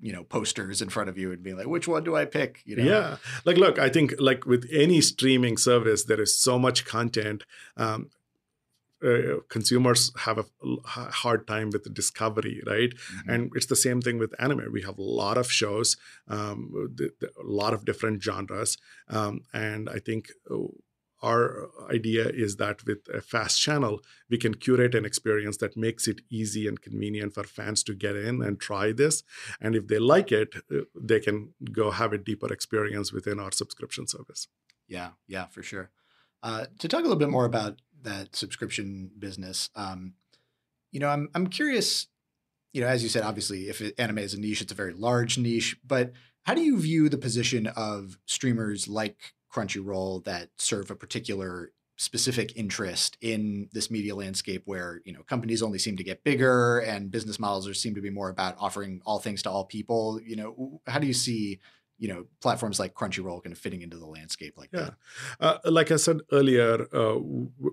you 0.00 0.12
know 0.12 0.24
posters 0.24 0.82
in 0.82 0.88
front 0.88 1.08
of 1.08 1.16
you 1.16 1.32
and 1.32 1.42
being 1.42 1.56
like 1.56 1.66
which 1.66 1.88
one 1.88 2.04
do 2.04 2.14
i 2.14 2.24
pick 2.24 2.60
you 2.66 2.76
know 2.76 2.82
yeah 2.82 3.16
like 3.44 3.56
look 3.56 3.78
i 3.78 3.88
think 3.88 4.14
like 4.18 4.44
with 4.44 4.68
any 4.70 5.00
streaming 5.00 5.56
service 5.56 6.04
there 6.04 6.20
is 6.20 6.36
so 6.38 6.58
much 6.58 6.84
content 6.84 7.44
um, 7.76 8.10
uh, 9.04 9.40
consumers 9.48 10.12
have 10.18 10.38
a 10.38 10.44
hard 10.84 11.46
time 11.46 11.70
with 11.70 11.84
the 11.84 11.90
discovery, 11.90 12.62
right? 12.66 12.90
Mm-hmm. 12.90 13.30
And 13.30 13.50
it's 13.54 13.66
the 13.66 13.76
same 13.76 14.00
thing 14.00 14.18
with 14.18 14.34
anime. 14.38 14.72
We 14.72 14.82
have 14.82 14.98
a 14.98 15.02
lot 15.02 15.36
of 15.36 15.50
shows, 15.50 15.96
um, 16.28 16.70
the, 16.94 17.10
the, 17.20 17.28
a 17.28 17.46
lot 17.46 17.74
of 17.74 17.84
different 17.84 18.22
genres, 18.22 18.78
um, 19.08 19.42
and 19.52 19.88
I 19.88 19.98
think 19.98 20.28
uh, 20.50 20.56
our 21.22 21.68
idea 21.90 22.28
is 22.28 22.56
that 22.56 22.84
with 22.84 22.98
a 23.12 23.20
fast 23.20 23.60
channel, 23.60 24.00
we 24.28 24.38
can 24.38 24.54
curate 24.54 24.94
an 24.94 25.04
experience 25.04 25.56
that 25.58 25.76
makes 25.76 26.06
it 26.06 26.20
easy 26.30 26.68
and 26.68 26.80
convenient 26.80 27.34
for 27.34 27.44
fans 27.44 27.82
to 27.84 27.94
get 27.94 28.16
in 28.16 28.42
and 28.42 28.60
try 28.60 28.92
this. 28.92 29.22
And 29.60 29.74
if 29.74 29.88
they 29.88 29.98
like 29.98 30.30
it, 30.30 30.54
uh, 30.70 30.82
they 30.94 31.20
can 31.20 31.54
go 31.72 31.90
have 31.90 32.12
a 32.12 32.18
deeper 32.18 32.52
experience 32.52 33.12
within 33.12 33.40
our 33.40 33.50
subscription 33.50 34.06
service. 34.06 34.48
Yeah, 34.88 35.10
yeah, 35.26 35.46
for 35.46 35.62
sure. 35.62 35.90
Uh, 36.42 36.66
to 36.78 36.86
talk 36.86 37.00
a 37.00 37.02
little 37.02 37.16
bit 37.16 37.30
more 37.30 37.46
about 37.46 37.80
that 38.06 38.34
subscription 38.34 39.10
business. 39.18 39.70
Um, 39.76 40.14
you 40.90 41.00
know, 41.00 41.08
I'm 41.08 41.28
I'm 41.34 41.48
curious. 41.48 42.06
You 42.72 42.82
know, 42.82 42.88
as 42.88 43.02
you 43.02 43.08
said, 43.08 43.22
obviously, 43.22 43.68
if 43.68 43.82
anime 43.98 44.18
is 44.18 44.34
a 44.34 44.40
niche, 44.40 44.60
it's 44.60 44.72
a 44.72 44.74
very 44.74 44.92
large 44.92 45.38
niche. 45.38 45.76
But 45.86 46.12
how 46.44 46.54
do 46.54 46.62
you 46.62 46.78
view 46.78 47.08
the 47.08 47.18
position 47.18 47.66
of 47.68 48.18
streamers 48.26 48.86
like 48.86 49.34
Crunchyroll 49.52 50.24
that 50.24 50.50
serve 50.58 50.90
a 50.90 50.94
particular 50.94 51.72
specific 51.98 52.52
interest 52.56 53.16
in 53.22 53.68
this 53.72 53.90
media 53.90 54.14
landscape 54.14 54.62
where 54.66 55.00
you 55.06 55.12
know 55.12 55.22
companies 55.22 55.62
only 55.62 55.78
seem 55.78 55.96
to 55.96 56.04
get 56.04 56.22
bigger 56.24 56.78
and 56.80 57.10
business 57.10 57.38
models 57.38 57.66
are, 57.66 57.72
seem 57.72 57.94
to 57.94 58.02
be 58.02 58.10
more 58.10 58.28
about 58.28 58.54
offering 58.58 59.00
all 59.06 59.18
things 59.18 59.42
to 59.42 59.50
all 59.50 59.64
people 59.64 60.20
you 60.22 60.36
know 60.36 60.78
how 60.86 60.98
do 60.98 61.06
you 61.06 61.14
see 61.14 61.58
you 61.98 62.08
know 62.08 62.26
platforms 62.40 62.78
like 62.78 62.94
Crunchyroll 62.94 63.42
kind 63.42 63.52
of 63.52 63.58
fitting 63.58 63.82
into 63.82 63.96
the 63.96 64.06
landscape 64.06 64.54
like 64.56 64.70
yeah. 64.72 64.80
that. 64.80 64.94
Uh, 65.40 65.70
like 65.70 65.90
I 65.90 65.96
said 65.96 66.20
earlier, 66.32 66.86
uh, 66.94 67.16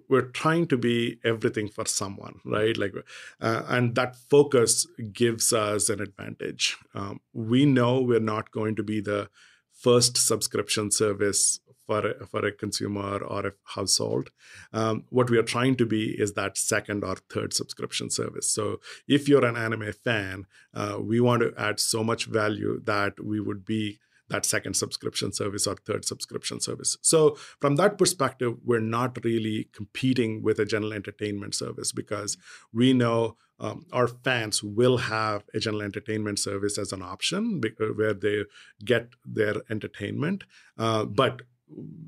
we're 0.10 0.30
trying 0.32 0.68
to 0.68 0.78
be 0.78 1.20
everything 1.24 1.68
for 1.68 1.86
someone, 1.86 2.40
right? 2.46 2.78
Like, 2.78 2.94
uh, 3.42 3.64
and 3.68 3.96
that 3.96 4.16
focus 4.16 4.88
gives 5.12 5.52
us 5.52 5.90
an 5.90 6.02
advantage. 6.02 6.78
Um, 6.94 7.20
we 7.34 7.66
know 7.66 8.02
we're 8.02 8.20
not 8.20 8.52
going 8.52 8.76
to 8.76 8.84
be 8.84 9.02
the 9.02 9.30
first 9.72 10.18
subscription 10.18 10.92
service 10.92 11.60
for 11.86 12.08
a, 12.08 12.26
for 12.26 12.46
a 12.46 12.52
consumer 12.52 13.18
or 13.18 13.48
a 13.48 13.54
household. 13.64 14.30
Um, 14.72 15.04
what 15.10 15.30
we 15.30 15.38
are 15.38 15.44
trying 15.44 15.76
to 15.78 15.86
be 15.86 16.12
is 16.12 16.34
that 16.34 16.58
second 16.58 17.04
or 17.04 17.16
third 17.30 17.54
subscription 17.54 18.10
service. 18.10 18.50
So 18.50 18.80
if 19.08 19.28
you're 19.28 19.46
an 19.46 19.58
anime 19.58 19.92
fan, 19.92 20.46
uh, 20.74 20.98
we 21.02 21.20
want 21.20 21.42
to 21.42 21.54
add 21.58 21.80
so 21.80 22.04
much 22.04 22.26
value 22.26 22.82
that 22.86 23.24
we 23.24 23.40
would 23.40 23.66
be 23.66 24.00
that 24.30 24.46
second 24.46 24.76
subscription 24.76 25.34
service 25.34 25.68
or 25.68 25.76
third 25.76 26.06
subscription 26.06 26.60
service. 26.60 26.98
So, 27.02 27.36
from 27.60 27.76
that 27.76 27.98
perspective, 27.98 28.56
we're 28.64 28.80
not 28.80 29.24
really 29.24 29.70
competing 29.74 30.42
with 30.42 30.60
a 30.60 30.66
general 30.66 30.94
entertainment 30.94 31.56
service 31.56 31.92
because 31.92 32.38
we 32.72 32.94
know 32.94 33.38
um, 33.60 33.86
our 33.92 34.08
fans 34.08 34.64
will 34.64 34.98
have 34.98 35.44
a 35.54 35.60
general 35.60 35.84
entertainment 35.84 36.40
service 36.40 36.78
as 36.78 36.92
an 36.92 37.02
option 37.02 37.62
uh, 37.66 37.86
where 37.88 38.14
they 38.14 38.44
get 38.84 39.10
their 39.26 39.56
entertainment. 39.70 40.44
Uh, 40.78 41.06
but 41.06 41.42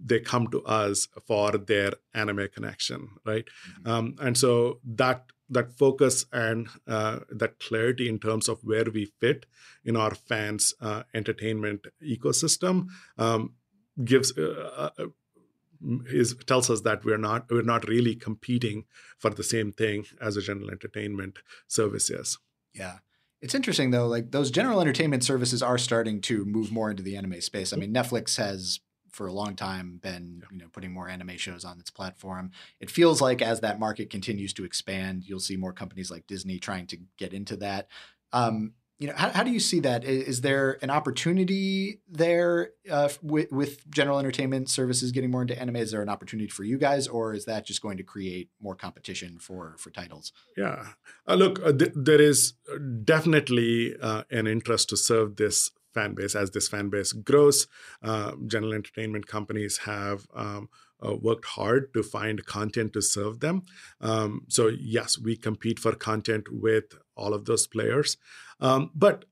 they 0.05 0.19
come 0.19 0.47
to 0.47 0.63
us 0.63 1.07
for 1.25 1.51
their 1.51 1.93
anime 2.13 2.47
connection, 2.53 3.09
right? 3.25 3.45
Mm-hmm. 3.45 3.89
Um, 3.89 4.15
and 4.19 4.37
so 4.37 4.79
that 4.85 5.25
that 5.49 5.77
focus 5.77 6.25
and 6.31 6.67
uh, 6.87 7.19
that 7.29 7.59
clarity 7.59 8.09
in 8.09 8.19
terms 8.19 8.49
of 8.49 8.59
where 8.63 8.85
we 8.85 9.05
fit 9.05 9.45
in 9.83 9.95
our 9.95 10.15
fans' 10.15 10.73
uh, 10.81 11.03
entertainment 11.13 11.87
ecosystem 12.03 12.87
um, 13.17 13.53
gives 14.03 14.37
uh, 14.37 14.89
uh 14.97 15.05
is 16.07 16.35
tells 16.45 16.69
us 16.69 16.81
that 16.81 17.03
we're 17.05 17.17
not 17.17 17.45
we're 17.49 17.61
not 17.61 17.87
really 17.87 18.15
competing 18.15 18.85
for 19.17 19.29
the 19.29 19.43
same 19.43 19.71
thing 19.71 20.05
as 20.21 20.37
a 20.37 20.41
general 20.41 20.71
entertainment 20.71 21.39
service 21.67 22.09
is. 22.09 22.37
Yeah. 22.73 22.99
It's 23.41 23.53
interesting 23.53 23.91
though, 23.91 24.07
like 24.07 24.31
those 24.31 24.49
general 24.49 24.81
entertainment 24.81 25.23
services 25.23 25.61
are 25.61 25.77
starting 25.77 26.21
to 26.21 26.45
move 26.45 26.71
more 26.71 26.89
into 26.89 27.03
the 27.03 27.15
anime 27.15 27.41
space. 27.41 27.73
I 27.73 27.75
mean, 27.75 27.93
Netflix 27.93 28.37
has 28.37 28.79
for 29.15 29.27
a 29.27 29.33
long 29.33 29.55
time 29.55 29.97
been 30.03 30.43
you 30.51 30.57
know 30.57 30.67
putting 30.71 30.91
more 30.91 31.07
anime 31.07 31.37
shows 31.37 31.63
on 31.63 31.79
its 31.79 31.89
platform. 31.89 32.51
It 32.79 32.91
feels 32.91 33.21
like 33.21 33.41
as 33.41 33.61
that 33.61 33.79
market 33.79 34.09
continues 34.09 34.53
to 34.53 34.65
expand, 34.65 35.23
you'll 35.25 35.39
see 35.39 35.55
more 35.55 35.73
companies 35.73 36.11
like 36.11 36.27
Disney 36.27 36.59
trying 36.59 36.87
to 36.87 36.97
get 37.17 37.33
into 37.33 37.55
that. 37.57 37.87
Um, 38.33 38.73
you 38.99 39.07
know, 39.07 39.13
how, 39.15 39.29
how 39.29 39.43
do 39.43 39.51
you 39.51 39.59
see 39.59 39.81
that? 39.81 40.05
Is 40.05 40.39
there 40.39 40.77
an 40.81 40.89
opportunity 40.89 41.99
there 42.09 42.71
uh, 42.89 43.09
with, 43.21 43.51
with 43.51 43.89
general 43.91 44.19
entertainment 44.19 44.69
services 44.69 45.11
getting 45.11 45.31
more 45.31 45.41
into 45.41 45.59
anime? 45.59 45.75
Is 45.77 45.91
there 45.91 46.01
an 46.01 46.07
opportunity 46.07 46.47
for 46.47 46.63
you 46.63 46.77
guys, 46.77 47.05
or 47.05 47.33
is 47.33 47.43
that 47.45 47.65
just 47.65 47.81
going 47.81 47.97
to 47.97 48.03
create 48.03 48.49
more 48.61 48.75
competition 48.75 49.37
for 49.37 49.75
for 49.77 49.89
titles? 49.89 50.31
Yeah, 50.55 50.87
uh, 51.27 51.35
look, 51.35 51.59
uh, 51.63 51.73
th- 51.73 51.91
there 51.93 52.21
is 52.21 52.53
definitely 53.03 53.95
uh, 54.01 54.23
an 54.31 54.47
interest 54.47 54.89
to 54.89 54.97
serve 54.97 55.35
this 55.35 55.71
fan 55.95 56.13
base. 56.13 56.35
As 56.35 56.51
this 56.51 56.67
fan 56.67 56.89
base 56.89 57.11
grows, 57.13 57.67
uh, 58.03 58.33
general 58.45 58.73
entertainment 58.73 59.25
companies 59.27 59.79
have 59.79 60.27
um, 60.35 60.69
uh, 61.05 61.15
worked 61.15 61.45
hard 61.45 61.93
to 61.95 62.03
find 62.03 62.45
content 62.45 62.93
to 62.93 63.01
serve 63.01 63.39
them. 63.39 63.63
Um, 63.99 64.45
so 64.47 64.67
yes, 64.67 65.17
we 65.17 65.35
compete 65.35 65.79
for 65.79 65.93
content 65.93 66.45
with 66.51 66.87
all 67.15 67.33
of 67.33 67.45
those 67.45 67.65
players, 67.67 68.17
um, 68.59 68.91
but 68.93 69.25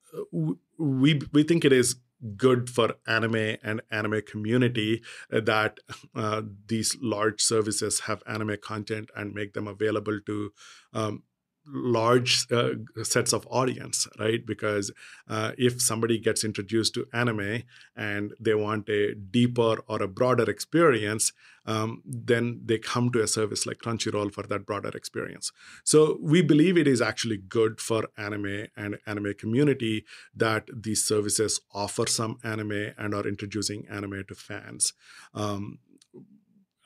we 0.77 1.21
we 1.31 1.43
think 1.43 1.65
it 1.65 1.73
is 1.73 1.95
good 2.37 2.69
for 2.69 2.95
anime 3.05 3.57
and 3.63 3.81
anime 3.91 4.21
community 4.21 5.03
that 5.29 5.79
uh, 6.15 6.41
these 6.67 6.95
large 7.01 7.41
services 7.41 8.01
have 8.01 8.23
anime 8.25 8.55
content 8.61 9.09
and 9.15 9.33
make 9.33 9.53
them 9.53 9.67
available 9.67 10.19
to 10.25 10.53
um, 10.93 11.23
large 11.65 12.45
uh, 12.51 12.71
sets 13.03 13.33
of 13.33 13.47
audience 13.49 14.07
right? 14.19 14.45
Because 14.45 14.91
uh, 15.29 15.51
if 15.57 15.81
somebody 15.81 16.19
gets 16.19 16.43
introduced 16.43 16.93
to 16.95 17.07
anime 17.13 17.63
and 17.95 18.33
they 18.39 18.53
want 18.53 18.89
a 18.89 19.15
deeper 19.15 19.77
or 19.87 20.01
a 20.01 20.07
broader 20.07 20.49
experience 20.49 21.31
um, 21.65 22.01
then 22.05 22.61
they 22.65 22.77
come 22.77 23.11
to 23.11 23.21
a 23.21 23.27
service 23.27 23.65
like 23.65 23.77
crunchyroll 23.77 24.33
for 24.33 24.43
that 24.43 24.65
broader 24.65 24.89
experience. 24.89 25.51
So 25.83 26.17
we 26.21 26.41
believe 26.41 26.77
it 26.77 26.87
is 26.87 27.01
actually 27.01 27.37
good 27.37 27.79
for 27.79 28.07
anime 28.17 28.67
and 28.75 28.99
anime 29.05 29.33
community 29.35 30.05
that 30.35 30.67
these 30.73 31.03
services 31.03 31.61
offer 31.73 32.07
some 32.07 32.37
anime 32.43 32.93
and 32.97 33.13
are 33.13 33.27
introducing 33.27 33.87
anime 33.87 34.25
to 34.27 34.35
fans. 34.35 34.93
Um, 35.33 35.79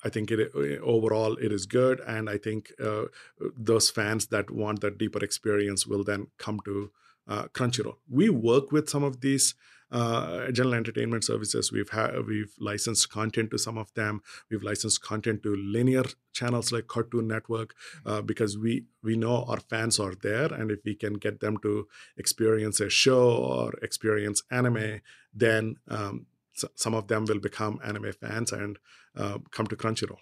I 0.04 0.10
think 0.10 0.32
it 0.32 0.52
overall 0.82 1.36
it 1.38 1.52
is 1.52 1.66
good, 1.66 2.00
and 2.02 2.30
I 2.30 2.38
think 2.38 2.72
uh, 2.84 3.06
those 3.58 3.90
fans 3.90 4.28
that 4.28 4.52
want 4.52 4.82
that 4.82 4.98
deeper 4.98 5.24
experience 5.24 5.88
will 5.88 6.04
then 6.04 6.28
come 6.38 6.60
to 6.66 6.92
uh, 7.28 7.48
Crunchyroll. 7.48 7.98
We 8.10 8.30
work 8.30 8.72
with 8.72 8.90
some 8.90 9.04
of 9.04 9.22
these 9.22 9.56
uh, 9.92 10.52
general 10.52 10.76
entertainment 10.76 11.24
services. 11.24 11.72
We've 11.72 11.90
had 11.90 12.26
we've 12.26 12.54
licensed 12.60 13.10
content 13.10 13.52
to 13.52 13.58
some 13.58 13.78
of 13.78 13.94
them. 13.94 14.22
We've 14.50 14.64
licensed 14.64 15.02
content 15.02 15.44
to 15.44 15.56
linear 15.56 16.04
channels 16.34 16.72
like 16.72 16.88
Cartoon 16.88 17.28
Network 17.28 17.74
uh, 18.06 18.22
because 18.22 18.58
we 18.58 18.86
we 19.02 19.16
know 19.16 19.46
our 19.46 19.60
fans 19.60 20.00
are 20.00 20.14
there, 20.14 20.54
and 20.54 20.72
if 20.72 20.80
we 20.84 20.96
can 20.96 21.14
get 21.14 21.40
them 21.40 21.58
to 21.60 21.88
experience 22.18 22.80
a 22.80 22.90
show 22.90 23.32
or 23.32 23.74
experience 23.82 24.44
anime, 24.52 25.02
then 25.34 25.78
um, 25.88 26.26
some 26.76 26.94
of 26.94 27.08
them 27.08 27.26
will 27.26 27.40
become 27.40 27.80
anime 27.84 28.12
fans 28.12 28.52
and 28.52 28.78
uh, 29.18 29.40
come 29.52 29.68
to 29.68 29.76
Crunchyroll. 29.76 30.18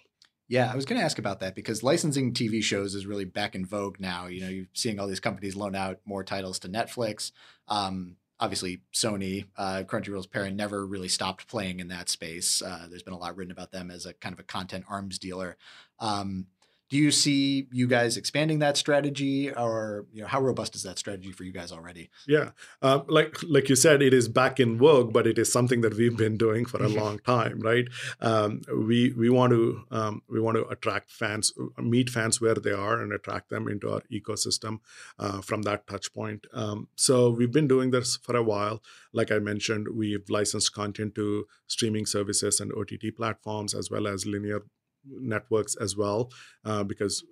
Yeah, 0.48 0.70
I 0.72 0.76
was 0.76 0.84
going 0.84 0.98
to 1.00 1.04
ask 1.04 1.18
about 1.18 1.40
that 1.40 1.56
because 1.56 1.82
licensing 1.82 2.32
TV 2.32 2.62
shows 2.62 2.94
is 2.94 3.04
really 3.04 3.24
back 3.24 3.54
in 3.54 3.66
vogue 3.66 3.98
now. 3.98 4.26
You 4.26 4.40
know, 4.42 4.48
you're 4.48 4.66
seeing 4.74 5.00
all 5.00 5.08
these 5.08 5.20
companies 5.20 5.56
loan 5.56 5.74
out 5.74 5.98
more 6.04 6.22
titles 6.22 6.60
to 6.60 6.68
Netflix. 6.68 7.32
Um, 7.66 8.16
obviously, 8.38 8.82
Sony, 8.94 9.46
uh, 9.56 9.82
Crunchyroll's 9.86 10.28
parent, 10.28 10.54
never 10.54 10.86
really 10.86 11.08
stopped 11.08 11.48
playing 11.48 11.80
in 11.80 11.88
that 11.88 12.08
space. 12.08 12.62
Uh, 12.62 12.86
there's 12.88 13.02
been 13.02 13.14
a 13.14 13.18
lot 13.18 13.36
written 13.36 13.50
about 13.50 13.72
them 13.72 13.90
as 13.90 14.06
a 14.06 14.14
kind 14.14 14.32
of 14.32 14.38
a 14.38 14.44
content 14.44 14.84
arms 14.88 15.18
dealer. 15.18 15.56
Um, 15.98 16.46
do 16.88 16.96
you 16.96 17.10
see 17.10 17.66
you 17.72 17.86
guys 17.86 18.16
expanding 18.16 18.60
that 18.60 18.76
strategy 18.76 19.52
or 19.52 20.06
you 20.12 20.22
know 20.22 20.28
how 20.28 20.40
robust 20.40 20.74
is 20.74 20.82
that 20.82 20.98
strategy 20.98 21.32
for 21.32 21.44
you 21.44 21.52
guys 21.52 21.72
already? 21.72 22.10
Yeah 22.26 22.50
uh, 22.82 23.00
like 23.08 23.36
like 23.42 23.68
you 23.68 23.76
said 23.76 24.02
it 24.02 24.14
is 24.14 24.28
back 24.28 24.60
in 24.60 24.78
work, 24.78 25.12
but 25.12 25.26
it 25.26 25.38
is 25.38 25.52
something 25.52 25.80
that 25.80 25.94
we've 25.94 26.16
been 26.16 26.36
doing 26.36 26.64
for 26.64 26.82
a 26.82 26.88
long 26.88 27.18
time 27.20 27.60
right? 27.60 27.88
Um, 28.20 28.62
we 28.74 29.12
we 29.12 29.30
want 29.30 29.52
to 29.52 29.82
um, 29.90 30.22
we 30.28 30.40
want 30.40 30.56
to 30.56 30.66
attract 30.66 31.10
fans 31.10 31.52
meet 31.78 32.10
fans 32.10 32.40
where 32.40 32.54
they 32.54 32.72
are 32.72 33.00
and 33.00 33.12
attract 33.12 33.50
them 33.50 33.68
into 33.68 33.92
our 33.92 34.02
ecosystem 34.12 34.80
uh, 35.18 35.40
from 35.40 35.62
that 35.62 35.86
touch 35.86 36.12
point. 36.12 36.46
Um, 36.52 36.88
so 36.96 37.30
we've 37.30 37.52
been 37.52 37.68
doing 37.68 37.90
this 37.90 38.16
for 38.16 38.36
a 38.36 38.42
while. 38.42 38.82
Like 39.12 39.32
i 39.32 39.38
mentioned 39.38 39.88
we've 39.94 40.28
licensed 40.28 40.74
content 40.74 41.14
to 41.14 41.46
streaming 41.66 42.06
services 42.06 42.60
and 42.60 42.72
ott 42.72 42.92
platforms 43.16 43.74
as 43.74 43.90
well 43.90 44.06
as 44.06 44.26
linear 44.26 44.62
networks 45.08 45.74
as 45.76 45.96
well 45.96 46.30
uh, 46.64 46.84
because 46.84 47.24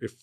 if 0.00 0.14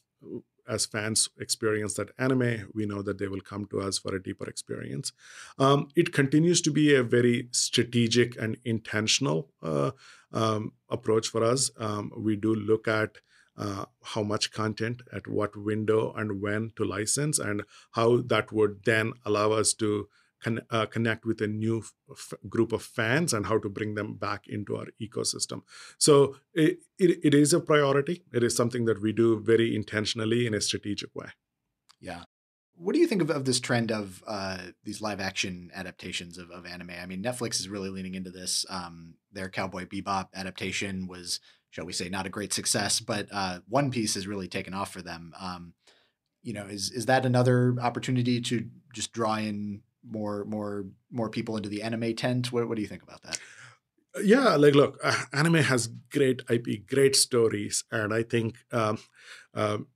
as 0.67 0.85
fans 0.85 1.29
experience 1.39 1.95
that 1.95 2.11
anime, 2.17 2.69
we 2.73 2.85
know 2.85 3.01
that 3.01 3.17
they 3.17 3.27
will 3.27 3.41
come 3.41 3.65
to 3.65 3.81
us 3.81 3.97
for 3.97 4.15
a 4.15 4.23
deeper 4.23 4.47
experience. 4.47 5.11
Um, 5.59 5.89
it 5.95 6.13
continues 6.13 6.61
to 6.61 6.71
be 6.71 6.95
a 6.95 7.03
very 7.03 7.49
strategic 7.51 8.41
and 8.41 8.57
intentional 8.63 9.49
uh, 9.61 9.91
um, 10.31 10.73
approach 10.89 11.27
for 11.27 11.43
us. 11.43 11.71
Um, 11.77 12.11
we 12.17 12.35
do 12.35 12.55
look 12.55 12.87
at 12.87 13.17
uh, 13.57 13.85
how 14.03 14.23
much 14.23 14.51
content, 14.51 15.01
at 15.13 15.27
what 15.27 15.55
window, 15.55 16.13
and 16.13 16.41
when 16.41 16.71
to 16.75 16.83
license, 16.83 17.37
and 17.37 17.63
how 17.91 18.17
that 18.17 18.51
would 18.51 18.83
then 18.85 19.13
allow 19.25 19.51
us 19.51 19.73
to 19.75 20.07
con- 20.43 20.65
uh, 20.69 20.85
connect 20.85 21.25
with 21.25 21.41
a 21.41 21.47
new 21.47 21.83
f- 22.11 22.33
group 22.49 22.71
of 22.73 22.83
fans 22.83 23.33
and 23.33 23.45
how 23.45 23.57
to 23.59 23.69
bring 23.69 23.95
them 23.95 24.15
back 24.15 24.47
into 24.47 24.75
our 24.75 24.87
ecosystem. 25.01 25.61
So 25.97 26.35
it, 26.53 26.79
it, 26.99 27.19
it 27.23 27.33
is 27.33 27.53
a 27.53 27.59
priority. 27.59 28.23
It 28.33 28.43
is 28.43 28.55
something 28.55 28.85
that 28.85 29.01
we 29.01 29.13
do 29.13 29.39
very 29.39 29.75
intentionally 29.75 30.45
in 30.45 30.53
a 30.53 30.61
strategic 30.61 31.15
way. 31.15 31.29
Yeah. 31.99 32.23
What 32.75 32.93
do 32.93 32.99
you 32.99 33.07
think 33.07 33.21
of, 33.21 33.29
of 33.29 33.45
this 33.45 33.59
trend 33.59 33.91
of 33.91 34.23
uh, 34.27 34.57
these 34.83 35.01
live 35.01 35.21
action 35.21 35.71
adaptations 35.73 36.37
of, 36.37 36.49
of 36.51 36.65
anime? 36.65 36.89
I 37.01 37.05
mean, 37.05 37.23
Netflix 37.23 37.59
is 37.59 37.69
really 37.69 37.89
leaning 37.89 38.15
into 38.15 38.31
this. 38.31 38.65
Um, 38.69 39.15
their 39.31 39.49
Cowboy 39.49 39.85
Bebop 39.85 40.29
adaptation 40.33 41.07
was, 41.07 41.39
shall 41.69 41.85
we 41.85 41.93
say, 41.93 42.09
not 42.09 42.25
a 42.25 42.29
great 42.29 42.51
success, 42.51 42.99
but 42.99 43.27
uh, 43.31 43.59
One 43.69 43.91
Piece 43.91 44.15
has 44.15 44.27
really 44.27 44.47
taken 44.47 44.73
off 44.73 44.91
for 44.91 45.01
them. 45.01 45.33
Um, 45.39 45.73
you 46.41 46.53
know, 46.53 46.65
is 46.65 46.91
is 46.91 47.05
that 47.05 47.25
another 47.25 47.75
opportunity 47.81 48.41
to 48.41 48.67
just 48.93 49.13
draw 49.13 49.35
in 49.35 49.81
more 50.09 50.45
more 50.45 50.85
more 51.11 51.29
people 51.29 51.57
into 51.57 51.69
the 51.69 51.81
anime 51.81 52.15
tent. 52.15 52.51
What 52.51 52.67
what 52.67 52.75
do 52.75 52.81
you 52.81 52.87
think 52.87 53.03
about 53.03 53.21
that? 53.23 53.39
Yeah, 54.23 54.55
like 54.55 54.75
look, 54.75 54.99
uh, 55.03 55.23
anime 55.33 55.55
has 55.55 55.87
great 56.11 56.43
IP, 56.49 56.87
great 56.87 57.15
stories, 57.15 57.83
and 57.91 58.13
I 58.13 58.21
think 58.21 58.57
um, 58.71 58.99
um, 59.55 59.87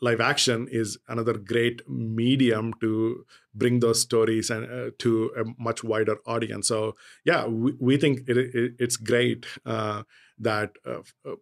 live 0.00 0.20
action 0.20 0.66
is 0.70 0.98
another 1.08 1.34
great 1.34 1.88
medium 1.88 2.72
to 2.80 3.26
bring 3.54 3.80
those 3.80 4.00
stories 4.00 4.50
and 4.50 4.64
uh, 4.64 4.90
to 4.98 5.30
a 5.38 5.62
much 5.62 5.84
wider 5.84 6.16
audience. 6.26 6.68
So 6.68 6.96
yeah, 7.24 7.46
we, 7.46 7.74
we 7.78 7.96
think 7.96 8.20
it, 8.28 8.36
it, 8.38 8.74
it's 8.78 8.96
great 8.96 9.46
uh, 9.64 10.04
that 10.38 10.72
uh, 10.86 11.00
uh 11.24 11.36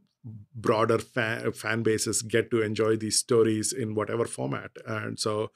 broader 0.55 0.99
fan, 0.99 1.53
fan 1.53 1.83
bases 1.83 2.23
get 2.23 2.51
to 2.51 2.63
enjoy 2.63 2.97
these 2.97 3.19
stories 3.19 3.73
in 3.73 3.95
whatever 3.95 4.25
format, 4.25 4.71
and 4.87 5.21
so 5.21 5.51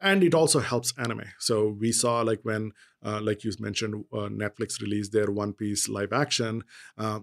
and 0.00 0.22
it 0.22 0.34
also 0.34 0.60
helps 0.60 0.92
anime 0.98 1.24
so 1.38 1.68
we 1.80 1.92
saw 1.92 2.20
like 2.20 2.40
when 2.42 2.72
uh, 3.04 3.20
like 3.22 3.44
you 3.44 3.52
mentioned 3.58 4.04
uh, 4.12 4.28
netflix 4.28 4.80
released 4.80 5.12
their 5.12 5.30
one 5.30 5.52
piece 5.52 5.88
live 5.88 6.12
action 6.12 6.62
uh, 6.98 7.20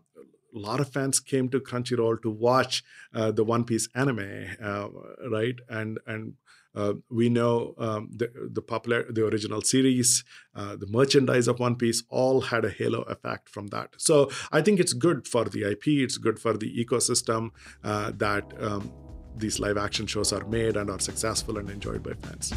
a 0.53 0.59
lot 0.59 0.79
of 0.79 0.91
fans 0.91 1.19
came 1.19 1.47
to 1.49 1.59
crunchyroll 1.59 2.21
to 2.21 2.29
watch 2.29 2.83
uh, 3.13 3.31
the 3.31 3.43
one 3.43 3.63
piece 3.63 3.87
anime 3.95 4.47
uh, 4.63 4.87
right 5.29 5.55
and 5.69 5.99
and 6.05 6.33
Uh, 6.73 6.93
we 7.09 7.27
know 7.27 7.73
um, 7.77 8.09
the 8.15 8.31
the 8.49 8.61
popular 8.61 9.03
the 9.11 9.25
original 9.25 9.61
series, 9.61 10.23
uh, 10.55 10.75
the 10.75 10.87
merchandise 10.87 11.47
of 11.47 11.59
One 11.59 11.75
Piece, 11.75 12.03
all 12.09 12.41
had 12.41 12.63
a 12.63 12.69
halo 12.69 13.01
effect 13.01 13.49
from 13.49 13.67
that. 13.67 13.89
So 13.97 14.29
I 14.51 14.61
think 14.61 14.79
it's 14.79 14.93
good 14.93 15.27
for 15.27 15.45
the 15.45 15.63
IP. 15.71 15.87
It's 15.87 16.17
good 16.17 16.39
for 16.39 16.53
the 16.57 16.71
ecosystem 16.83 17.49
uh, 17.83 18.11
that 18.15 18.53
um, 18.59 18.91
these 19.37 19.59
live 19.59 19.77
action 19.77 20.05
shows 20.05 20.33
are 20.33 20.45
made 20.45 20.77
and 20.77 20.89
are 20.89 20.99
successful 20.99 21.57
and 21.57 21.69
enjoyed 21.69 22.03
by 22.03 22.13
fans. 22.13 22.53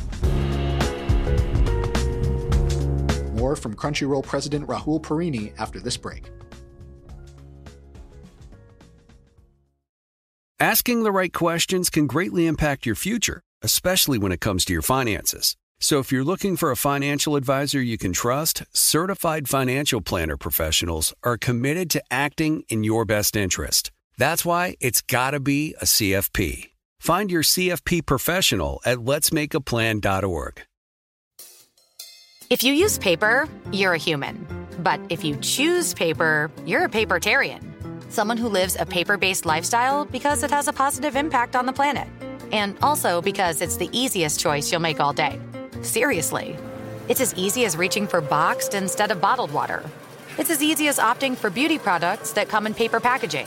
More 3.35 3.57
from 3.57 3.75
Crunchyroll 3.75 4.25
president 4.25 4.67
Rahul 4.67 5.01
Purini 5.01 5.53
after 5.59 5.81
this 5.81 5.97
break. 5.97 6.31
Asking 10.61 11.03
the 11.03 11.13
right 11.13 11.33
questions 11.33 11.91
can 11.91 12.07
greatly 12.07 12.47
impact 12.47 12.87
your 12.87 12.95
future, 12.95 13.43
especially 13.61 14.19
when 14.19 14.33
it 14.33 14.41
comes 14.41 14.65
to 14.65 14.73
your 14.73 14.83
finances. 14.83 15.57
So 15.81 15.99
if 15.99 16.11
you're 16.11 16.25
looking 16.25 16.57
for 16.57 16.71
a 16.71 16.77
financial 16.77 17.37
advisor 17.37 17.83
you 17.83 17.99
can 17.99 18.13
trust, 18.13 18.63
certified 18.73 19.49
financial 19.49 20.01
planner 20.01 20.37
professionals 20.37 21.13
are 21.23 21.37
committed 21.37 21.91
to 21.91 22.03
acting 22.11 22.63
in 22.69 22.85
your 22.85 23.05
best 23.05 23.37
interest. 23.37 23.91
That's 24.17 24.45
why 24.45 24.77
it's 24.81 25.03
got 25.03 25.33
to 25.33 25.41
be 25.41 25.75
a 25.81 25.85
CFP. 25.85 26.71
Find 27.01 27.31
your 27.31 27.43
CFP 27.43 28.07
professional 28.07 28.81
at 28.85 28.99
letsmakeaplan.org. 28.99 30.63
If 32.51 32.63
you 32.63 32.73
use 32.73 32.99
paper, 32.99 33.49
you're 33.73 33.95
a 33.95 33.99
human. 33.99 34.47
But 34.79 35.01
if 35.09 35.25
you 35.25 35.37
choose 35.37 35.95
paper, 35.95 36.51
you're 36.65 36.85
a 36.85 36.89
papertarian. 36.89 37.63
Someone 38.13 38.37
who 38.37 38.49
lives 38.49 38.77
a 38.79 38.87
paper 38.87 39.17
based 39.17 39.45
lifestyle 39.45 40.05
because 40.05 40.43
it 40.43 40.51
has 40.51 40.69
a 40.69 40.73
positive 40.73 41.17
impact 41.17 41.57
on 41.57 41.67
the 41.67 41.73
planet. 41.73 42.07
And 42.53 42.77
also 42.83 43.21
because 43.21 43.61
it's 43.61 43.77
the 43.77 43.91
easiest 43.93 44.41
choice 44.41 44.71
you'll 44.71 44.81
make 44.81 45.01
all 45.01 45.13
day. 45.13 45.41
Seriously. 45.83 46.57
It's 47.09 47.21
as 47.21 47.35
easy 47.35 47.65
as 47.65 47.77
reaching 47.77 48.07
for 48.07 48.21
boxed 48.21 48.75
instead 48.75 49.11
of 49.11 49.21
bottled 49.21 49.53
water. 49.53 49.83
It's 50.39 50.51
as 50.51 50.63
easy 50.63 50.89
as 50.89 50.99
opting 50.99 51.37
for 51.37 51.51
beauty 51.51 51.79
products 51.79 52.33
that 52.33 52.49
come 52.49 52.67
in 52.67 52.75
paper 52.75 53.01
packaging. 53.01 53.47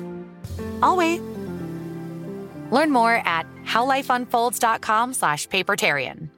I'll 0.81 0.97
wait. 0.97 1.21
Learn 2.71 2.91
more 2.91 3.21
at 3.25 3.45
howlifeunfolds.com 3.65 5.13
slash 5.13 5.47
papertarian. 5.47 6.29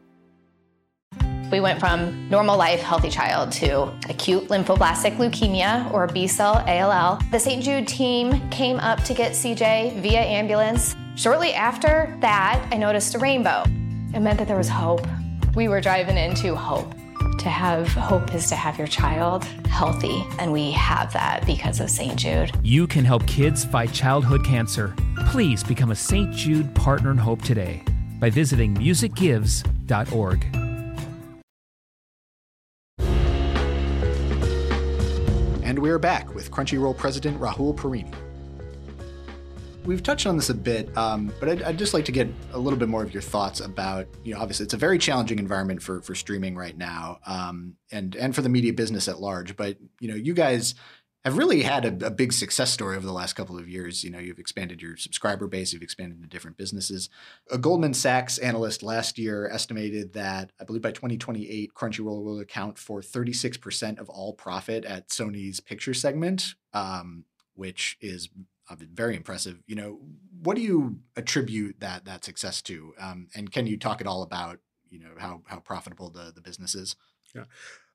We 1.52 1.60
went 1.60 1.80
from 1.80 2.28
normal 2.30 2.58
life, 2.58 2.82
healthy 2.82 3.12
child 3.12 3.52
to 3.54 3.84
acute 4.10 4.48
lymphoblastic 4.48 5.18
leukemia 5.18 5.94
or 5.94 6.08
B 6.08 6.26
cell 6.26 6.64
ALL. 6.68 7.20
The 7.30 7.40
St. 7.40 7.64
Jude 7.64 7.88
team 7.88 8.50
came 8.50 8.80
up 8.80 9.04
to 9.04 9.14
get 9.14 9.34
CJ 9.34 10.02
via 10.02 10.22
ambulance. 10.22 10.96
Shortly 11.16 11.54
after 11.54 12.18
that, 12.22 12.68
I 12.72 12.78
noticed 12.78 13.14
a 13.14 13.20
rainbow. 13.20 13.64
It 14.16 14.22
meant 14.22 14.40
that 14.40 14.48
there 14.48 14.58
was 14.58 14.68
hope. 14.70 15.06
We 15.54 15.68
were 15.68 15.80
driving 15.80 16.18
into 16.18 16.56
hope. 16.56 16.92
To 17.40 17.50
have 17.50 17.88
hope 17.90 18.34
is 18.34 18.48
to 18.50 18.56
have 18.56 18.78
your 18.78 18.88
child 18.88 19.44
healthy, 19.68 20.26
and 20.40 20.54
we 20.54 20.72
have 20.72 21.12
that 21.14 21.46
because 21.46 21.80
of 21.80 21.90
St. 21.90 22.16
Jude. 22.16 22.52
You 22.64 22.88
can 22.88 23.04
help 23.04 23.26
kids 23.28 23.66
fight 23.66 23.92
childhood 23.92 24.46
cancer. 24.46 24.96
Please 25.28 25.64
become 25.64 25.92
a 25.92 25.96
St. 25.96 26.34
Jude 26.34 26.74
Partner 26.76 27.12
in 27.12 27.18
Hope 27.18 27.42
today 27.42 27.84
by 28.20 28.30
visiting 28.30 28.76
musicgives.org. 28.76 30.46
And 35.64 35.80
we're 35.80 36.00
back 36.00 36.34
with 36.34 36.52
Crunchyroll 36.52 36.96
president 36.96 37.40
Rahul 37.40 37.76
Purini. 37.76 38.14
We've 39.86 40.02
touched 40.02 40.28
on 40.28 40.38
this 40.38 40.50
a 40.50 40.54
bit, 40.54 40.96
um, 40.98 41.34
but 41.42 41.50
I'd, 41.50 41.64
I'd, 41.64 41.78
just 41.78 41.94
like 41.94 42.06
to 42.06 42.14
get 42.14 42.30
a 42.54 42.58
little 42.58 42.80
bit 42.80 42.88
more 42.88 43.04
of 43.04 43.14
your 43.14 43.22
thoughts 43.22 43.60
about, 43.60 44.08
you 44.24 44.34
know, 44.34 44.40
obviously 44.40 44.64
it's 44.64 44.74
a 44.74 44.78
very 44.78 44.98
challenging 44.98 45.40
environment 45.40 45.84
for 45.84 46.02
for 46.02 46.16
streaming 46.16 46.56
right 46.56 46.78
now, 46.78 47.20
um, 47.26 47.76
and 47.92 48.16
and 48.16 48.34
for 48.34 48.42
the 48.42 48.48
media 48.48 48.72
business 48.72 49.10
at 49.10 49.20
large. 49.20 49.58
But 49.58 49.78
you 50.00 50.08
know, 50.08 50.16
you 50.16 50.34
guys 50.34 50.76
have 51.26 51.38
really 51.38 51.64
had 51.64 51.86
a, 51.86 52.08
a, 52.08 52.12
big 52.12 52.34
success 52.34 52.72
story 52.72 52.98
over 52.98 53.06
the 53.06 53.14
last 53.14 53.34
couple 53.34 53.58
of 53.58 53.68
years. 53.68 54.04
You 54.04 54.10
know, 54.10 54.20
you've 54.20 54.40
expanded 54.40 54.82
your 54.82 54.98
subscriber 54.98 55.48
base, 55.48 55.72
you've 55.72 55.82
expanded 55.82 56.18
into 56.18 56.28
different 56.28 56.58
businesses. 56.58 57.10
A 57.52 57.58
Goldman 57.58 57.94
Sachs 57.94 58.38
analyst 58.38 58.84
last 58.84 59.18
year 59.18 59.50
estimated 59.50 60.14
that 60.14 60.52
I 60.60 60.66
believe 60.66 60.82
by 60.82 60.92
2028, 60.92 61.74
Crunchyroll 61.74 62.24
will 62.24 62.40
account 62.40 62.78
for 62.78 63.02
36% 63.02 64.00
of 64.00 64.10
all 64.10 64.34
profit 64.34 64.84
at 64.86 65.10
Sony's 65.10 65.60
picture 65.60 65.94
segment, 65.94 66.56
um, 66.74 67.24
which 67.56 67.98
is 68.02 68.30
very 68.70 69.16
impressive. 69.16 69.62
You 69.68 69.76
know, 69.76 70.00
what 70.42 70.56
do 70.56 70.62
you 70.62 71.00
attribute 71.16 71.80
that 71.80 72.06
that 72.06 72.24
success 72.24 72.62
to? 72.64 72.94
Um, 73.00 73.28
and 73.36 73.52
can 73.52 73.68
you 73.68 73.78
talk 73.78 74.02
at 74.02 74.08
all 74.08 74.24
about 74.24 74.60
you 74.90 75.00
know 75.00 75.12
how 75.18 75.42
how 75.48 75.60
profitable 75.60 76.10
the 76.10 76.32
the 76.34 76.42
business 76.42 76.76
is? 76.76 76.96
Yeah. 77.36 77.46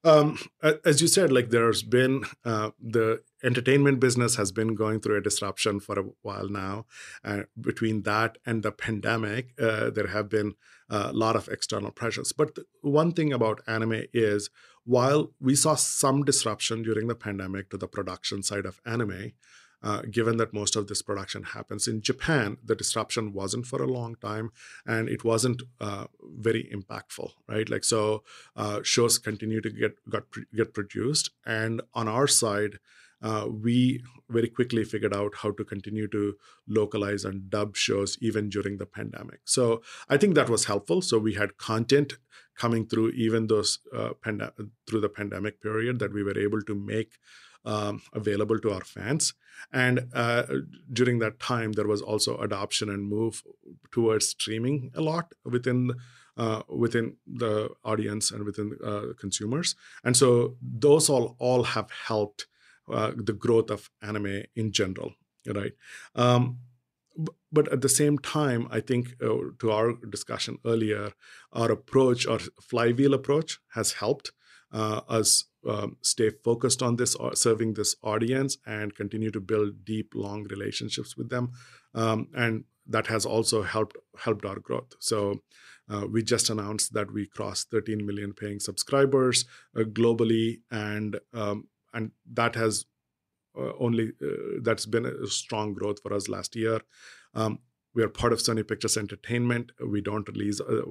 Um, 0.04 0.38
as 0.85 1.00
you 1.00 1.09
said, 1.09 1.33
like 1.33 1.50
there's 1.50 1.83
been 1.83 2.24
uh, 2.44 2.70
the 2.81 3.22
entertainment 3.42 3.98
business 3.98 4.37
has 4.37 4.52
been 4.52 4.74
going 4.74 5.00
through 5.00 5.16
a 5.16 5.20
disruption 5.22 5.81
for 5.81 5.98
a 5.98 6.04
while 6.22 6.48
now. 6.48 6.87
Uh, 7.24 7.42
between 7.61 8.02
that 8.02 8.38
and 8.46 8.62
the 8.62 8.70
pandemic, 8.70 9.54
uh, 9.61 9.90
there 9.90 10.07
have 10.09 10.28
been 10.28 10.54
a 10.88 11.12
lot 11.12 11.35
of 11.35 11.48
external 11.48 11.90
pressures. 11.90 12.33
But 12.33 12.59
one 12.81 13.12
thing 13.12 13.33
about 13.33 13.61
anime 13.66 14.04
is 14.12 14.50
while 14.85 15.33
we 15.40 15.54
saw 15.54 15.74
some 15.74 16.24
disruption 16.24 16.83
during 16.83 17.09
the 17.09 17.14
pandemic 17.14 17.68
to 17.70 17.76
the 17.76 17.88
production 17.88 18.42
side 18.42 18.66
of 18.66 18.81
anime, 18.87 19.33
uh, 19.82 20.02
given 20.10 20.36
that 20.38 20.52
most 20.52 20.76
of 20.76 20.86
this 20.88 21.02
production 21.02 21.42
happens 21.42 21.86
in 21.86 22.02
Japan, 22.02 22.56
the 22.64 22.74
disruption 22.74 23.32
wasn't 23.32 23.66
for 23.66 23.82
a 23.82 23.86
long 23.86 24.16
time 24.16 24.50
and 24.86 25.08
it 25.08 25.24
wasn't 25.24 25.62
uh, 25.80 26.06
very 26.22 26.70
impactful, 26.72 27.30
right? 27.48 27.68
Like, 27.68 27.84
so 27.84 28.24
uh, 28.56 28.80
shows 28.82 29.18
continue 29.18 29.60
to 29.60 29.70
get, 29.70 29.96
got, 30.08 30.24
get 30.54 30.74
produced. 30.74 31.30
And 31.46 31.80
on 31.94 32.08
our 32.08 32.26
side, 32.26 32.78
uh, 33.20 33.46
we 33.50 34.02
very 34.28 34.48
quickly 34.48 34.84
figured 34.84 35.14
out 35.14 35.34
how 35.36 35.50
to 35.50 35.64
continue 35.64 36.06
to 36.08 36.36
localize 36.68 37.24
and 37.24 37.50
dub 37.50 37.76
shows 37.76 38.16
even 38.20 38.48
during 38.48 38.78
the 38.78 38.86
pandemic. 38.86 39.40
So 39.44 39.82
I 40.08 40.16
think 40.16 40.34
that 40.34 40.48
was 40.48 40.66
helpful. 40.66 41.02
So 41.02 41.18
we 41.18 41.34
had 41.34 41.56
content 41.56 42.14
coming 42.56 42.86
through 42.86 43.10
even 43.10 43.46
those 43.46 43.78
uh, 43.96 44.10
pand- 44.22 44.50
through 44.86 45.00
the 45.00 45.08
pandemic 45.08 45.60
period 45.60 45.98
that 45.98 46.12
we 46.12 46.22
were 46.22 46.38
able 46.38 46.62
to 46.62 46.74
make 46.74 47.14
um, 47.64 48.03
available 48.12 48.59
to 48.61 48.71
our 48.71 48.85
fans. 48.85 49.35
And 49.73 50.09
uh, 50.14 50.44
during 50.92 51.18
that 51.18 51.40
time, 51.40 51.73
there 51.73 51.87
was 51.87 52.01
also 52.01 52.38
adoption 52.38 52.88
and 52.88 53.09
move 53.09 53.42
towards 53.90 54.29
streaming 54.29 54.90
a 54.94 55.01
lot 55.01 55.33
within 55.44 55.94
uh, 56.37 56.62
within 56.68 57.16
the 57.27 57.68
audience 57.85 58.31
and 58.31 58.44
within 58.44 58.79
uh, 58.85 59.07
consumers. 59.18 59.75
And 60.05 60.16
so 60.16 60.57
those 60.62 61.11
all 61.11 61.37
all 61.40 61.64
have 61.64 61.90
helped 62.07 62.47
uh, 62.92 63.12
the 63.16 63.33
growth 63.33 63.71
of 63.71 63.90
anime 64.01 64.44
in 64.55 64.73
general, 64.73 65.14
right? 65.47 65.73
Um, 66.14 66.61
but 67.51 67.73
at 67.73 67.81
the 67.81 67.88
same 67.88 68.18
time, 68.18 68.68
I 68.71 68.81
think 68.81 69.14
uh, 69.21 69.51
to 69.59 69.73
our 69.73 69.94
discussion 70.09 70.59
earlier, 70.64 71.12
our 71.53 71.73
approach, 71.73 72.27
our 72.27 72.38
flywheel 72.62 73.14
approach, 73.14 73.59
has 73.75 73.94
helped 73.94 74.33
uh, 74.73 75.01
us 75.09 75.44
um, 75.66 75.97
stay 76.03 76.31
focused 76.31 76.83
on 76.83 76.97
this, 76.97 77.16
uh, 77.16 77.35
serving 77.35 77.75
this 77.75 77.97
audience, 78.03 78.59
and 78.66 78.94
continue 78.94 79.31
to 79.31 79.40
build 79.40 79.85
deep, 79.85 80.14
long 80.14 80.44
relationships 80.44 81.16
with 81.16 81.31
them. 81.31 81.53
Um, 81.94 82.29
and 82.35 82.64
that 82.87 83.07
has 83.09 83.27
also 83.27 83.62
helped 83.62 83.97
helped 84.18 84.44
our 84.44 84.59
growth. 84.59 84.94
So. 84.99 85.42
Uh, 85.90 86.07
we 86.07 86.23
just 86.23 86.51
announced 86.51 86.92
that 86.92 87.11
we 87.11 87.27
crossed 87.27 87.71
13 87.71 88.05
million 88.05 88.35
paying 88.35 88.61
subscribers 88.61 89.47
uh, 89.75 89.85
globally, 89.85 90.61
and 90.71 91.18
um, 91.33 91.66
and 91.94 92.11
that 92.31 92.55
has 92.57 92.85
uh, 93.59 93.73
only 93.81 94.12
uh, 94.23 94.61
that's 94.62 94.87
been 94.87 95.07
a 95.07 95.27
strong 95.27 95.75
growth 95.75 96.01
for 96.03 96.12
us 96.12 96.29
last 96.29 96.55
year. 96.55 96.81
Um, 97.35 97.61
we 97.94 98.02
are 98.02 98.09
part 98.09 98.33
of 98.33 98.38
Sony 98.38 98.67
Pictures 98.67 98.96
Entertainment. 98.96 99.73
We 99.85 100.00
don't 100.00 100.29
release 100.29 100.61
uh, 100.61 100.83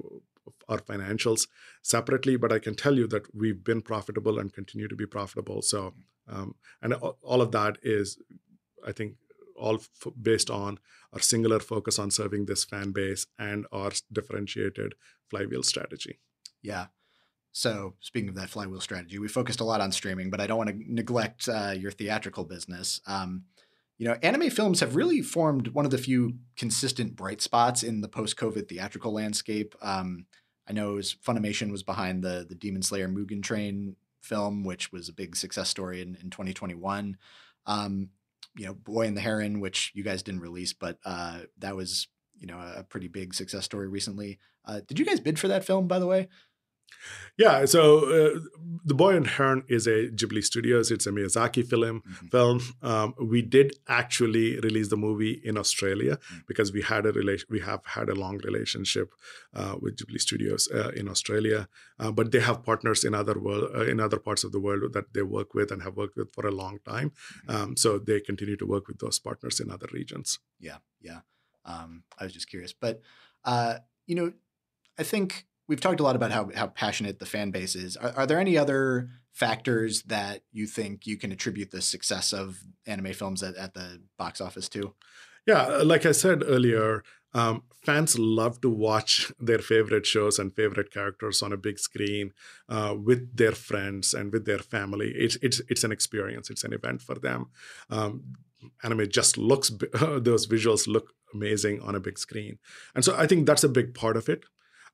our 0.68 0.78
financials 0.78 1.48
separately, 1.82 2.36
but 2.36 2.52
I 2.52 2.58
can 2.58 2.74
tell 2.74 2.96
you 2.96 3.06
that 3.08 3.34
we've 3.34 3.62
been 3.62 3.82
profitable 3.82 4.38
and 4.38 4.52
continue 4.52 4.88
to 4.88 4.96
be 4.96 5.06
profitable. 5.06 5.62
So, 5.62 5.94
um, 6.28 6.54
and 6.82 6.94
all 6.94 7.40
of 7.40 7.52
that 7.52 7.78
is, 7.82 8.18
I 8.86 8.92
think, 8.92 9.14
all 9.56 9.76
f- 9.76 10.12
based 10.20 10.50
on 10.50 10.78
our 11.12 11.20
singular 11.20 11.58
focus 11.58 11.98
on 11.98 12.10
serving 12.10 12.46
this 12.46 12.64
fan 12.64 12.92
base 12.92 13.26
and 13.38 13.66
our 13.72 13.90
differentiated 14.12 14.94
flywheel 15.30 15.62
strategy. 15.62 16.18
Yeah. 16.62 16.86
So, 17.52 17.94
speaking 18.00 18.28
of 18.28 18.34
that 18.36 18.50
flywheel 18.50 18.80
strategy, 18.80 19.18
we 19.18 19.26
focused 19.26 19.60
a 19.60 19.64
lot 19.64 19.80
on 19.80 19.90
streaming, 19.90 20.30
but 20.30 20.40
I 20.40 20.46
don't 20.46 20.58
want 20.58 20.70
to 20.70 20.76
neglect 20.86 21.48
uh, 21.48 21.74
your 21.76 21.90
theatrical 21.90 22.44
business. 22.44 23.00
Um, 23.06 23.44
you 23.98 24.06
know, 24.06 24.16
anime 24.22 24.48
films 24.50 24.80
have 24.80 24.94
really 24.96 25.20
formed 25.22 25.68
one 25.68 25.84
of 25.84 25.90
the 25.90 25.98
few 25.98 26.34
consistent 26.56 27.16
bright 27.16 27.40
spots 27.40 27.82
in 27.82 28.00
the 28.00 28.08
post-COVID 28.08 28.68
theatrical 28.68 29.12
landscape. 29.12 29.74
Um, 29.82 30.26
I 30.68 30.72
know 30.72 30.94
was, 30.94 31.14
Funimation 31.14 31.70
was 31.72 31.82
behind 31.82 32.22
the 32.22 32.46
the 32.48 32.54
Demon 32.54 32.82
Slayer 32.82 33.08
Mugen 33.08 33.42
Train 33.42 33.96
film, 34.20 34.64
which 34.64 34.92
was 34.92 35.08
a 35.08 35.12
big 35.12 35.34
success 35.34 35.68
story 35.68 36.00
in, 36.00 36.16
in 36.22 36.30
2021. 36.30 37.16
Um, 37.66 38.10
you 38.56 38.66
know, 38.66 38.74
Boy 38.74 39.06
and 39.06 39.16
the 39.16 39.20
Heron, 39.20 39.60
which 39.60 39.92
you 39.94 40.04
guys 40.04 40.22
didn't 40.22 40.40
release, 40.40 40.72
but 40.72 40.98
uh, 41.04 41.40
that 41.58 41.76
was 41.76 42.08
you 42.38 42.46
know 42.46 42.58
a 42.58 42.84
pretty 42.84 43.08
big 43.08 43.34
success 43.34 43.64
story 43.64 43.88
recently. 43.88 44.38
Uh, 44.64 44.80
did 44.86 44.98
you 44.98 45.04
guys 45.04 45.20
bid 45.20 45.38
for 45.38 45.48
that 45.48 45.64
film, 45.64 45.88
by 45.88 45.98
the 45.98 46.06
way? 46.06 46.28
Yeah, 47.38 47.66
so 47.66 47.98
uh, 47.98 48.40
The 48.84 48.94
Boy 48.94 49.14
and 49.14 49.26
Heron 49.26 49.62
is 49.68 49.86
a 49.86 50.08
Ghibli 50.08 50.42
Studios. 50.42 50.90
It's 50.90 51.06
a 51.06 51.10
Miyazaki 51.12 51.64
film. 51.64 52.00
Mm-hmm. 52.00 52.26
Film. 52.26 52.60
Um, 52.82 53.14
we 53.20 53.42
did 53.42 53.76
actually 53.86 54.58
release 54.58 54.88
the 54.88 54.96
movie 54.96 55.40
in 55.44 55.56
Australia 55.56 56.16
mm-hmm. 56.16 56.38
because 56.48 56.72
we 56.72 56.82
had 56.82 57.06
a 57.06 57.12
relation. 57.12 57.46
We 57.48 57.60
have 57.60 57.86
had 57.86 58.08
a 58.08 58.16
long 58.16 58.38
relationship 58.38 59.12
uh, 59.54 59.76
with 59.80 59.96
Ghibli 59.96 60.20
Studios 60.20 60.68
uh, 60.74 60.90
in 60.96 61.08
Australia, 61.08 61.68
uh, 62.00 62.10
but 62.10 62.32
they 62.32 62.40
have 62.40 62.64
partners 62.64 63.04
in 63.04 63.14
other 63.14 63.38
world 63.38 63.70
uh, 63.72 63.84
in 63.84 64.00
other 64.00 64.18
parts 64.18 64.42
of 64.42 64.50
the 64.50 64.60
world 64.60 64.92
that 64.92 65.14
they 65.14 65.22
work 65.22 65.54
with 65.54 65.70
and 65.70 65.82
have 65.82 65.96
worked 65.96 66.16
with 66.16 66.34
for 66.34 66.44
a 66.46 66.50
long 66.50 66.80
time. 66.84 67.10
Mm-hmm. 67.10 67.50
Um, 67.54 67.76
so 67.76 67.98
they 67.98 68.20
continue 68.20 68.56
to 68.56 68.66
work 68.66 68.88
with 68.88 68.98
those 68.98 69.20
partners 69.20 69.60
in 69.60 69.70
other 69.70 69.88
regions. 69.92 70.40
Yeah, 70.58 70.78
yeah. 71.00 71.20
Um, 71.64 72.02
I 72.18 72.24
was 72.24 72.32
just 72.32 72.50
curious, 72.50 72.72
but 72.72 73.00
uh, 73.44 73.74
you 74.06 74.16
know, 74.16 74.32
I 74.98 75.04
think 75.04 75.46
we've 75.68 75.80
talked 75.80 76.00
a 76.00 76.02
lot 76.02 76.16
about 76.16 76.32
how 76.32 76.50
how 76.54 76.66
passionate 76.66 77.18
the 77.18 77.26
fan 77.26 77.50
base 77.50 77.76
is. 77.76 77.96
Are, 77.96 78.12
are, 78.16 78.26
there 78.26 78.40
any 78.40 78.56
other 78.56 79.10
factors 79.32 80.02
that 80.04 80.42
you 80.50 80.66
think 80.66 81.06
you 81.06 81.16
can 81.16 81.30
attribute 81.30 81.70
the 81.70 81.82
success 81.82 82.32
of 82.32 82.58
anime 82.86 83.12
films 83.12 83.42
at, 83.42 83.54
at 83.56 83.74
the 83.74 84.00
box 84.16 84.40
office 84.40 84.68
to? 84.70 84.94
Yeah, 85.46 85.62
uh, 85.62 85.84
like 85.84 86.04
I 86.04 86.12
said 86.12 86.42
earlier, 86.46 87.02
um, 87.34 87.62
fans 87.84 88.18
love 88.18 88.60
to 88.62 88.70
watch 88.70 89.32
their 89.38 89.58
favorite 89.58 90.06
shows 90.06 90.38
and 90.38 90.54
favorite 90.54 90.90
characters 90.92 91.42
on 91.42 91.52
a 91.52 91.56
big 91.56 91.78
screen 91.78 92.32
uh, 92.68 92.94
with 93.02 93.36
their 93.36 93.52
friends 93.52 94.14
and 94.14 94.32
with 94.32 94.46
their 94.46 94.58
family. 94.58 95.12
It's 95.14 95.36
it's 95.36 95.60
it's 95.68 95.84
an 95.84 95.92
experience. 95.92 96.50
It's 96.50 96.64
an 96.64 96.72
event 96.72 97.02
for 97.02 97.14
them. 97.14 97.46
Um, 97.90 98.34
anime 98.82 99.08
just 99.08 99.38
looks 99.38 99.70
those 100.00 100.46
visuals 100.46 100.88
look 100.88 101.12
amazing 101.32 101.80
on 101.82 101.94
a 101.94 102.00
big 102.00 102.18
screen, 102.18 102.58
and 102.94 103.04
so 103.04 103.14
I 103.16 103.26
think 103.26 103.46
that's 103.46 103.64
a 103.64 103.68
big 103.68 103.94
part 103.94 104.16
of 104.16 104.28
it. 104.28 104.44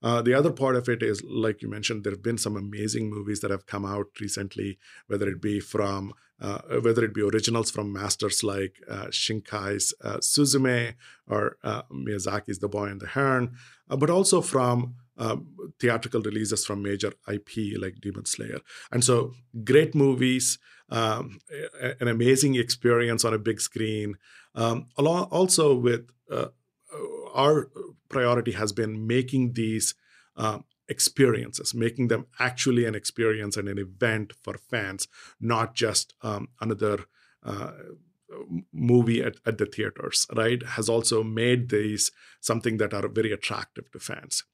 Uh, 0.04 0.20
the 0.20 0.34
other 0.34 0.52
part 0.52 0.76
of 0.76 0.86
it 0.86 1.02
is, 1.02 1.24
like 1.24 1.62
you 1.62 1.68
mentioned, 1.68 2.04
there 2.04 2.12
have 2.12 2.22
been 2.22 2.36
some 2.36 2.56
amazing 2.56 3.08
movies 3.08 3.40
that 3.40 3.50
have 3.50 3.64
come 3.64 3.86
out 3.86 4.08
recently, 4.20 4.78
whether 5.06 5.26
it 5.26 5.40
be 5.40 5.58
from 5.58 6.12
uh, 6.40 6.58
whether 6.82 7.02
it 7.04 7.14
be 7.14 7.22
originals 7.22 7.70
from 7.70 7.90
masters 7.90 8.42
like 8.42 8.82
uh, 8.90 9.06
Shinkai's 9.06 9.94
uh, 10.02 10.18
Suzume 10.18 10.94
or 11.26 11.56
uh, 11.64 11.82
Miyazaki's 11.90 12.58
The 12.58 12.68
Boy 12.68 12.86
and 12.86 13.00
the 13.00 13.06
Heron, 13.06 13.56
uh, 13.88 13.96
but 13.96 14.10
also 14.10 14.42
from 14.42 14.96
um, 15.16 15.46
theatrical 15.80 16.20
releases 16.20 16.66
from 16.66 16.82
major 16.82 17.12
IP 17.32 17.80
like 17.80 18.00
Demon 18.02 18.26
Slayer. 18.26 18.58
And 18.92 19.02
so, 19.02 19.32
great 19.62 19.94
movies, 19.94 20.58
um, 20.90 21.38
an 22.00 22.08
amazing 22.08 22.56
experience 22.56 23.24
on 23.24 23.32
a 23.32 23.38
big 23.38 23.58
screen, 23.60 24.16
um, 24.54 24.88
along 24.98 25.28
also 25.30 25.74
with 25.74 26.10
our 27.34 27.70
priority 28.08 28.52
has 28.52 28.72
been 28.72 29.06
making 29.06 29.52
these 29.54 29.94
uh, 30.36 30.58
experiences, 30.88 31.74
making 31.74 32.08
them 32.08 32.26
actually 32.38 32.84
an 32.84 32.94
experience 32.94 33.56
and 33.56 33.68
an 33.68 33.78
event 33.78 34.32
for 34.42 34.54
fans, 34.54 35.08
not 35.40 35.74
just 35.74 36.14
um, 36.22 36.48
another 36.60 37.00
uh, 37.44 37.72
movie 38.72 39.22
at, 39.22 39.36
at 39.46 39.58
the 39.58 39.66
theaters, 39.66 40.26
right? 40.34 40.62
Has 40.62 40.88
also 40.88 41.22
made 41.22 41.68
these 41.68 42.10
something 42.40 42.78
that 42.78 42.94
are 42.94 43.08
very 43.08 43.32
attractive 43.32 43.90
to 43.92 43.98
fans. 43.98 44.44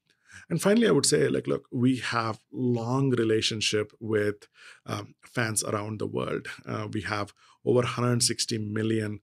And 0.49 0.61
finally, 0.61 0.87
I 0.87 0.91
would 0.91 1.05
say, 1.05 1.27
like, 1.27 1.47
look, 1.47 1.67
we 1.71 1.97
have 1.97 2.39
long 2.51 3.09
relationship 3.11 3.91
with 3.99 4.47
um, 4.85 5.15
fans 5.23 5.63
around 5.63 5.99
the 5.99 6.07
world. 6.07 6.47
Uh, 6.65 6.87
we 6.91 7.01
have 7.01 7.33
over 7.65 7.81
160 7.81 8.57
million 8.57 9.19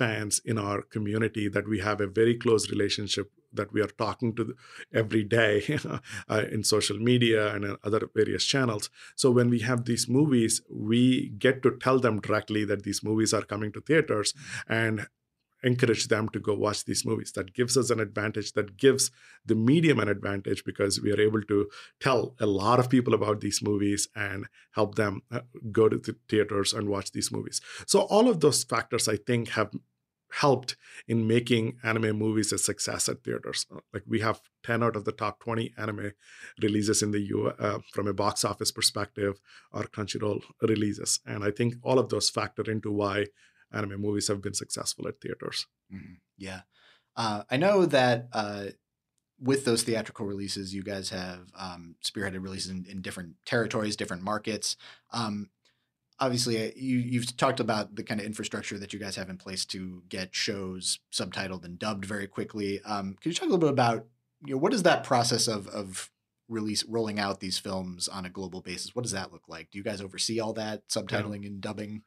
in 0.00 0.58
our 0.58 0.82
community 0.82 1.48
that 1.48 1.68
we 1.68 1.80
have 1.80 2.00
a 2.00 2.06
very 2.06 2.34
close 2.36 2.70
relationship 2.70 3.30
that 3.52 3.72
we 3.72 3.80
are 3.80 3.88
talking 3.88 4.34
to 4.36 4.54
every 4.94 5.24
day 5.24 5.78
uh, 6.28 6.44
in 6.50 6.62
social 6.62 6.98
media 6.98 7.54
and 7.54 7.76
other 7.84 8.08
various 8.14 8.44
channels. 8.44 8.90
So 9.16 9.30
when 9.30 9.50
we 9.50 9.60
have 9.60 9.84
these 9.84 10.08
movies, 10.08 10.62
we 10.70 11.30
get 11.38 11.62
to 11.62 11.76
tell 11.76 11.98
them 11.98 12.20
directly 12.20 12.64
that 12.66 12.84
these 12.84 13.02
movies 13.02 13.34
are 13.34 13.42
coming 13.42 13.72
to 13.72 13.80
theaters 13.80 14.34
and 14.68 15.08
encourage 15.62 16.08
them 16.08 16.28
to 16.30 16.40
go 16.40 16.54
watch 16.54 16.84
these 16.84 17.04
movies. 17.04 17.32
That 17.32 17.52
gives 17.52 17.76
us 17.76 17.90
an 17.90 18.00
advantage, 18.00 18.52
that 18.52 18.76
gives 18.76 19.10
the 19.44 19.54
medium 19.54 19.98
an 19.98 20.08
advantage 20.08 20.64
because 20.64 21.00
we 21.00 21.12
are 21.12 21.20
able 21.20 21.42
to 21.42 21.68
tell 22.00 22.34
a 22.40 22.46
lot 22.46 22.78
of 22.78 22.88
people 22.88 23.14
about 23.14 23.40
these 23.40 23.62
movies 23.62 24.08
and 24.14 24.46
help 24.72 24.94
them 24.94 25.22
uh, 25.30 25.40
go 25.70 25.88
to 25.88 25.98
the 25.98 26.16
theaters 26.28 26.72
and 26.72 26.88
watch 26.88 27.12
these 27.12 27.30
movies. 27.30 27.60
So, 27.86 28.00
all 28.02 28.28
of 28.28 28.40
those 28.40 28.64
factors, 28.64 29.08
I 29.08 29.16
think, 29.16 29.50
have 29.50 29.70
helped 30.32 30.76
in 31.06 31.26
making 31.26 31.78
anime 31.82 32.16
movies 32.16 32.52
a 32.52 32.58
success 32.58 33.08
at 33.08 33.24
theaters. 33.24 33.66
Uh, 33.74 33.80
like 33.92 34.04
we 34.06 34.20
have 34.20 34.40
10 34.62 34.82
out 34.82 34.96
of 34.96 35.04
the 35.04 35.12
top 35.12 35.40
20 35.40 35.72
anime 35.76 36.12
releases 36.62 37.02
in 37.02 37.10
the 37.10 37.20
U 37.20 37.48
uh, 37.58 37.78
from 37.92 38.06
a 38.06 38.12
box 38.12 38.44
office 38.44 38.70
perspective 38.70 39.40
are 39.72 39.84
Crunchyroll 39.84 40.42
releases. 40.62 41.20
And 41.26 41.44
I 41.44 41.50
think 41.50 41.74
all 41.82 41.98
of 41.98 42.08
those 42.08 42.30
factor 42.30 42.70
into 42.70 42.90
why 42.90 43.26
anime 43.72 44.00
movies 44.00 44.28
have 44.28 44.42
been 44.42 44.54
successful 44.54 45.08
at 45.08 45.20
theaters. 45.20 45.66
Mm-hmm. 45.92 46.14
Yeah. 46.38 46.60
Uh, 47.16 47.42
I 47.50 47.56
know 47.56 47.86
that 47.86 48.28
uh, 48.32 48.66
with 49.40 49.64
those 49.64 49.82
theatrical 49.82 50.26
releases, 50.26 50.74
you 50.74 50.82
guys 50.82 51.10
have 51.10 51.50
um, 51.58 51.96
spearheaded 52.04 52.42
releases 52.42 52.70
in, 52.70 52.86
in, 52.88 53.00
different 53.00 53.36
territories, 53.46 53.96
different 53.96 54.22
markets. 54.22 54.76
Um, 55.12 55.50
obviously 56.20 56.62
uh, 56.62 56.70
you 56.76 56.98
you've 56.98 57.36
talked 57.36 57.60
about 57.60 57.96
the 57.96 58.02
kind 58.02 58.20
of 58.20 58.26
infrastructure 58.26 58.78
that 58.78 58.92
you 58.92 58.98
guys 58.98 59.16
have 59.16 59.30
in 59.30 59.36
place 59.36 59.64
to 59.66 60.02
get 60.08 60.34
shows 60.34 61.00
subtitled 61.12 61.64
and 61.64 61.78
dubbed 61.78 62.04
very 62.04 62.26
quickly. 62.26 62.80
Um, 62.82 63.16
could 63.20 63.30
you 63.30 63.34
talk 63.34 63.48
a 63.48 63.52
little 63.52 63.58
bit 63.58 63.70
about 63.70 64.06
you 64.44 64.54
know 64.54 64.58
what 64.58 64.74
is 64.74 64.82
that 64.84 65.04
process 65.04 65.48
of 65.48 65.66
of 65.68 66.10
release 66.48 66.84
rolling 66.84 67.18
out 67.18 67.40
these 67.40 67.58
films 67.58 68.08
on 68.08 68.24
a 68.24 68.30
global 68.30 68.60
basis? 68.60 68.94
What 68.94 69.02
does 69.02 69.12
that 69.12 69.32
look 69.32 69.48
like? 69.48 69.70
Do 69.70 69.78
you 69.78 69.84
guys 69.84 70.00
oversee 70.00 70.40
all 70.40 70.52
that 70.54 70.86
subtitling 70.88 71.42
yeah. 71.42 71.48
and 71.48 71.60
dubbing? 71.60 72.02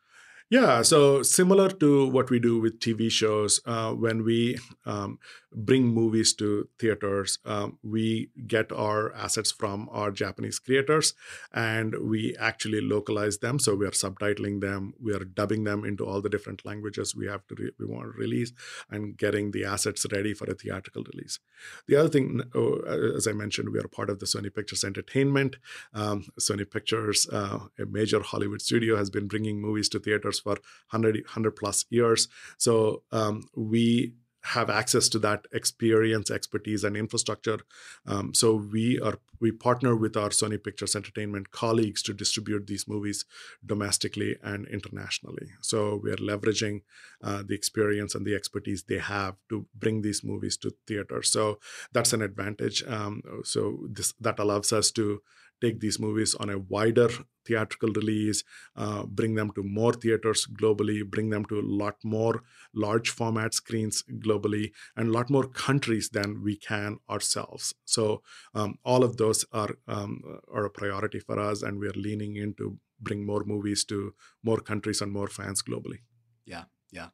Yeah, 0.49 0.81
so 0.83 1.23
similar 1.23 1.69
to 1.69 2.07
what 2.07 2.29
we 2.29 2.37
do 2.37 2.59
with 2.59 2.79
TV 2.79 3.09
shows, 3.09 3.61
uh, 3.65 3.93
when 3.93 4.23
we 4.23 4.59
um, 4.85 5.17
bring 5.55 5.87
movies 5.87 6.33
to 6.35 6.67
theaters, 6.79 7.39
um, 7.45 7.77
we 7.83 8.29
get 8.47 8.71
our 8.71 9.13
assets 9.13 9.51
from 9.51 9.89
our 9.91 10.11
Japanese 10.11 10.59
creators 10.59 11.13
and 11.53 11.95
we 12.01 12.35
actually 12.39 12.81
localize 12.81 13.37
them. 13.39 13.59
So 13.59 13.75
we 13.75 13.85
are 13.85 13.91
subtitling 13.91 14.61
them, 14.61 14.93
we 15.01 15.13
are 15.13 15.23
dubbing 15.23 15.63
them 15.63 15.85
into 15.85 16.05
all 16.05 16.21
the 16.21 16.29
different 16.29 16.65
languages 16.65 17.15
we 17.15 17.27
have 17.27 17.45
to 17.47 17.55
re- 17.55 17.71
we 17.79 17.85
want 17.85 18.13
to 18.13 18.17
release, 18.17 18.51
and 18.89 19.17
getting 19.17 19.51
the 19.51 19.65
assets 19.65 20.05
ready 20.11 20.33
for 20.33 20.45
a 20.49 20.55
theatrical 20.55 21.03
release. 21.13 21.39
The 21.87 21.95
other 21.95 22.09
thing, 22.09 22.41
oh, 22.55 22.79
as 23.15 23.27
I 23.27 23.33
mentioned, 23.33 23.69
we 23.69 23.79
are 23.79 23.87
part 23.87 24.09
of 24.09 24.19
the 24.19 24.25
Sony 24.25 24.53
Pictures 24.53 24.83
Entertainment. 24.83 25.57
Um, 25.93 26.25
Sony 26.39 26.69
Pictures, 26.69 27.27
uh, 27.31 27.59
a 27.79 27.85
major 27.85 28.21
Hollywood 28.21 28.61
studio, 28.61 28.95
has 28.97 29.09
been 29.09 29.27
bringing 29.27 29.61
movies 29.61 29.89
to 29.89 29.99
theaters 29.99 30.39
for 30.39 30.57
100, 30.91 31.15
100 31.25 31.51
plus 31.51 31.85
years. 31.89 32.27
So 32.57 33.03
um, 33.11 33.47
we 33.55 34.13
have 34.43 34.69
access 34.69 35.07
to 35.09 35.19
that 35.19 35.47
experience, 35.53 36.29
expertise, 36.29 36.83
and 36.83 36.97
infrastructure. 36.97 37.59
Um, 38.05 38.33
so 38.33 38.55
we 38.55 38.99
are 38.99 39.19
we 39.39 39.51
partner 39.51 39.95
with 39.95 40.15
our 40.15 40.29
Sony 40.29 40.61
Pictures 40.61 40.95
Entertainment 40.95 41.51
colleagues 41.51 42.01
to 42.03 42.13
distribute 42.13 42.67
these 42.67 42.87
movies 42.87 43.25
domestically 43.65 44.37
and 44.41 44.67
internationally. 44.67 45.47
So 45.61 45.99
we 46.01 46.11
are 46.11 46.17
leveraging 46.17 46.81
uh, 47.21 47.43
the 47.45 47.55
experience 47.55 48.15
and 48.15 48.25
the 48.25 48.35
expertise 48.35 48.83
they 48.83 48.99
have 48.99 49.35
to 49.49 49.65
bring 49.75 50.01
these 50.01 50.23
movies 50.23 50.57
to 50.57 50.73
theaters. 50.87 51.29
So 51.31 51.59
that's 51.93 52.13
an 52.13 52.21
advantage. 52.21 52.83
Um, 52.85 53.21
so 53.43 53.79
this 53.89 54.13
that 54.19 54.39
allows 54.39 54.73
us 54.73 54.91
to 54.91 55.21
take 55.63 55.79
these 55.79 55.99
movies 55.99 56.35
on 56.35 56.49
a 56.49 56.57
wider 56.57 57.09
theatrical 57.45 57.89
release, 57.93 58.43
uh, 58.75 59.03
bring 59.05 59.35
them 59.35 59.51
to 59.51 59.63
more 59.63 59.93
theaters 59.93 60.47
globally, 60.59 61.05
bring 61.05 61.29
them 61.29 61.45
to 61.45 61.59
a 61.59 61.67
lot 61.81 61.95
more 62.03 62.43
large 62.73 63.09
format 63.09 63.53
screens 63.53 64.03
globally, 64.19 64.71
and 64.95 65.09
a 65.09 65.11
lot 65.11 65.29
more 65.29 65.47
countries 65.47 66.09
than 66.09 66.41
we 66.43 66.55
can 66.55 66.97
ourselves. 67.09 67.73
So 67.85 68.21
um, 68.53 68.77
all 68.83 69.03
of 69.03 69.17
those 69.17 69.45
are 69.51 69.75
um, 69.87 70.21
are 70.51 70.65
a 70.65 70.69
priority 70.69 71.19
for 71.19 71.39
us, 71.39 71.61
and 71.61 71.79
we 71.79 71.87
are 71.87 71.99
leaning 72.07 72.35
in 72.35 72.53
to 72.55 72.77
bring 72.99 73.25
more 73.25 73.43
movies 73.45 73.83
to 73.85 74.13
more 74.43 74.59
countries 74.59 75.01
and 75.01 75.11
more 75.11 75.27
fans 75.27 75.61
globally. 75.61 75.99
Yeah, 76.45 76.65
yeah. 76.91 77.09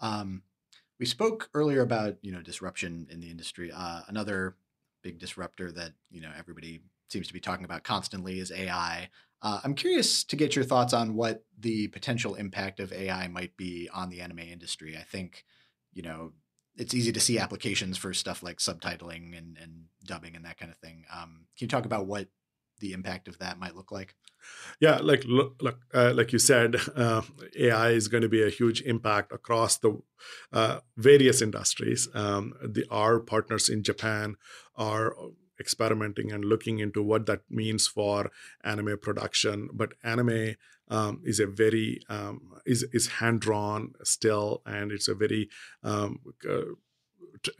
Um, 0.00 0.42
we 0.98 1.06
spoke 1.06 1.50
earlier 1.54 1.82
about 1.82 2.16
you 2.22 2.32
know 2.32 2.42
disruption 2.42 3.06
in 3.10 3.20
the 3.20 3.30
industry. 3.30 3.70
Uh, 3.72 4.02
another 4.08 4.56
big 5.02 5.18
disruptor 5.18 5.70
that 5.72 5.92
you 6.10 6.20
know 6.20 6.32
everybody 6.36 6.82
seems 7.08 7.26
to 7.28 7.32
be 7.32 7.40
talking 7.40 7.64
about 7.64 7.84
constantly 7.84 8.38
is 8.38 8.52
AI. 8.52 9.10
Uh, 9.40 9.60
I'm 9.62 9.74
curious 9.74 10.24
to 10.24 10.36
get 10.36 10.56
your 10.56 10.64
thoughts 10.64 10.92
on 10.92 11.14
what 11.14 11.44
the 11.58 11.88
potential 11.88 12.34
impact 12.34 12.80
of 12.80 12.92
AI 12.92 13.28
might 13.28 13.56
be 13.56 13.88
on 13.92 14.10
the 14.10 14.20
anime 14.20 14.40
industry. 14.40 14.96
I 14.96 15.02
think, 15.02 15.44
you 15.92 16.02
know, 16.02 16.32
it's 16.76 16.94
easy 16.94 17.12
to 17.12 17.20
see 17.20 17.38
applications 17.38 17.98
for 17.98 18.12
stuff 18.12 18.42
like 18.42 18.58
subtitling 18.58 19.36
and, 19.36 19.56
and 19.60 19.84
dubbing 20.04 20.36
and 20.36 20.44
that 20.44 20.58
kind 20.58 20.70
of 20.70 20.78
thing. 20.78 21.04
Um, 21.12 21.46
can 21.56 21.64
you 21.64 21.68
talk 21.68 21.84
about 21.84 22.06
what 22.06 22.28
the 22.80 22.92
impact 22.92 23.28
of 23.28 23.38
that 23.38 23.58
might 23.58 23.74
look 23.74 23.90
like? 23.90 24.14
Yeah, 24.80 24.98
like 24.98 25.24
look, 25.24 25.56
look 25.60 25.80
uh, 25.92 26.12
like 26.14 26.32
you 26.32 26.38
said, 26.38 26.76
uh, 26.96 27.22
AI 27.58 27.90
is 27.90 28.08
going 28.08 28.22
to 28.22 28.28
be 28.28 28.42
a 28.42 28.50
huge 28.50 28.82
impact 28.82 29.32
across 29.32 29.78
the 29.78 30.00
uh, 30.52 30.80
various 30.96 31.42
industries. 31.42 32.08
Um, 32.14 32.54
the 32.62 32.86
our 32.90 33.20
partners 33.20 33.68
in 33.68 33.82
Japan 33.82 34.36
are 34.76 35.14
experimenting 35.60 36.32
and 36.32 36.44
looking 36.44 36.78
into 36.78 37.02
what 37.02 37.26
that 37.26 37.42
means 37.50 37.86
for 37.86 38.30
anime 38.64 38.98
production. 39.00 39.68
But 39.72 39.94
anime 40.02 40.56
um, 40.88 41.20
is 41.24 41.40
a 41.40 41.46
very 41.46 42.00
um, 42.08 42.54
is 42.64 42.84
is 42.92 43.06
hand 43.06 43.40
drawn 43.40 43.94
still, 44.02 44.62
and 44.66 44.92
it's 44.92 45.08
a 45.08 45.14
very 45.14 45.48
um, 45.82 46.20
uh, 46.48 46.62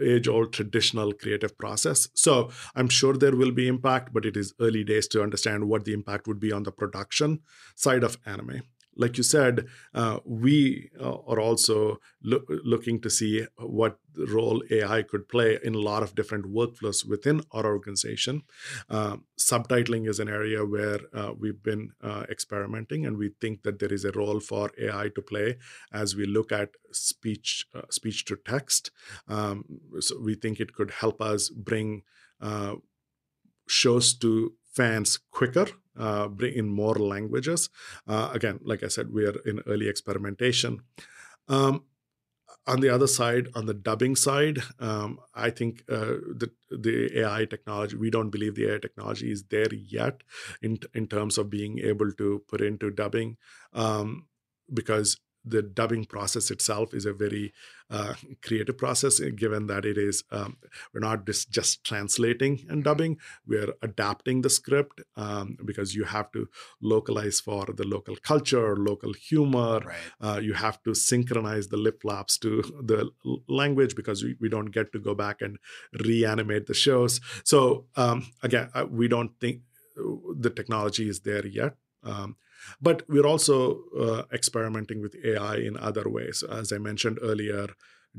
age 0.01 0.29
old 0.29 0.53
traditional 0.53 1.13
creative 1.13 1.57
process. 1.57 2.09
So 2.15 2.51
I'm 2.75 2.89
sure 2.89 3.15
there 3.15 3.37
will 3.37 3.53
be 3.53 3.69
impact, 3.69 4.13
but 4.13 4.25
it 4.25 4.37
is 4.37 4.55
early 4.61 4.85
days 4.85 5.09
to 5.09 5.23
understand 5.23 5.69
what 5.69 5.85
the 5.85 5.93
impact 5.93 6.27
would 6.27 6.41
be 6.41 6.53
on 6.53 6.65
the 6.65 6.73
production 6.73 7.41
side 7.77 8.03
of 8.03 8.19
anime 8.27 8.63
like 8.99 9.17
you 9.17 9.23
said, 9.23 9.67
uh, 9.95 10.19
we 10.25 10.91
uh, 11.01 11.19
are 11.27 11.41
also 11.41 12.01
lo- 12.23 12.45
looking 12.49 13.01
to 13.01 13.09
see 13.09 13.47
what 13.57 13.99
role 14.17 14.63
AI 14.71 15.03
could 15.03 15.29
play 15.29 15.59
in 15.63 15.77
a 15.77 15.79
lot 15.79 16.03
of 16.03 16.17
different 16.17 16.47
workflows 16.47 17.07
within 17.07 17.41
our 17.53 17.65
organization. 17.65 18.43
Uh, 18.91 19.19
subtitling 19.39 20.09
is 20.09 20.19
an 20.19 20.29
area 20.29 20.65
where 20.67 20.99
uh, 21.15 21.33
we've 21.39 21.63
been 21.63 21.93
uh, 22.03 22.25
experimenting, 22.29 23.07
and 23.07 23.17
we 23.17 23.31
think 23.41 23.63
that 23.63 23.79
there 23.79 23.93
is 23.93 24.05
a 24.05 24.13
role 24.13 24.41
for 24.41 24.71
AI 24.79 25.09
to 25.15 25.23
play 25.23 25.57
as 25.93 26.17
we 26.17 26.27
look 26.27 26.51
at 26.51 26.71
speech 26.91 27.67
uh, 27.75 27.83
speech 27.91 28.25
to 28.25 28.37
text. 28.45 28.91
Um, 29.29 29.65
so 30.01 30.19
we 30.21 30.35
think 30.35 30.59
it 30.59 30.75
could 30.75 30.91
help 30.91 31.23
us 31.23 31.49
bring 31.49 32.03
shows 33.69 34.15
to 34.15 34.55
fans 34.73 35.19
quicker 35.31 35.67
uh, 35.99 36.29
bring 36.29 36.55
in 36.55 36.69
more 36.69 36.95
languages. 36.95 37.69
Uh, 38.07 38.31
again, 38.33 38.61
like 38.63 38.83
I 38.83 38.89
said, 38.89 39.13
we 39.13 39.27
are 39.27 39.39
in 39.45 39.61
early 39.67 39.89
experimentation. 39.89 40.81
Um, 41.49 41.85
on 42.67 42.81
the 42.81 42.91
other 42.91 43.07
side, 43.07 43.49
on 43.55 43.67
the 43.67 43.75
dubbing 43.75 44.15
side, 44.15 44.59
um, 44.79 45.19
I 45.35 45.51
think 45.51 45.85
uh, 45.89 46.17
the 46.41 46.51
the 46.71 47.21
AI 47.21 47.47
technology. 47.47 47.97
We 47.97 48.11
don't 48.11 48.31
believe 48.31 48.55
the 48.57 48.75
AI 48.75 48.79
technology 48.79 49.31
is 49.33 49.45
there 49.45 49.73
yet 49.73 50.23
in 50.63 50.79
in 50.95 51.07
terms 51.07 51.39
of 51.39 51.49
being 51.51 51.79
able 51.79 52.13
to 52.13 52.43
put 52.49 52.61
into 52.61 52.91
dubbing, 52.91 53.37
um, 53.73 54.27
because 54.73 55.17
the 55.51 55.63
dubbing 55.63 56.05
process 56.05 56.51
itself 56.51 56.95
is 56.95 57.07
a 57.07 57.13
very 57.13 57.53
uh, 57.91 58.15
creative 58.43 58.77
process 58.77 59.21
eh, 59.21 59.31
given 59.31 59.67
that 59.67 59.85
it 59.85 59.97
is 59.97 60.23
um, 60.31 60.57
we're 60.93 61.01
not 61.01 61.25
just, 61.25 61.51
just 61.51 61.85
translating 61.85 62.67
and 62.69 62.85
dubbing. 62.85 63.17
We're 63.47 63.73
adapting 63.83 64.43
the 64.43 64.51
script 64.51 65.01
um, 65.17 65.57
because 65.65 65.95
you 65.95 66.05
have 66.05 66.31
to 66.33 66.49
localize 66.83 67.41
for 67.41 67.67
the 67.67 67.87
local 67.87 68.17
culture 68.17 68.77
local 68.77 69.13
humor. 69.13 69.81
Right. 69.81 69.97
uh, 70.21 70.41
you 70.41 70.53
have 70.55 70.83
to 70.83 70.95
synchronize 70.95 71.69
the 71.69 71.77
lip 71.77 72.03
flaps 72.03 72.39
to 72.39 72.63
the 72.83 73.11
language 73.49 73.95
because 73.95 74.23
we, 74.23 74.37
we 74.41 74.49
don't 74.49 74.71
get 74.71 74.93
to 74.93 74.99
go 74.99 75.15
back 75.15 75.41
and 75.41 75.59
reanimate 76.05 76.67
the 76.67 76.75
shows. 76.75 77.21
So 77.45 77.87
um, 77.97 78.27
again 78.43 78.69
uh, 78.75 78.87
we 78.91 79.09
don't 79.09 79.33
think 79.41 79.63
uh, 79.99 80.03
the 80.39 80.51
technology 80.51 81.09
is 81.09 81.21
there 81.21 81.47
yet. 81.47 81.75
Um, 82.03 82.37
but 82.81 83.03
we're 83.09 83.27
also 83.27 83.85
uh, 83.99 84.23
experimenting 84.33 85.01
with 85.01 85.15
AI 85.25 85.57
in 85.57 85.77
other 85.77 86.09
ways. 86.09 86.43
As 86.43 86.73
I 86.73 86.79
mentioned 86.79 87.19
earlier, 87.23 87.69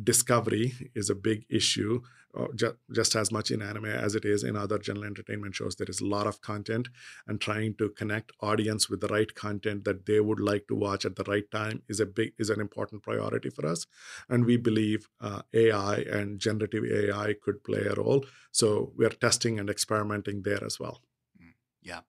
discovery 0.01 0.91
is 0.95 1.09
a 1.09 1.15
big 1.15 1.45
issue, 1.49 2.01
uh, 2.37 2.47
ju- 2.55 2.77
just 2.93 3.15
as 3.15 3.31
much 3.31 3.51
in 3.51 3.61
anime 3.61 3.85
as 3.85 4.15
it 4.15 4.23
is 4.23 4.43
in 4.43 4.55
other 4.55 4.77
general 4.77 5.05
entertainment 5.05 5.55
shows. 5.55 5.75
There 5.75 5.89
is 5.89 5.99
a 5.99 6.05
lot 6.05 6.27
of 6.27 6.41
content, 6.41 6.89
and 7.27 7.41
trying 7.41 7.75
to 7.75 7.89
connect 7.89 8.31
audience 8.41 8.89
with 8.89 9.01
the 9.01 9.07
right 9.07 9.33
content 9.33 9.83
that 9.85 10.05
they 10.05 10.19
would 10.19 10.39
like 10.39 10.67
to 10.67 10.75
watch 10.75 11.05
at 11.05 11.15
the 11.15 11.23
right 11.23 11.49
time 11.51 11.81
is 11.87 11.99
a 11.99 12.05
big 12.05 12.33
is 12.37 12.49
an 12.49 12.61
important 12.61 13.03
priority 13.03 13.49
for 13.49 13.65
us. 13.65 13.85
And 14.29 14.45
we 14.45 14.57
believe 14.57 15.07
uh, 15.19 15.41
AI 15.53 15.97
and 15.97 16.39
generative 16.39 16.85
AI 16.85 17.35
could 17.41 17.63
play 17.63 17.85
a 17.85 17.95
role. 17.95 18.25
So 18.51 18.93
we 18.95 19.05
are 19.05 19.09
testing 19.09 19.59
and 19.59 19.69
experimenting 19.69 20.43
there 20.43 20.63
as 20.63 20.79
well. 20.79 21.01
Mm, 21.41 21.53
yeah. 21.81 22.01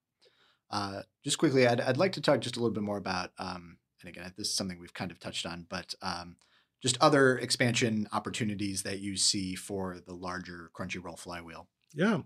Uh, 0.70 1.02
just 1.24 1.38
quickly, 1.38 1.66
I'd, 1.66 1.80
I'd 1.80 1.96
like 1.96 2.12
to 2.12 2.20
talk 2.20 2.40
just 2.40 2.56
a 2.56 2.60
little 2.60 2.74
bit 2.74 2.82
more 2.82 2.96
about, 2.96 3.30
um, 3.38 3.78
and 4.02 4.08
again, 4.08 4.32
this 4.36 4.48
is 4.48 4.54
something 4.54 4.78
we've 4.78 4.94
kind 4.94 5.10
of 5.10 5.18
touched 5.18 5.46
on, 5.46 5.66
but 5.68 5.94
um, 6.02 6.36
just 6.82 6.96
other 7.00 7.38
expansion 7.38 8.08
opportunities 8.12 8.82
that 8.84 9.00
you 9.00 9.16
see 9.16 9.54
for 9.54 9.98
the 10.06 10.14
larger 10.14 10.70
Crunchyroll 10.78 11.18
flywheel. 11.18 11.68
Yeah. 11.94 12.20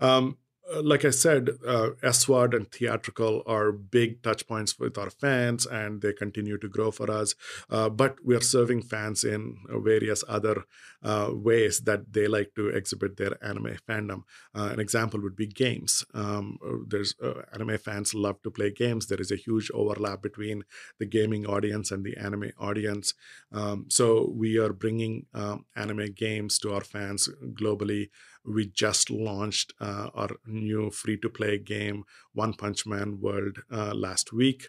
Um, 0.00 0.38
like 0.82 1.04
I 1.04 1.10
said, 1.10 1.50
uh, 1.66 1.90
and 2.02 2.70
theatrical 2.70 3.42
are 3.46 3.72
big 3.72 4.22
touch 4.22 4.46
points 4.46 4.78
with 4.78 4.96
our 4.98 5.10
fans, 5.10 5.66
and 5.66 6.00
they 6.00 6.12
continue 6.12 6.58
to 6.58 6.68
grow 6.68 6.90
for 6.90 7.10
us. 7.10 7.34
Uh, 7.68 7.88
but 7.88 8.16
we 8.24 8.34
are 8.34 8.40
serving 8.40 8.82
fans 8.82 9.24
in 9.24 9.56
various 9.68 10.22
other 10.28 10.64
uh, 11.02 11.30
ways 11.32 11.80
that 11.80 12.12
they 12.12 12.28
like 12.28 12.54
to 12.54 12.68
exhibit 12.68 13.16
their 13.16 13.42
anime 13.44 13.76
fandom. 13.88 14.22
Uh, 14.54 14.70
an 14.72 14.80
example 14.80 15.20
would 15.20 15.36
be 15.36 15.46
games. 15.46 16.04
Um, 16.14 16.58
there's 16.86 17.14
uh, 17.22 17.42
anime 17.52 17.78
fans 17.78 18.14
love 18.14 18.42
to 18.42 18.50
play 18.50 18.70
games. 18.70 19.06
There 19.06 19.20
is 19.20 19.30
a 19.30 19.36
huge 19.36 19.70
overlap 19.72 20.22
between 20.22 20.64
the 20.98 21.06
gaming 21.06 21.46
audience 21.46 21.90
and 21.90 22.04
the 22.04 22.16
anime 22.16 22.52
audience. 22.58 23.14
Um, 23.52 23.86
so 23.88 24.32
we 24.34 24.58
are 24.58 24.72
bringing 24.72 25.26
um, 25.34 25.64
anime 25.74 26.12
games 26.12 26.58
to 26.60 26.74
our 26.74 26.84
fans 26.84 27.28
globally 27.54 28.10
we 28.44 28.66
just 28.66 29.10
launched 29.10 29.72
uh, 29.80 30.08
our 30.14 30.30
new 30.46 30.90
free 30.90 31.18
to 31.18 31.28
play 31.28 31.58
game, 31.58 32.04
One 32.32 32.54
Punch 32.54 32.86
Man 32.86 33.20
World, 33.20 33.58
uh, 33.70 33.94
last 33.94 34.32
week. 34.32 34.68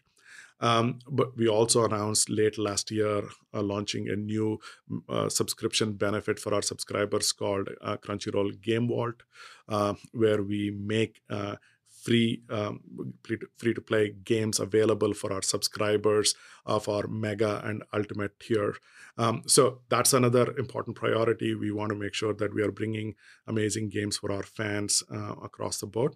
Um, 0.61 0.99
but 1.09 1.35
we 1.35 1.47
also 1.47 1.85
announced 1.85 2.29
late 2.29 2.57
last 2.59 2.91
year 2.91 3.23
uh, 3.53 3.63
launching 3.63 4.09
a 4.09 4.15
new 4.15 4.59
uh, 5.09 5.27
subscription 5.27 5.93
benefit 5.93 6.37
for 6.37 6.53
our 6.53 6.61
subscribers 6.61 7.31
called 7.31 7.69
uh, 7.81 7.97
Crunchyroll 7.97 8.61
Game 8.61 8.87
Vault, 8.87 9.23
uh, 9.67 9.95
where 10.11 10.43
we 10.43 10.69
make 10.69 11.21
uh, 11.31 11.55
free 12.03 12.41
um, 12.49 12.81
free 13.57 13.73
to 13.73 13.81
play 13.81 14.13
games 14.23 14.59
available 14.59 15.13
for 15.13 15.31
our 15.31 15.41
subscribers 15.41 16.33
of 16.65 16.89
our 16.89 17.07
mega 17.07 17.61
and 17.63 17.83
ultimate 17.93 18.39
tier. 18.39 18.75
Um, 19.17 19.43
so 19.45 19.81
that's 19.89 20.13
another 20.13 20.55
important 20.57 20.95
priority. 20.95 21.53
We 21.55 21.71
want 21.71 21.91
to 21.91 21.95
make 21.95 22.13
sure 22.13 22.33
that 22.33 22.53
we 22.53 22.63
are 22.63 22.71
bringing 22.71 23.15
amazing 23.47 23.89
games 23.89 24.17
for 24.17 24.31
our 24.31 24.43
fans 24.43 25.03
uh, 25.13 25.35
across 25.43 25.79
the 25.79 25.87
board. 25.87 26.15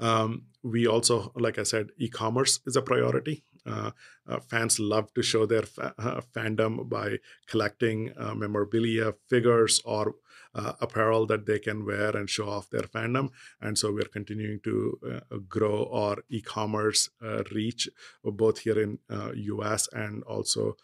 Um, 0.00 0.46
we 0.62 0.86
also, 0.86 1.32
like 1.36 1.58
I 1.58 1.62
said, 1.62 1.90
e-commerce 1.98 2.60
is 2.66 2.76
a 2.76 2.82
priority. 2.82 3.44
Uh, 3.66 3.92
uh, 4.28 4.40
fans 4.40 4.78
love 4.78 5.12
to 5.14 5.22
show 5.22 5.46
their 5.46 5.62
fa- 5.62 5.94
uh, 5.98 6.20
fandom 6.34 6.88
by 6.88 7.18
collecting 7.46 8.12
uh, 8.18 8.34
memorabilia, 8.34 9.14
figures, 9.28 9.80
or 9.84 10.16
Uh, 10.54 10.74
apparel 10.80 11.26
that 11.26 11.46
they 11.46 11.58
can 11.58 11.84
wear 11.84 12.16
and 12.16 12.30
show 12.30 12.48
off 12.48 12.70
their 12.70 12.82
fandom. 12.82 13.28
And 13.60 13.76
so 13.76 13.92
we're 13.92 14.04
continuing 14.04 14.60
to 14.60 14.98
uh, 15.04 15.36
grow 15.48 15.90
our 15.92 16.18
e-commerce 16.28 17.10
uh, 17.20 17.42
reach, 17.50 17.88
both 18.22 18.60
here 18.60 18.80
in 18.80 19.00
uh, 19.10 19.32
US 19.34 19.88
and 19.92 20.22
also 20.24 20.76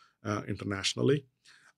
internationally. 0.48 1.24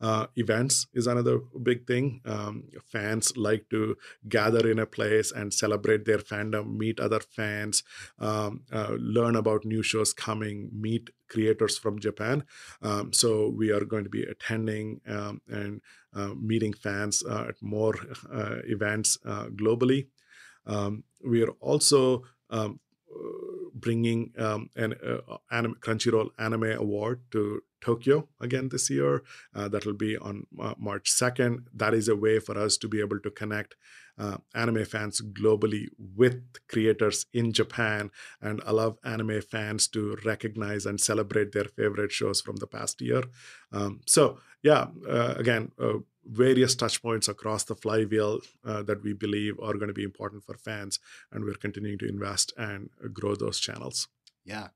Uh, 0.03 0.27
events 0.35 0.89
is 0.93 1.07
another 1.07 1.39
big 1.63 1.87
thing. 1.87 2.21
Um, 2.25 2.65
fans 2.85 3.37
like 3.37 3.69
to 3.71 3.97
gather 4.29 4.69
in 4.69 4.81
a 4.81 4.87
place 4.87 5.31
and 5.31 5.55
celebrate 5.55 6.05
their 6.05 6.19
fandom, 6.19 6.77
meet 6.77 6.99
other 6.99 7.21
fans, 7.21 7.85
um, 8.19 8.63
uh, 8.73 8.97
learn 8.99 9.37
about 9.37 9.65
new 9.65 9.83
shows 9.83 10.13
coming, 10.13 10.71
meet 10.73 11.11
creators 11.29 11.79
from 11.79 12.01
Japan. 12.01 12.43
Um, 12.83 13.13
so 13.13 13.49
we 13.49 13.71
are 13.71 13.85
going 13.85 14.03
to 14.03 14.11
be 14.11 14.25
attending 14.25 15.01
um, 15.07 15.41
and 15.49 15.81
uh, 16.15 16.35
meeting 16.35 16.73
fans 16.73 17.23
uh, 17.25 17.47
at 17.51 17.63
more 17.63 17.95
uh, 18.33 18.57
events 18.65 19.19
uh, 19.25 19.47
globally. 19.47 20.09
Um, 20.67 21.05
we 21.25 21.43
are 21.45 21.53
also 21.61 22.25
um, 22.51 22.81
bringing 23.75 24.33
um, 24.39 24.71
an 24.77 24.95
uh, 25.05 25.37
anime, 25.51 25.77
Crunchyroll 25.81 26.31
Anime 26.39 26.73
Award 26.73 27.21
to 27.33 27.63
Tokyo 27.81 28.29
again 28.41 28.69
this 28.71 28.91
year. 28.91 29.23
Uh, 29.55 29.69
that 29.69 29.85
will 29.85 29.95
be 29.95 30.17
on 30.17 30.47
uh, 30.61 30.75
March 30.79 31.11
2nd. 31.11 31.65
That 31.75 31.95
is 31.95 32.09
a 32.09 32.17
way 32.17 32.39
for 32.39 32.59
us 32.59 32.77
to 32.79 32.89
be 32.89 33.01
able 33.01 33.21
to 33.21 33.31
connect 33.31 33.75
uh, 34.19 34.37
anime 34.55 34.85
fans 34.85 35.21
globally 35.21 35.87
with 36.17 36.43
creators 36.69 37.27
in 37.33 37.53
Japan 37.53 38.11
and 38.41 38.61
allow 38.67 38.99
anime 39.05 39.41
fans 39.41 39.89
to 39.89 40.17
recognize 40.25 40.87
and 40.87 41.01
celebrate 41.01 41.53
their 41.53 41.65
favorite 41.65 42.13
shows 42.13 42.41
from 42.41 42.57
the 42.57 42.67
past 42.67 43.01
year. 43.01 43.23
Um, 43.73 44.01
so 44.07 44.39
yeah, 44.63 44.87
uh, 45.09 45.35
again, 45.37 45.73
uh, 45.81 45.99
various 46.25 46.75
touch 46.75 47.03
points 47.03 47.29
across 47.29 47.65
the 47.65 47.75
flywheel 47.75 48.41
uh, 48.65 48.83
that 48.83 49.03
we 49.03 49.13
believe 49.13 49.59
are 49.61 49.75
going 49.75 49.89
to 49.89 49.95
be 49.95 50.05
important 50.05 50.45
for 50.45 50.57
fans, 50.57 51.01
and 51.33 51.45
we're 51.45 51.55
continuing 51.55 51.99
to 51.99 52.09
invest 52.09 52.53
and 52.57 52.91
grow 53.13 53.35
those 53.35 53.59
channels. 53.59 54.09
Yeah. 54.45 54.69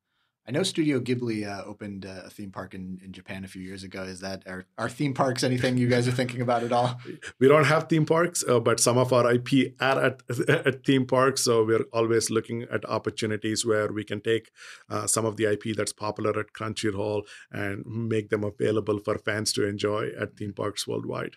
I 0.49 0.53
know 0.53 0.63
Studio 0.63 1.01
Ghibli 1.01 1.45
uh, 1.45 1.65
opened 1.65 2.05
a 2.05 2.31
theme 2.31 2.53
park 2.53 2.73
in, 2.73 3.01
in 3.05 3.13
Japan 3.13 3.45
a 3.45 3.49
few 3.49 3.63
years 3.63 3.83
ago. 3.83 4.05
Is 4.05 4.21
that 4.21 4.45
our, 4.47 4.65
our 4.79 4.89
theme 4.89 5.13
parks 5.13 5.43
anything 5.43 5.77
you 5.77 5.89
guys 5.89 6.07
are 6.07 6.13
thinking 6.13 6.41
about 6.41 6.63
at 6.63 6.73
all? 6.73 7.01
We 7.41 7.49
don't 7.49 7.65
have 7.65 7.89
theme 7.89 8.07
parks, 8.07 8.45
uh, 8.49 8.61
but 8.61 8.79
some 8.79 8.97
of 8.97 9.13
our 9.13 9.33
IP 9.33 9.75
are 9.81 10.01
at, 10.01 10.23
at 10.49 10.85
theme 10.85 11.07
parks. 11.07 11.43
So 11.43 11.65
we're 11.65 11.87
always 11.93 12.31
looking 12.31 12.63
at 12.73 12.85
opportunities 12.85 13.67
where 13.67 13.93
we 13.93 14.05
can 14.05 14.21
take 14.21 14.51
uh, 14.89 15.07
some 15.07 15.25
of 15.25 15.37
the 15.37 15.45
IP 15.47 15.77
that's 15.77 15.93
popular 15.93 16.39
at 16.39 16.53
Crunchyroll 16.53 17.23
and 17.51 17.85
make 17.85 18.31
them 18.31 18.45
available 18.45 19.01
for 19.05 19.19
fans 19.19 19.53
to 19.55 19.67
enjoy 19.67 20.11
at 20.21 20.37
theme 20.37 20.53
parks 20.53 20.87
worldwide. 20.87 21.37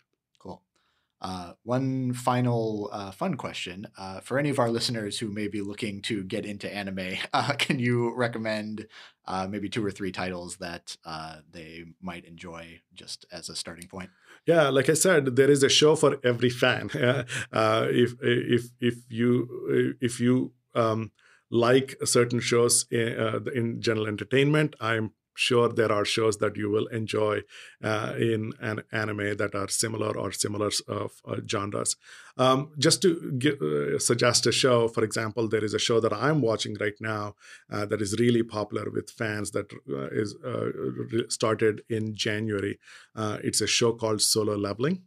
Uh, 1.22 1.52
one 1.64 2.14
final 2.14 2.90
uh, 2.94 3.12
fun 3.12 3.36
question 3.36 3.86
uh, 3.98 4.22
for 4.22 4.40
any 4.40 4.50
of 4.50 4.58
our 4.58 4.70
listeners 4.70 5.20
who 5.20 5.30
may 5.30 5.50
be 5.50 5.60
looking 5.60 6.02
to 6.02 6.24
get 6.24 6.46
into 6.46 6.74
anime, 6.74 7.16
uh, 7.34 7.54
can 7.58 7.78
you 7.78 8.14
recommend 8.16 8.88
uh, 9.26 9.46
maybe 9.50 9.68
two 9.68 9.86
or 9.86 9.92
three 9.92 10.12
titles 10.12 10.58
that 10.58 10.96
uh, 11.06 11.38
they 11.52 11.84
might 12.02 12.24
enjoy 12.26 12.80
just 12.94 13.26
as 13.32 13.50
a 13.50 13.56
starting 13.56 13.88
point? 13.88 14.10
Yeah, 14.46 14.70
like 14.70 14.90
I 14.90 14.94
said, 14.94 15.36
there 15.36 15.52
is 15.52 15.62
a 15.62 15.70
show 15.70 15.96
for 15.96 16.18
every 16.24 16.50
fan. 16.50 16.90
if 16.94 18.16
if 18.22 18.66
if 18.80 18.96
you 19.10 19.96
if 20.00 20.20
you 20.20 20.54
um, 20.74 21.12
like 21.52 21.98
certain 22.06 22.40
shows 22.40 22.86
in, 22.90 23.46
in 23.54 23.82
general 23.82 24.08
entertainment, 24.08 24.76
I'm 24.80 25.12
sure 25.40 25.70
there 25.70 25.92
are 25.92 26.04
shows 26.04 26.38
that 26.38 26.58
you 26.58 26.70
will 26.70 26.88
enjoy 26.88 27.42
uh, 27.84 28.14
in 28.20 28.52
an 28.60 28.84
anime 28.92 29.38
that 29.38 29.56
are 29.56 29.70
similar 29.70 30.18
or 30.18 30.32
similar 30.32 30.70
of 30.88 31.12
uh, 31.26 31.38
genres. 31.48 31.96
Um, 32.38 32.72
just 32.78 33.02
to 33.04 33.32
give, 33.38 33.62
uh, 33.62 34.00
suggest 34.00 34.46
a 34.48 34.52
show, 34.52 34.88
for 34.88 35.04
example, 35.04 35.48
there 35.48 35.64
is 35.64 35.74
a 35.74 35.80
show 35.80 36.00
that 36.02 36.14
I'm 36.14 36.42
watching 36.42 36.76
right 36.80 37.00
now 37.00 37.36
uh, 37.72 37.86
that 37.86 38.02
is 38.02 38.20
really 38.20 38.44
popular 38.44 38.90
with 38.90 39.10
fans 39.10 39.52
that 39.52 39.72
uh, 39.74 40.10
is 40.12 40.36
uh, 40.44 40.70
started 41.30 41.84
in 41.90 42.16
January. 42.16 42.80
it's 43.48 43.62
a 43.62 43.68
show 43.68 43.94
called 43.94 44.22
Solo 44.22 44.56
Leveling. 44.56 45.04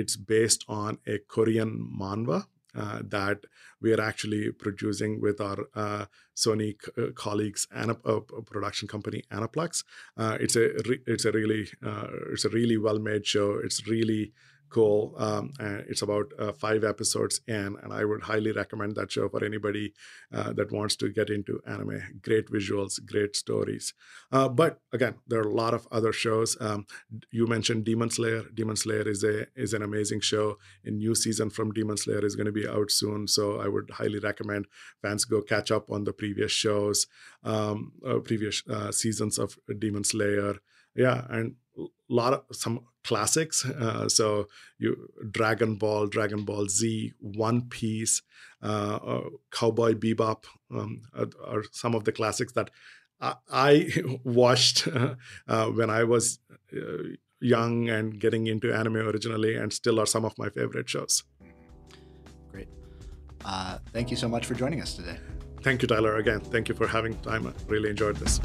it's 0.00 0.16
based 0.16 0.64
on 0.68 0.98
a 1.06 1.18
Korean 1.34 1.72
manhwa 2.00 2.38
uh, 2.40 2.51
that 2.74 3.38
we 3.80 3.92
are 3.92 4.00
actually 4.00 4.50
producing 4.52 5.20
with 5.20 5.40
our 5.40 5.58
uh, 5.74 6.06
Sony 6.36 6.76
c- 6.82 6.92
uh, 7.02 7.10
colleagues 7.14 7.66
and 7.74 7.90
a, 7.90 8.20
production 8.20 8.88
company 8.88 9.24
Aniplex. 9.30 9.84
Uh, 10.16 10.38
it's 10.40 10.56
a 10.56 10.70
re- 10.88 11.02
it's 11.06 11.24
a 11.24 11.32
really 11.32 11.68
uh, 11.84 12.06
it's 12.32 12.44
a 12.44 12.48
really 12.48 12.78
well 12.78 12.98
made 12.98 13.26
show. 13.26 13.58
It's 13.62 13.86
really 13.86 14.32
cool. 14.72 15.14
Um, 15.18 15.52
it's 15.60 16.02
about 16.02 16.32
uh, 16.38 16.52
five 16.52 16.82
episodes 16.82 17.40
in, 17.46 17.76
and 17.82 17.92
I 17.92 18.04
would 18.04 18.22
highly 18.22 18.52
recommend 18.52 18.96
that 18.96 19.12
show 19.12 19.28
for 19.28 19.44
anybody 19.44 19.92
uh, 20.32 20.52
that 20.54 20.72
wants 20.72 20.96
to 20.96 21.08
get 21.10 21.30
into 21.30 21.60
anime. 21.66 22.20
Great 22.22 22.48
visuals, 22.48 23.04
great 23.04 23.36
stories. 23.36 23.94
Uh, 24.32 24.48
but 24.48 24.80
again, 24.92 25.14
there 25.26 25.40
are 25.40 25.50
a 25.50 25.54
lot 25.54 25.74
of 25.74 25.86
other 25.92 26.12
shows. 26.12 26.56
Um, 26.60 26.86
you 27.30 27.46
mentioned 27.46 27.84
Demon 27.84 28.10
Slayer. 28.10 28.44
Demon 28.54 28.76
Slayer 28.76 29.08
is 29.08 29.22
a 29.22 29.46
is 29.54 29.74
an 29.74 29.82
amazing 29.82 30.20
show. 30.20 30.58
A 30.84 30.90
new 30.90 31.14
season 31.14 31.50
from 31.50 31.72
Demon 31.72 31.96
Slayer 31.96 32.24
is 32.24 32.36
going 32.36 32.46
to 32.46 32.52
be 32.52 32.66
out 32.66 32.90
soon, 32.90 33.28
so 33.28 33.60
I 33.60 33.68
would 33.68 33.90
highly 33.90 34.18
recommend 34.18 34.66
fans 35.02 35.24
go 35.24 35.42
catch 35.42 35.70
up 35.70 35.90
on 35.90 36.04
the 36.04 36.12
previous 36.12 36.52
shows, 36.52 37.06
um, 37.44 37.92
uh, 38.06 38.18
previous 38.18 38.62
uh, 38.68 38.90
seasons 38.90 39.38
of 39.38 39.58
Demon 39.78 40.04
Slayer 40.04 40.56
yeah 40.94 41.24
and 41.30 41.54
lot 42.14 42.32
of 42.32 42.42
some 42.52 42.80
classics 43.04 43.64
uh, 43.64 44.08
so 44.08 44.46
you 44.78 45.08
dragon 45.30 45.76
ball 45.76 46.06
dragon 46.06 46.44
ball 46.44 46.68
z 46.68 47.12
one 47.18 47.62
piece 47.68 48.22
uh, 48.62 48.98
uh, 49.04 49.28
cowboy 49.50 49.92
bebop 49.94 50.44
um, 50.70 51.02
are, 51.14 51.28
are, 51.46 51.64
some 51.72 51.94
of 51.94 52.04
the 52.04 52.12
classics 52.12 52.52
that 52.52 52.70
i, 53.20 53.34
I 53.50 53.92
watched 54.24 54.88
uh, 55.48 55.66
when 55.66 55.90
i 55.90 56.04
was 56.04 56.38
uh, 56.76 57.16
young 57.42 57.88
and 57.88 58.18
getting 58.18 58.46
into 58.46 58.72
anime 58.72 58.96
originally 58.96 59.56
and 59.56 59.72
still 59.72 60.00
are 60.00 60.06
some 60.06 60.24
of 60.24 60.38
my 60.38 60.48
favorite 60.48 60.88
shows. 60.88 61.24
Great. 62.50 62.68
Uh, 63.44 63.78
thank 63.92 64.10
you 64.10 64.16
so 64.16 64.28
much 64.28 64.46
for 64.46 64.54
joining 64.54 64.80
us 64.80 64.94
today. 64.94 65.18
Thank 65.62 65.82
you 65.82 65.88
tyler 65.88 66.16
again. 66.16 66.40
Thank 66.40 66.68
you 66.68 66.74
for 66.74 66.86
having 66.86 67.16
time. 67.18 67.46
I 67.46 67.52
really 67.68 67.90
enjoyed 67.90 68.16
this 68.16 68.40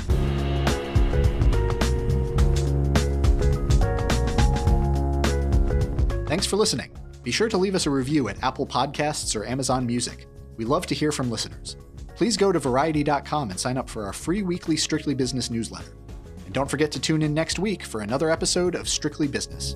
Thanks 6.38 6.46
for 6.46 6.58
listening. 6.58 6.92
Be 7.24 7.32
sure 7.32 7.50
to 7.50 7.58
leave 7.58 7.74
us 7.74 7.88
a 7.88 7.90
review 7.90 8.30
at 8.30 8.44
Apple 8.44 8.68
Podcasts 8.68 9.36
or 9.36 9.44
Amazon 9.44 9.88
Music. 9.88 10.28
We 10.56 10.66
love 10.66 10.86
to 10.86 10.94
hear 10.94 11.12
from 11.12 11.32
listeners. 11.32 11.78
Please 12.16 12.38
go 12.38 12.52
to 12.52 12.60
variety.com 12.60 13.50
and 13.50 13.60
sign 13.60 13.76
up 13.76 13.90
for 13.90 14.06
our 14.06 14.14
free 14.14 14.44
weekly 14.44 14.78
Strictly 14.78 15.16
Business 15.16 15.50
newsletter. 15.50 15.98
And 16.46 16.54
don't 16.54 16.70
forget 16.70 16.92
to 16.92 17.00
tune 17.00 17.24
in 17.24 17.34
next 17.34 17.58
week 17.58 17.82
for 17.82 18.02
another 18.02 18.30
episode 18.30 18.76
of 18.76 18.88
Strictly 18.88 19.28
Business. 19.28 19.76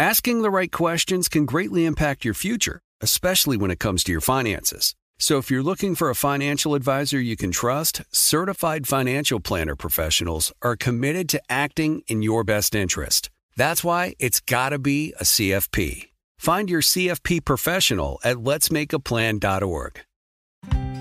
Asking 0.00 0.42
the 0.42 0.50
right 0.50 0.72
questions 0.72 1.28
can 1.28 1.46
greatly 1.46 1.84
impact 1.86 2.24
your 2.24 2.34
future, 2.34 2.80
especially 3.00 3.56
when 3.56 3.70
it 3.70 3.78
comes 3.78 4.02
to 4.02 4.10
your 4.10 4.20
finances. 4.20 4.96
So 5.18 5.38
if 5.38 5.50
you're 5.50 5.62
looking 5.62 5.94
for 5.94 6.10
a 6.10 6.14
financial 6.14 6.74
advisor 6.74 7.20
you 7.20 7.36
can 7.36 7.50
trust, 7.50 8.02
certified 8.10 8.86
financial 8.86 9.40
planner 9.40 9.76
professionals 9.76 10.52
are 10.62 10.76
committed 10.76 11.28
to 11.30 11.42
acting 11.48 12.02
in 12.08 12.22
your 12.22 12.44
best 12.44 12.74
interest. 12.74 13.30
That's 13.56 13.84
why 13.84 14.14
it's 14.18 14.40
got 14.40 14.70
to 14.70 14.78
be 14.78 15.14
a 15.20 15.24
CFP. 15.24 16.08
Find 16.38 16.68
your 16.68 16.82
CFP 16.82 17.44
professional 17.44 18.18
at 18.24 18.36
letsmakeaplan.org. 18.36 20.00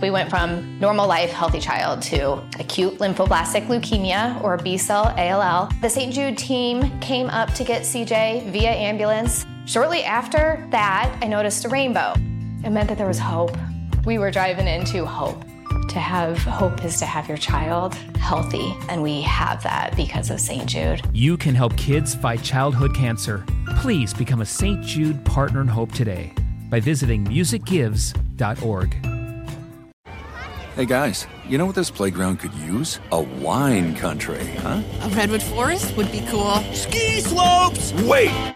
We 0.02 0.10
went 0.10 0.30
from 0.30 0.80
normal 0.80 1.08
life, 1.08 1.32
healthy 1.32 1.60
child 1.60 2.02
to 2.04 2.34
acute 2.60 3.00
lymphoblastic 3.00 3.68
leukemia 3.68 4.42
or 4.44 4.58
B 4.58 4.78
cell 4.78 5.14
ALL. 5.18 5.70
The 5.82 5.90
St. 5.90 6.14
Jude 6.14 6.38
team 6.38 7.00
came 7.00 7.28
up 7.28 7.54
to 7.54 7.64
get 7.64 7.84
CJ 7.84 8.52
via 8.52 8.72
ambulance. 8.72 9.46
Shortly 9.66 10.04
after 10.04 10.68
that, 10.72 11.18
I 11.22 11.28
noticed 11.28 11.66
a 11.66 11.70
rainbow. 11.70 12.14
It 12.64 12.70
meant 12.70 12.90
that 12.90 12.98
there 12.98 13.08
was 13.08 13.20
hope 13.20 13.56
we 14.06 14.18
were 14.18 14.32
driving 14.32 14.68
into 14.68 15.06
hope. 15.06 15.44
To 15.90 16.00
have 16.00 16.38
hope 16.40 16.84
is 16.84 16.98
to 17.00 17.06
have 17.06 17.28
your 17.28 17.38
child 17.38 17.96
healthy, 18.18 18.76
and 18.90 19.04
we 19.04 19.22
have 19.22 19.62
that 19.64 19.96
because 19.96 20.30
of 20.30 20.40
St. 20.40 20.66
Jude. 20.66 21.02
You 21.14 21.38
can 21.38 21.54
help 21.54 21.76
kids 21.78 22.16
fight 22.16 22.42
childhood 22.42 22.96
cancer. 22.96 23.46
Please 23.78 24.14
become 24.14 24.42
a 24.42 24.46
St. 24.46 24.84
Jude 24.84 25.24
Partner 25.26 25.62
in 25.62 25.68
Hope 25.68 25.92
today 25.92 26.34
by 26.70 26.80
visiting 26.80 27.26
musicgives.org. 27.26 28.96
Hey 30.76 30.86
guys, 30.86 31.28
you 31.48 31.60
know 31.60 31.68
what 31.68 31.76
this 31.76 31.92
playground 31.92 32.38
could 32.40 32.54
use? 32.56 33.00
A 33.12 33.22
wine 33.22 33.96
country, 33.96 34.44
huh? 34.56 34.82
A 35.02 35.10
redwood 35.10 35.44
forest 35.44 35.96
would 35.96 36.12
be 36.12 36.26
cool. 36.30 36.56
Ski 36.74 37.22
slopes! 37.22 37.94
Wait! 37.94 38.56